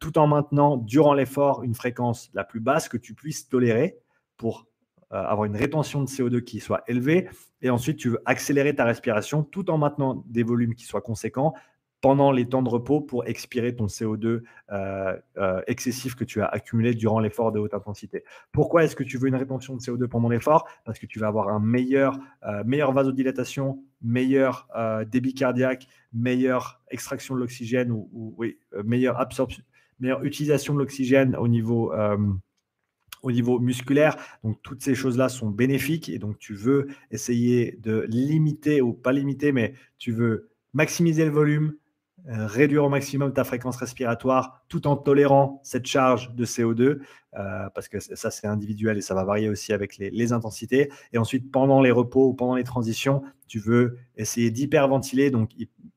tout 0.00 0.18
en 0.18 0.26
maintenant 0.26 0.76
durant 0.76 1.14
l'effort 1.14 1.62
une 1.62 1.74
fréquence 1.74 2.30
la 2.34 2.42
plus 2.42 2.60
basse 2.60 2.88
que 2.88 2.96
tu 2.96 3.14
puisses 3.14 3.48
tolérer 3.48 3.98
pour 4.36 4.66
avoir 5.10 5.44
une 5.44 5.56
rétention 5.56 6.02
de 6.02 6.08
CO2 6.08 6.40
qui 6.42 6.58
soit 6.58 6.82
élevée. 6.88 7.28
Et 7.60 7.68
ensuite, 7.68 7.98
tu 7.98 8.08
veux 8.08 8.22
accélérer 8.24 8.74
ta 8.74 8.84
respiration 8.84 9.42
tout 9.42 9.70
en 9.70 9.76
maintenant 9.76 10.24
des 10.26 10.42
volumes 10.42 10.74
qui 10.74 10.84
soient 10.84 11.02
conséquents 11.02 11.52
pendant 12.02 12.32
les 12.32 12.46
temps 12.46 12.62
de 12.62 12.68
repos 12.68 13.00
pour 13.00 13.26
expirer 13.26 13.74
ton 13.74 13.86
CO2 13.86 14.42
euh, 14.72 15.16
euh, 15.38 15.62
excessif 15.68 16.16
que 16.16 16.24
tu 16.24 16.42
as 16.42 16.46
accumulé 16.46 16.94
durant 16.94 17.20
l'effort 17.20 17.52
de 17.52 17.60
haute 17.60 17.74
intensité. 17.74 18.24
Pourquoi 18.50 18.82
est-ce 18.82 18.96
que 18.96 19.04
tu 19.04 19.18
veux 19.18 19.28
une 19.28 19.36
rétention 19.36 19.76
de 19.76 19.80
CO2 19.80 20.08
pendant 20.08 20.28
l'effort? 20.28 20.68
Parce 20.84 20.98
que 20.98 21.06
tu 21.06 21.20
vas 21.20 21.28
avoir 21.28 21.48
un 21.48 21.60
meilleur, 21.60 22.18
euh, 22.42 22.64
meilleure 22.66 22.92
vasodilatation, 22.92 23.82
meilleur 24.02 24.68
débit 25.06 25.32
cardiaque, 25.32 25.86
meilleure 26.12 26.82
extraction 26.90 27.36
de 27.36 27.40
l'oxygène 27.40 27.92
ou, 27.92 28.34
oui, 28.36 28.58
meilleure 28.84 29.20
absorption, 29.20 29.62
meilleure 30.00 30.24
utilisation 30.24 30.74
de 30.74 30.80
l'oxygène 30.80 31.36
au 31.36 31.46
niveau 31.46 31.92
au 33.22 33.30
niveau 33.30 33.60
musculaire. 33.60 34.16
Donc, 34.42 34.60
toutes 34.62 34.82
ces 34.82 34.96
choses-là 34.96 35.28
sont 35.28 35.50
bénéfiques 35.50 36.08
et 36.08 36.18
donc 36.18 36.40
tu 36.40 36.54
veux 36.54 36.88
essayer 37.12 37.78
de 37.80 38.04
limiter 38.08 38.80
ou 38.80 38.92
pas 38.92 39.12
limiter, 39.12 39.52
mais 39.52 39.74
tu 39.98 40.10
veux 40.10 40.50
maximiser 40.74 41.24
le 41.24 41.30
volume, 41.30 41.74
réduire 42.26 42.84
au 42.84 42.88
maximum 42.88 43.32
ta 43.32 43.44
fréquence 43.44 43.76
respiratoire 43.76 44.62
tout 44.68 44.86
en 44.86 44.96
tolérant 44.96 45.60
cette 45.64 45.86
charge 45.86 46.34
de 46.34 46.44
CO2, 46.44 47.00
euh, 47.34 47.68
parce 47.74 47.88
que 47.88 47.98
ça 47.98 48.30
c'est 48.30 48.46
individuel 48.46 48.98
et 48.98 49.00
ça 49.00 49.14
va 49.14 49.24
varier 49.24 49.48
aussi 49.48 49.72
avec 49.72 49.96
les, 49.98 50.32
intensités. 50.32 50.90
Et 51.12 51.18
ensuite, 51.18 51.50
pendant 51.50 51.80
les 51.80 51.90
repos 51.90 52.28
ou 52.28 52.34
pendant 52.34 52.54
les 52.54 52.64
transitions, 52.64 53.22
tu 53.48 53.58
veux 53.58 53.98
essayer 54.16 54.50
d'hyperventiler, 54.50 55.30
donc 55.30 55.50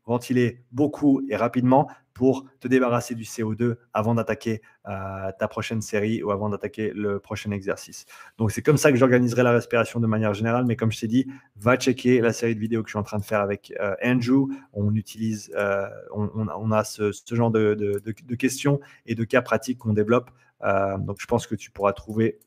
ventiler 0.05 0.63
beaucoup 0.71 1.21
et 1.29 1.35
rapidement 1.35 1.87
pour 2.15 2.45
te 2.61 2.67
débarrasser 2.67 3.13
du 3.13 3.23
CO2 3.23 3.75
avant 3.93 4.15
d'attaquer 4.15 4.61
euh, 4.87 5.31
ta 5.37 5.47
prochaine 5.47 5.81
série 5.81 6.23
ou 6.23 6.31
avant 6.31 6.49
d'attaquer 6.49 6.91
le 6.95 7.19
prochain 7.19 7.51
exercice. 7.51 8.05
Donc 8.37 8.51
c'est 8.51 8.61
comme 8.61 8.77
ça 8.77 8.91
que 8.91 8.97
j'organiserai 8.97 9.43
la 9.43 9.51
respiration 9.51 9.99
de 9.99 10.07
manière 10.07 10.33
générale, 10.33 10.65
mais 10.65 10.77
comme 10.77 10.91
je 10.91 11.01
t'ai 11.01 11.07
dit, 11.07 11.27
va 11.57 11.75
checker 11.75 12.21
la 12.21 12.31
série 12.31 12.55
de 12.55 12.59
vidéos 12.59 12.81
que 12.81 12.87
je 12.87 12.93
suis 12.93 12.99
en 12.99 13.03
train 13.03 13.19
de 13.19 13.25
faire 13.25 13.41
avec 13.41 13.73
euh, 13.81 13.95
Andrew. 14.01 14.47
On 14.71 14.95
utilise, 14.95 15.51
euh, 15.55 15.87
on, 16.13 16.71
a 16.71 16.85
ce, 16.85 17.11
genre 17.31 17.51
de, 17.51 17.73
de, 17.75 18.35
questions 18.35 18.79
et 19.05 19.13
de 19.13 19.23
cas 19.25 19.41
pratiques 19.41 19.79
qu'on 19.79 19.93
développe. 19.93 20.31
donc 20.99 21.17
je 21.19 21.25
pense 21.25 21.47
que 21.47 21.55
tu 21.55 21.69
pourras 21.69 21.91
trouver 21.91 22.39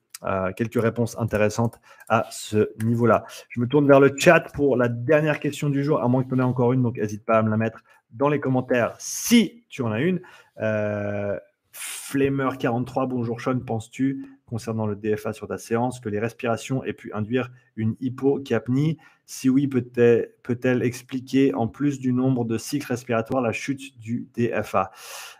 quelques 0.56 0.80
réponses 0.80 1.16
intéressantes 1.18 1.78
à 2.08 2.26
ce 2.30 2.70
niveau-là. 2.84 3.24
Je 3.50 3.60
me 3.60 3.68
tourne 3.68 3.86
vers 3.86 4.00
le 4.00 4.12
chat 4.16 4.40
pour 4.54 4.76
la 4.76 4.88
dernière 4.88 5.38
question 5.38 5.68
du 5.68 5.84
jour, 5.84 6.02
à 6.02 6.08
moins 6.08 6.24
que 6.24 6.28
tu 6.28 6.34
en 6.34 6.38
aies 6.38 6.42
encore 6.42 6.72
une, 6.72 6.82
donc 6.82 6.96
n'hésite 6.96 7.24
pas 7.24 7.38
à 7.38 7.42
me 7.42 7.50
la 7.50 7.56
mettre 7.56 7.82
dans 8.12 8.28
les 8.28 8.40
commentaires 8.40 8.94
si 8.98 9.64
tu 9.68 9.82
en 9.82 9.92
as 9.92 10.00
une. 10.00 10.20
Euh, 10.60 11.38
Flamer43, 11.72 13.06
bonjour 13.06 13.40
Sean, 13.40 13.60
penses-tu, 13.60 14.26
concernant 14.46 14.86
le 14.86 14.96
DFA 14.96 15.32
sur 15.32 15.46
ta 15.46 15.58
séance, 15.58 16.00
que 16.00 16.08
les 16.08 16.18
respirations 16.18 16.82
aient 16.82 16.94
pu 16.94 17.12
induire 17.12 17.50
une 17.76 17.94
hypocapnie? 18.00 18.98
Si 19.26 19.48
oui, 19.48 19.68
peut-elle 19.68 20.32
peut 20.42 20.58
expliquer, 20.82 21.54
en 21.54 21.68
plus 21.68 22.00
du 22.00 22.12
nombre 22.12 22.44
de 22.44 22.56
cycles 22.56 22.86
respiratoires, 22.86 23.42
la 23.42 23.52
chute 23.52 23.98
du 24.00 24.26
DFA 24.34 24.90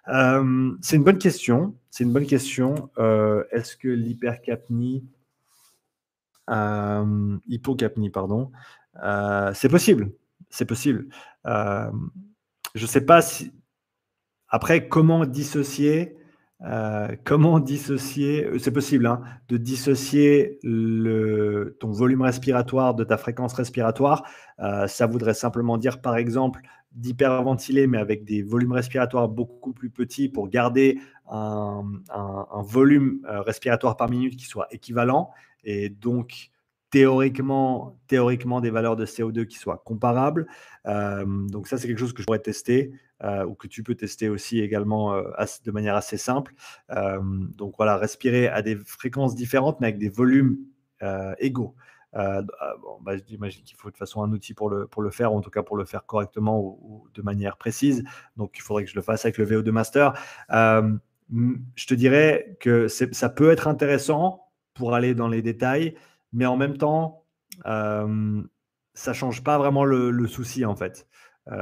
euh, 0.09 0.73
C'est 0.83 0.97
une 0.97 1.05
bonne 1.05 1.19
question. 1.19 1.75
C'est 1.91 2.05
une 2.05 2.13
bonne 2.13 2.27
question. 2.27 2.91
Euh, 2.99 3.45
est-ce 3.51 3.77
que 3.77 3.89
l'hypercapnie, 3.89 5.05
hypocapnie, 7.49 8.11
pardon, 8.11 8.53
c'est 9.55 9.71
possible 9.71 10.13
C'est 10.51 10.67
possible. 10.67 11.09
Je 12.75 12.83
ne 12.83 12.89
sais 12.89 13.05
pas 13.05 13.23
si. 13.23 13.53
Après, 14.49 14.89
comment 14.89 15.27
dissocier 15.27 16.19
euh, 16.65 17.15
comment 17.25 17.61
dissocier, 17.61 18.45
euh, 18.45 18.59
c'est 18.59 18.73
possible, 18.73 19.07
hein, 19.07 19.23
de 19.49 19.57
dissocier 19.57 20.59
ton 20.63 21.93
volume 21.93 22.23
respiratoire 22.23 22.95
de 22.95 23.05
ta 23.05 23.17
fréquence 23.17 23.53
respiratoire. 23.53 24.25
Euh, 24.59 24.89
ça 24.89 25.07
voudrait 25.07 25.35
simplement 25.35 25.79
dire, 25.79 26.01
par 26.01 26.17
exemple, 26.17 26.63
d'hyperventiler, 26.93 27.87
mais 27.87 27.99
avec 27.99 28.25
des 28.25 28.43
volumes 28.43 28.73
respiratoires 28.73 29.29
beaucoup 29.29 29.73
plus 29.73 29.91
petits 29.91 30.29
pour 30.29 30.49
garder 30.49 30.99
un, 31.31 31.85
un 32.11 32.63
volume 32.63 33.21
respiratoire 33.25 33.97
par 33.97 34.11
minute 34.11 34.37
qui 34.37 34.47
soit 34.47 34.67
équivalent. 34.71 35.31
Et 35.63 35.91
donc, 35.91 36.51
théoriquement, 36.91 37.99
théoriquement 38.07 38.61
des 38.61 38.71
valeurs 38.71 38.97
de 38.97 39.05
CO2 39.05 39.47
qui 39.47 39.59
soient 39.59 39.83
comparables. 39.85 40.47
Euh, 40.87 41.25
donc 41.27 41.69
ça, 41.69 41.77
c'est 41.77 41.87
quelque 41.87 41.99
chose 41.99 42.13
que 42.13 42.23
je 42.23 42.27
pourrais 42.27 42.39
tester 42.39 42.93
euh, 43.25 43.45
ou 43.45 43.55
que 43.55 43.67
tu 43.67 43.83
peux 43.83 43.95
tester 43.95 44.29
aussi 44.29 44.61
également 44.61 45.15
euh, 45.15 45.23
de 45.65 45.71
manière 45.71 45.97
assez 45.97 46.17
simple. 46.17 46.55
donc 46.89 47.75
voilà, 47.77 47.97
respirer 47.97 48.49
à 48.49 48.63
des 48.63 48.77
fréquences 48.77 49.35
différentes, 49.35 49.81
mais 49.81 49.89
avec 49.89 49.99
des 49.99 50.09
volumes 50.09 50.59
égaux. 51.39 51.75
Bah, 52.13 53.17
J'imagine 53.29 53.63
qu'il 53.65 53.77
faut 53.77 53.89
de 53.89 53.93
toute 53.93 53.99
façon 53.99 54.23
un 54.23 54.33
outil 54.33 54.55
pour 54.55 54.71
le, 54.71 54.87
pour 54.87 55.03
le 55.03 55.11
faire, 55.11 55.33
ou 55.33 55.37
en 55.37 55.41
tout 55.41 55.51
cas 55.51 55.63
pour 55.63 55.77
le 55.77 55.85
faire 55.85 56.07
correctement 56.07 56.61
ou, 56.61 57.07
de 57.15 57.23
manière 57.23 57.57
précise. 57.59 58.03
Donc 58.37 58.57
il 58.57 58.63
faudrait 58.63 58.85
que 58.85 58.91
je 58.91 58.97
le 58.97 59.03
fasse 59.03 59.25
avec 59.25 59.37
le 59.39 59.47
VO2 59.47 59.71
Master. 59.71 60.15
je 60.51 61.87
te 61.87 61.95
dirais 61.95 62.57
que 62.61 62.89
ça 62.89 63.29
peut 63.29 63.51
être 63.51 63.69
intéressant 63.69 64.49
pour 64.75 64.95
aller 64.95 65.15
dans 65.15 65.29
les 65.29 65.43
détails 65.43 65.95
mais 66.33 66.47
en 66.47 66.57
même 66.57 66.77
temps, 66.77 67.25
euh, 67.67 68.43
ça 68.95 69.13
change 69.13 69.43
pas 69.43 69.59
vraiment 69.59 69.85
le, 69.85 70.27
souci 70.27 70.65
en 70.65 70.77
fait. 70.77 71.07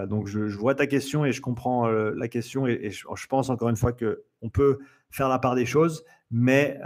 Donc 0.09 0.27
je, 0.27 0.41
vois 0.41 0.75
ta 0.75 0.89
question 0.89 1.25
et 1.25 1.31
je 1.31 1.41
comprends 1.41 1.87
la 1.87 2.27
question 2.29 2.67
et, 2.67 2.91
je, 2.91 3.27
pense 3.29 3.51
encore 3.51 3.69
une 3.69 3.77
fois 3.77 3.93
que 3.93 4.25
on 4.43 4.49
peut 4.49 4.79
faire 5.11 5.29
la 5.29 5.39
part 5.39 5.55
des 5.55 5.67
choses, 5.67 6.05
mais 6.31 6.81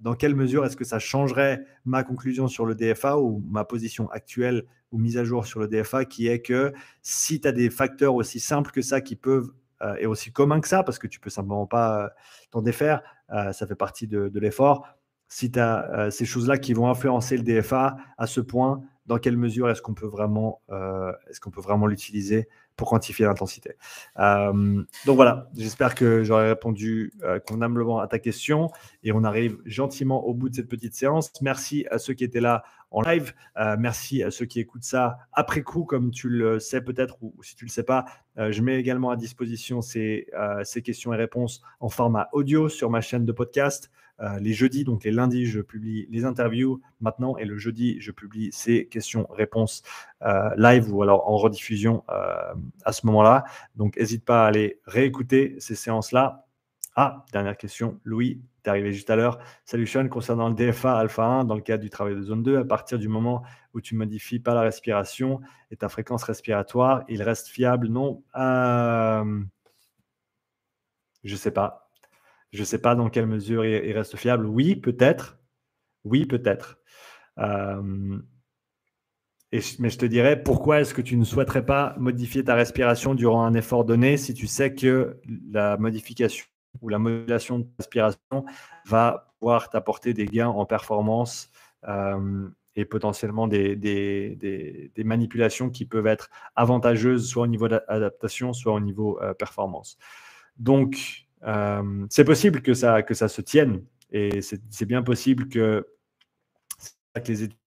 dans 0.00 0.14
quelle 0.14 0.34
mesure 0.34 0.64
est-ce 0.64 0.76
que 0.76 0.84
ça 0.84 0.98
changerait 0.98 1.66
ma 1.84 2.04
conclusion 2.04 2.48
sur 2.48 2.64
le 2.64 2.74
DFA 2.74 3.18
ou 3.18 3.44
ma 3.50 3.64
position 3.64 4.08
actuelle 4.10 4.64
ou 4.92 4.98
mise 4.98 5.18
à 5.18 5.24
jour 5.24 5.44
sur 5.44 5.60
le 5.60 5.68
DFA, 5.68 6.06
qui 6.06 6.28
est 6.28 6.40
que 6.40 6.72
si 7.02 7.40
tu 7.40 7.48
as 7.48 7.52
des 7.52 7.68
facteurs 7.68 8.14
aussi 8.14 8.40
simples 8.40 8.70
que 8.70 8.80
ça 8.80 9.02
qui 9.02 9.16
peuvent 9.16 9.52
et 9.98 10.06
aussi 10.06 10.32
communs 10.32 10.60
que 10.60 10.68
ça, 10.68 10.84
parce 10.84 10.98
que 10.98 11.08
tu 11.08 11.20
peux 11.20 11.28
simplement 11.28 11.66
pas 11.66 12.12
t'en 12.50 12.62
défaire, 12.62 13.02
ça 13.28 13.66
fait 13.66 13.74
partie 13.74 14.06
de 14.06 14.38
l'effort 14.38 14.86
si 15.32 15.50
tu 15.50 15.58
as 15.58 15.90
euh, 15.92 16.10
ces 16.10 16.26
choses-là 16.26 16.58
qui 16.58 16.74
vont 16.74 16.90
influencer 16.90 17.38
le 17.38 17.42
DFA 17.42 17.96
à 18.18 18.26
ce 18.26 18.42
point, 18.42 18.82
dans 19.06 19.16
quelle 19.16 19.38
mesure 19.38 19.70
est-ce 19.70 19.80
qu'on 19.80 19.94
peut 19.94 20.06
vraiment, 20.06 20.60
euh, 20.68 21.10
est-ce 21.30 21.40
qu'on 21.40 21.50
peut 21.50 21.62
vraiment 21.62 21.86
l'utiliser 21.86 22.50
pour 22.82 22.90
quantifier 22.90 23.26
l'intensité. 23.26 23.76
Euh, 24.18 24.82
donc 25.06 25.14
voilà, 25.14 25.48
j'espère 25.56 25.94
que 25.94 26.24
j'aurai 26.24 26.48
répondu 26.48 27.12
convenablement 27.46 28.00
à 28.00 28.08
ta 28.08 28.18
question 28.18 28.72
et 29.04 29.12
on 29.12 29.22
arrive 29.22 29.58
gentiment 29.66 30.26
au 30.26 30.34
bout 30.34 30.48
de 30.48 30.56
cette 30.56 30.68
petite 30.68 30.96
séance. 30.96 31.30
Merci 31.42 31.86
à 31.92 31.98
ceux 31.98 32.14
qui 32.14 32.24
étaient 32.24 32.40
là 32.40 32.64
en 32.90 33.02
live, 33.02 33.34
merci 33.78 34.24
à 34.24 34.32
ceux 34.32 34.46
qui 34.46 34.58
écoutent 34.58 34.82
ça 34.82 35.18
après 35.32 35.62
coup, 35.62 35.84
comme 35.84 36.10
tu 36.10 36.28
le 36.28 36.58
sais 36.58 36.82
peut-être 36.82 37.16
ou, 37.22 37.32
si 37.42 37.54
tu 37.54 37.64
le 37.64 37.70
sais 37.70 37.84
pas. 37.84 38.04
je 38.36 38.60
mets 38.62 38.80
également 38.80 39.10
à 39.10 39.16
disposition 39.16 39.80
ces, 39.80 40.26
ces 40.64 40.82
questions 40.82 41.14
et 41.14 41.16
réponses 41.16 41.62
en 41.78 41.88
format 41.88 42.28
audio 42.32 42.68
sur 42.68 42.90
ma 42.90 43.00
chaîne 43.00 43.24
de 43.24 43.32
podcast. 43.32 43.92
Euh, 44.22 44.38
les 44.38 44.52
jeudis, 44.52 44.84
donc 44.84 45.04
les 45.04 45.10
lundis, 45.10 45.46
je 45.46 45.60
publie 45.60 46.06
les 46.10 46.24
interviews 46.24 46.80
maintenant 47.00 47.36
et 47.38 47.44
le 47.44 47.56
jeudi, 47.56 47.96
je 48.00 48.12
publie 48.12 48.50
ces 48.52 48.86
questions-réponses 48.86 49.82
euh, 49.82 50.11
live 50.56 50.92
ou 50.92 51.02
alors 51.02 51.28
en 51.28 51.36
rediffusion 51.36 52.04
euh, 52.10 52.54
à 52.84 52.92
ce 52.92 53.06
moment-là. 53.06 53.44
Donc 53.76 53.96
n'hésite 53.96 54.24
pas 54.24 54.44
à 54.44 54.46
aller 54.48 54.80
réécouter 54.86 55.56
ces 55.58 55.74
séances-là. 55.74 56.46
Ah, 56.94 57.24
dernière 57.32 57.56
question, 57.56 57.98
Louis, 58.04 58.42
tu 58.62 58.70
arrivé 58.70 58.92
juste 58.92 59.08
à 59.10 59.16
l'heure. 59.16 59.38
Salut 59.64 59.86
Sean, 59.86 60.08
concernant 60.08 60.48
le 60.48 60.54
DFA 60.54 60.98
alpha 60.98 61.24
1, 61.24 61.44
dans 61.44 61.54
le 61.54 61.62
cadre 61.62 61.82
du 61.82 61.90
travail 61.90 62.14
de 62.14 62.22
zone 62.22 62.42
2, 62.42 62.58
à 62.58 62.64
partir 62.64 62.98
du 62.98 63.08
moment 63.08 63.42
où 63.72 63.80
tu 63.80 63.94
modifies 63.94 64.40
pas 64.40 64.54
la 64.54 64.60
respiration 64.60 65.40
et 65.70 65.76
ta 65.76 65.88
fréquence 65.88 66.22
respiratoire, 66.22 67.04
il 67.08 67.22
reste 67.22 67.48
fiable 67.48 67.88
Non? 67.88 68.22
Je 71.24 71.32
ne 71.32 71.38
sais 71.38 71.50
pas. 71.50 71.90
Je 72.52 72.60
ne 72.60 72.64
sais 72.64 72.80
pas 72.80 72.94
dans 72.94 73.08
quelle 73.08 73.26
mesure 73.26 73.64
il, 73.64 73.92
reste 73.92 74.16
fiable. 74.16 74.46
Oui, 74.46 74.76
peut-être. 74.76 75.38
Oui, 76.04 76.26
peut-être. 76.26 76.78
Euh, 77.38 78.18
mais 79.78 79.90
je 79.90 79.98
te 79.98 80.06
dirais, 80.06 80.42
pourquoi 80.42 80.80
est-ce 80.80 80.94
que 80.94 81.02
tu 81.02 81.16
ne 81.16 81.24
souhaiterais 81.24 81.64
pas 81.64 81.94
modifier 81.98 82.42
ta 82.42 82.54
respiration 82.54 83.14
durant 83.14 83.44
un 83.44 83.54
effort 83.54 83.84
donné 83.84 84.16
si 84.16 84.32
tu 84.32 84.46
sais 84.46 84.74
que 84.74 85.20
la 85.50 85.76
modification 85.76 86.46
ou 86.80 86.88
la 86.88 86.98
modulation 86.98 87.58
de 87.58 87.64
ta 87.64 87.70
respiration 87.78 88.44
va 88.86 89.34
pouvoir 89.38 89.68
t'apporter 89.68 90.14
des 90.14 90.24
gains 90.24 90.48
en 90.48 90.64
performance 90.64 91.50
euh, 91.86 92.48
et 92.76 92.86
potentiellement 92.86 93.46
des, 93.46 94.90
manipulations 95.04 95.68
qui 95.68 95.84
peuvent 95.84 96.06
être 96.06 96.30
avantageuses 96.56 97.28
soit 97.28 97.42
au 97.42 97.46
niveau 97.46 97.68
d'adaptation, 97.68 98.54
soit 98.54 98.72
au 98.72 98.80
niveau 98.80 99.20
euh, 99.20 99.34
performance. 99.34 99.98
Donc, 100.56 101.26
euh, 101.44 102.06
c'est 102.08 102.24
possible 102.24 102.62
que 102.62 102.72
ça, 102.72 103.02
que 103.02 103.12
ça 103.12 103.28
se 103.28 103.42
tienne 103.42 103.84
et 104.10 104.40
c'est 104.40 104.86
bien 104.86 105.02
possible 105.02 105.48
que, 105.48 105.86
les 107.26 107.42
études 107.42 107.58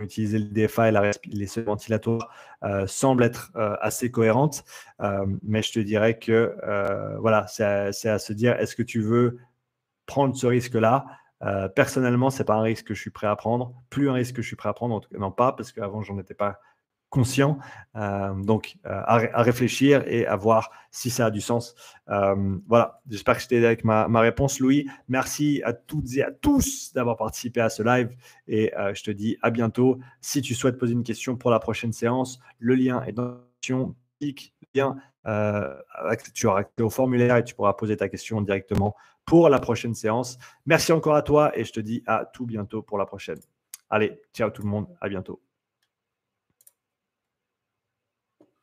utilisé 0.00 0.38
le 0.38 0.46
DFA 0.46 0.88
et 0.88 0.90
la, 0.92 1.10
les 1.24 1.46
seuils 1.46 1.64
ventilatoires 1.64 2.30
euh, 2.62 2.86
semblent 2.86 3.24
être 3.24 3.50
euh, 3.56 3.76
assez 3.80 4.10
cohérentes, 4.10 4.64
mais 5.42 5.62
je 5.62 5.72
te 5.72 5.80
dirais 5.80 6.18
que 6.18 6.54
voilà, 7.20 7.46
c'est 7.48 7.64
à, 8.08 8.18
se 8.18 8.32
dire 8.32 8.52
est-ce 8.58 8.76
que 8.76 8.82
tu 8.82 9.00
veux 9.00 9.38
prendre 10.06 10.36
ce 10.36 10.46
risque-là? 10.46 11.06
Personnellement, 11.74 12.30
c'est 12.30 12.44
pas 12.44 12.54
un 12.54 12.62
risque 12.62 12.86
que 12.86 12.94
je 12.94 13.00
suis 13.00 13.10
prêt 13.10 13.26
à 13.26 13.36
prendre, 13.36 13.74
plus 13.90 14.08
un 14.08 14.14
risque 14.14 14.36
que 14.36 14.42
je 14.42 14.46
suis 14.46 14.56
prêt 14.56 14.68
à 14.68 14.72
prendre, 14.72 14.94
en 14.94 15.00
tout 15.00 15.10
cas, 15.10 15.18
non 15.18 15.30
pas 15.30 15.52
parce 15.52 15.72
qu'avant 15.72 16.02
j'en 16.02 16.18
étais 16.18 16.34
pas 16.34 16.60
conscient. 17.10 17.58
Euh, 17.96 18.34
donc, 18.34 18.76
euh, 18.84 19.00
à, 19.06 19.42
réfléchir 19.42 20.04
et 20.06 20.26
à 20.26 20.36
voir 20.36 20.70
si 20.90 21.10
ça 21.10 21.26
a 21.26 21.30
du 21.30 21.40
sens. 21.40 21.74
Euh, 22.08 22.56
voilà, 22.68 23.00
j'espère 23.08 23.38
que 23.38 23.54
aidé 23.54 23.64
avec 23.64 23.84
ma, 23.84 24.06
réponse, 24.20 24.60
Louis. 24.60 24.86
Merci 25.08 25.62
à 25.64 25.72
toutes 25.72 26.12
et 26.14 26.22
à 26.22 26.30
tous 26.30 26.92
d'avoir 26.92 27.16
participé 27.16 27.60
à 27.60 27.70
ce 27.70 27.82
live 27.82 28.10
et 28.48 28.72
je 28.94 29.02
te 29.02 29.10
dis 29.10 29.36
à 29.42 29.50
bientôt. 29.50 29.98
Si 30.20 30.42
tu 30.42 30.54
souhaites 30.54 30.78
poser 30.78 30.92
une 30.92 31.04
question 31.04 31.36
pour 31.36 31.50
la 31.50 31.58
prochaine 31.58 31.92
séance, 31.92 32.38
le 32.58 32.74
lien 32.74 33.02
est 33.04 33.12
dans 33.12 33.24
la 33.24 33.30
description. 33.30 33.94
Clique 34.18 34.54
tu 36.34 36.46
auras 36.46 36.60
accès 36.60 36.82
au 36.82 36.90
formulaire 36.90 37.36
et 37.36 37.44
tu 37.44 37.54
pourras 37.54 37.72
poser 37.72 37.96
ta 37.96 38.08
question 38.08 38.40
directement 38.40 38.94
pour 39.24 39.48
la 39.48 39.58
prochaine 39.58 39.94
séance. 39.94 40.38
Merci 40.66 40.92
encore 40.92 41.14
à 41.14 41.22
toi 41.22 41.56
et 41.58 41.64
je 41.64 41.72
te 41.72 41.80
dis 41.80 42.02
à 42.06 42.24
tout 42.32 42.46
bientôt 42.46 42.82
pour 42.82 42.98
la 42.98 43.06
prochaine. 43.06 43.38
Allez, 43.90 44.20
ciao 44.32 44.50
tout 44.50 44.62
le 44.62 44.68
monde, 44.68 44.86
à 45.00 45.08
bientôt. 45.08 45.45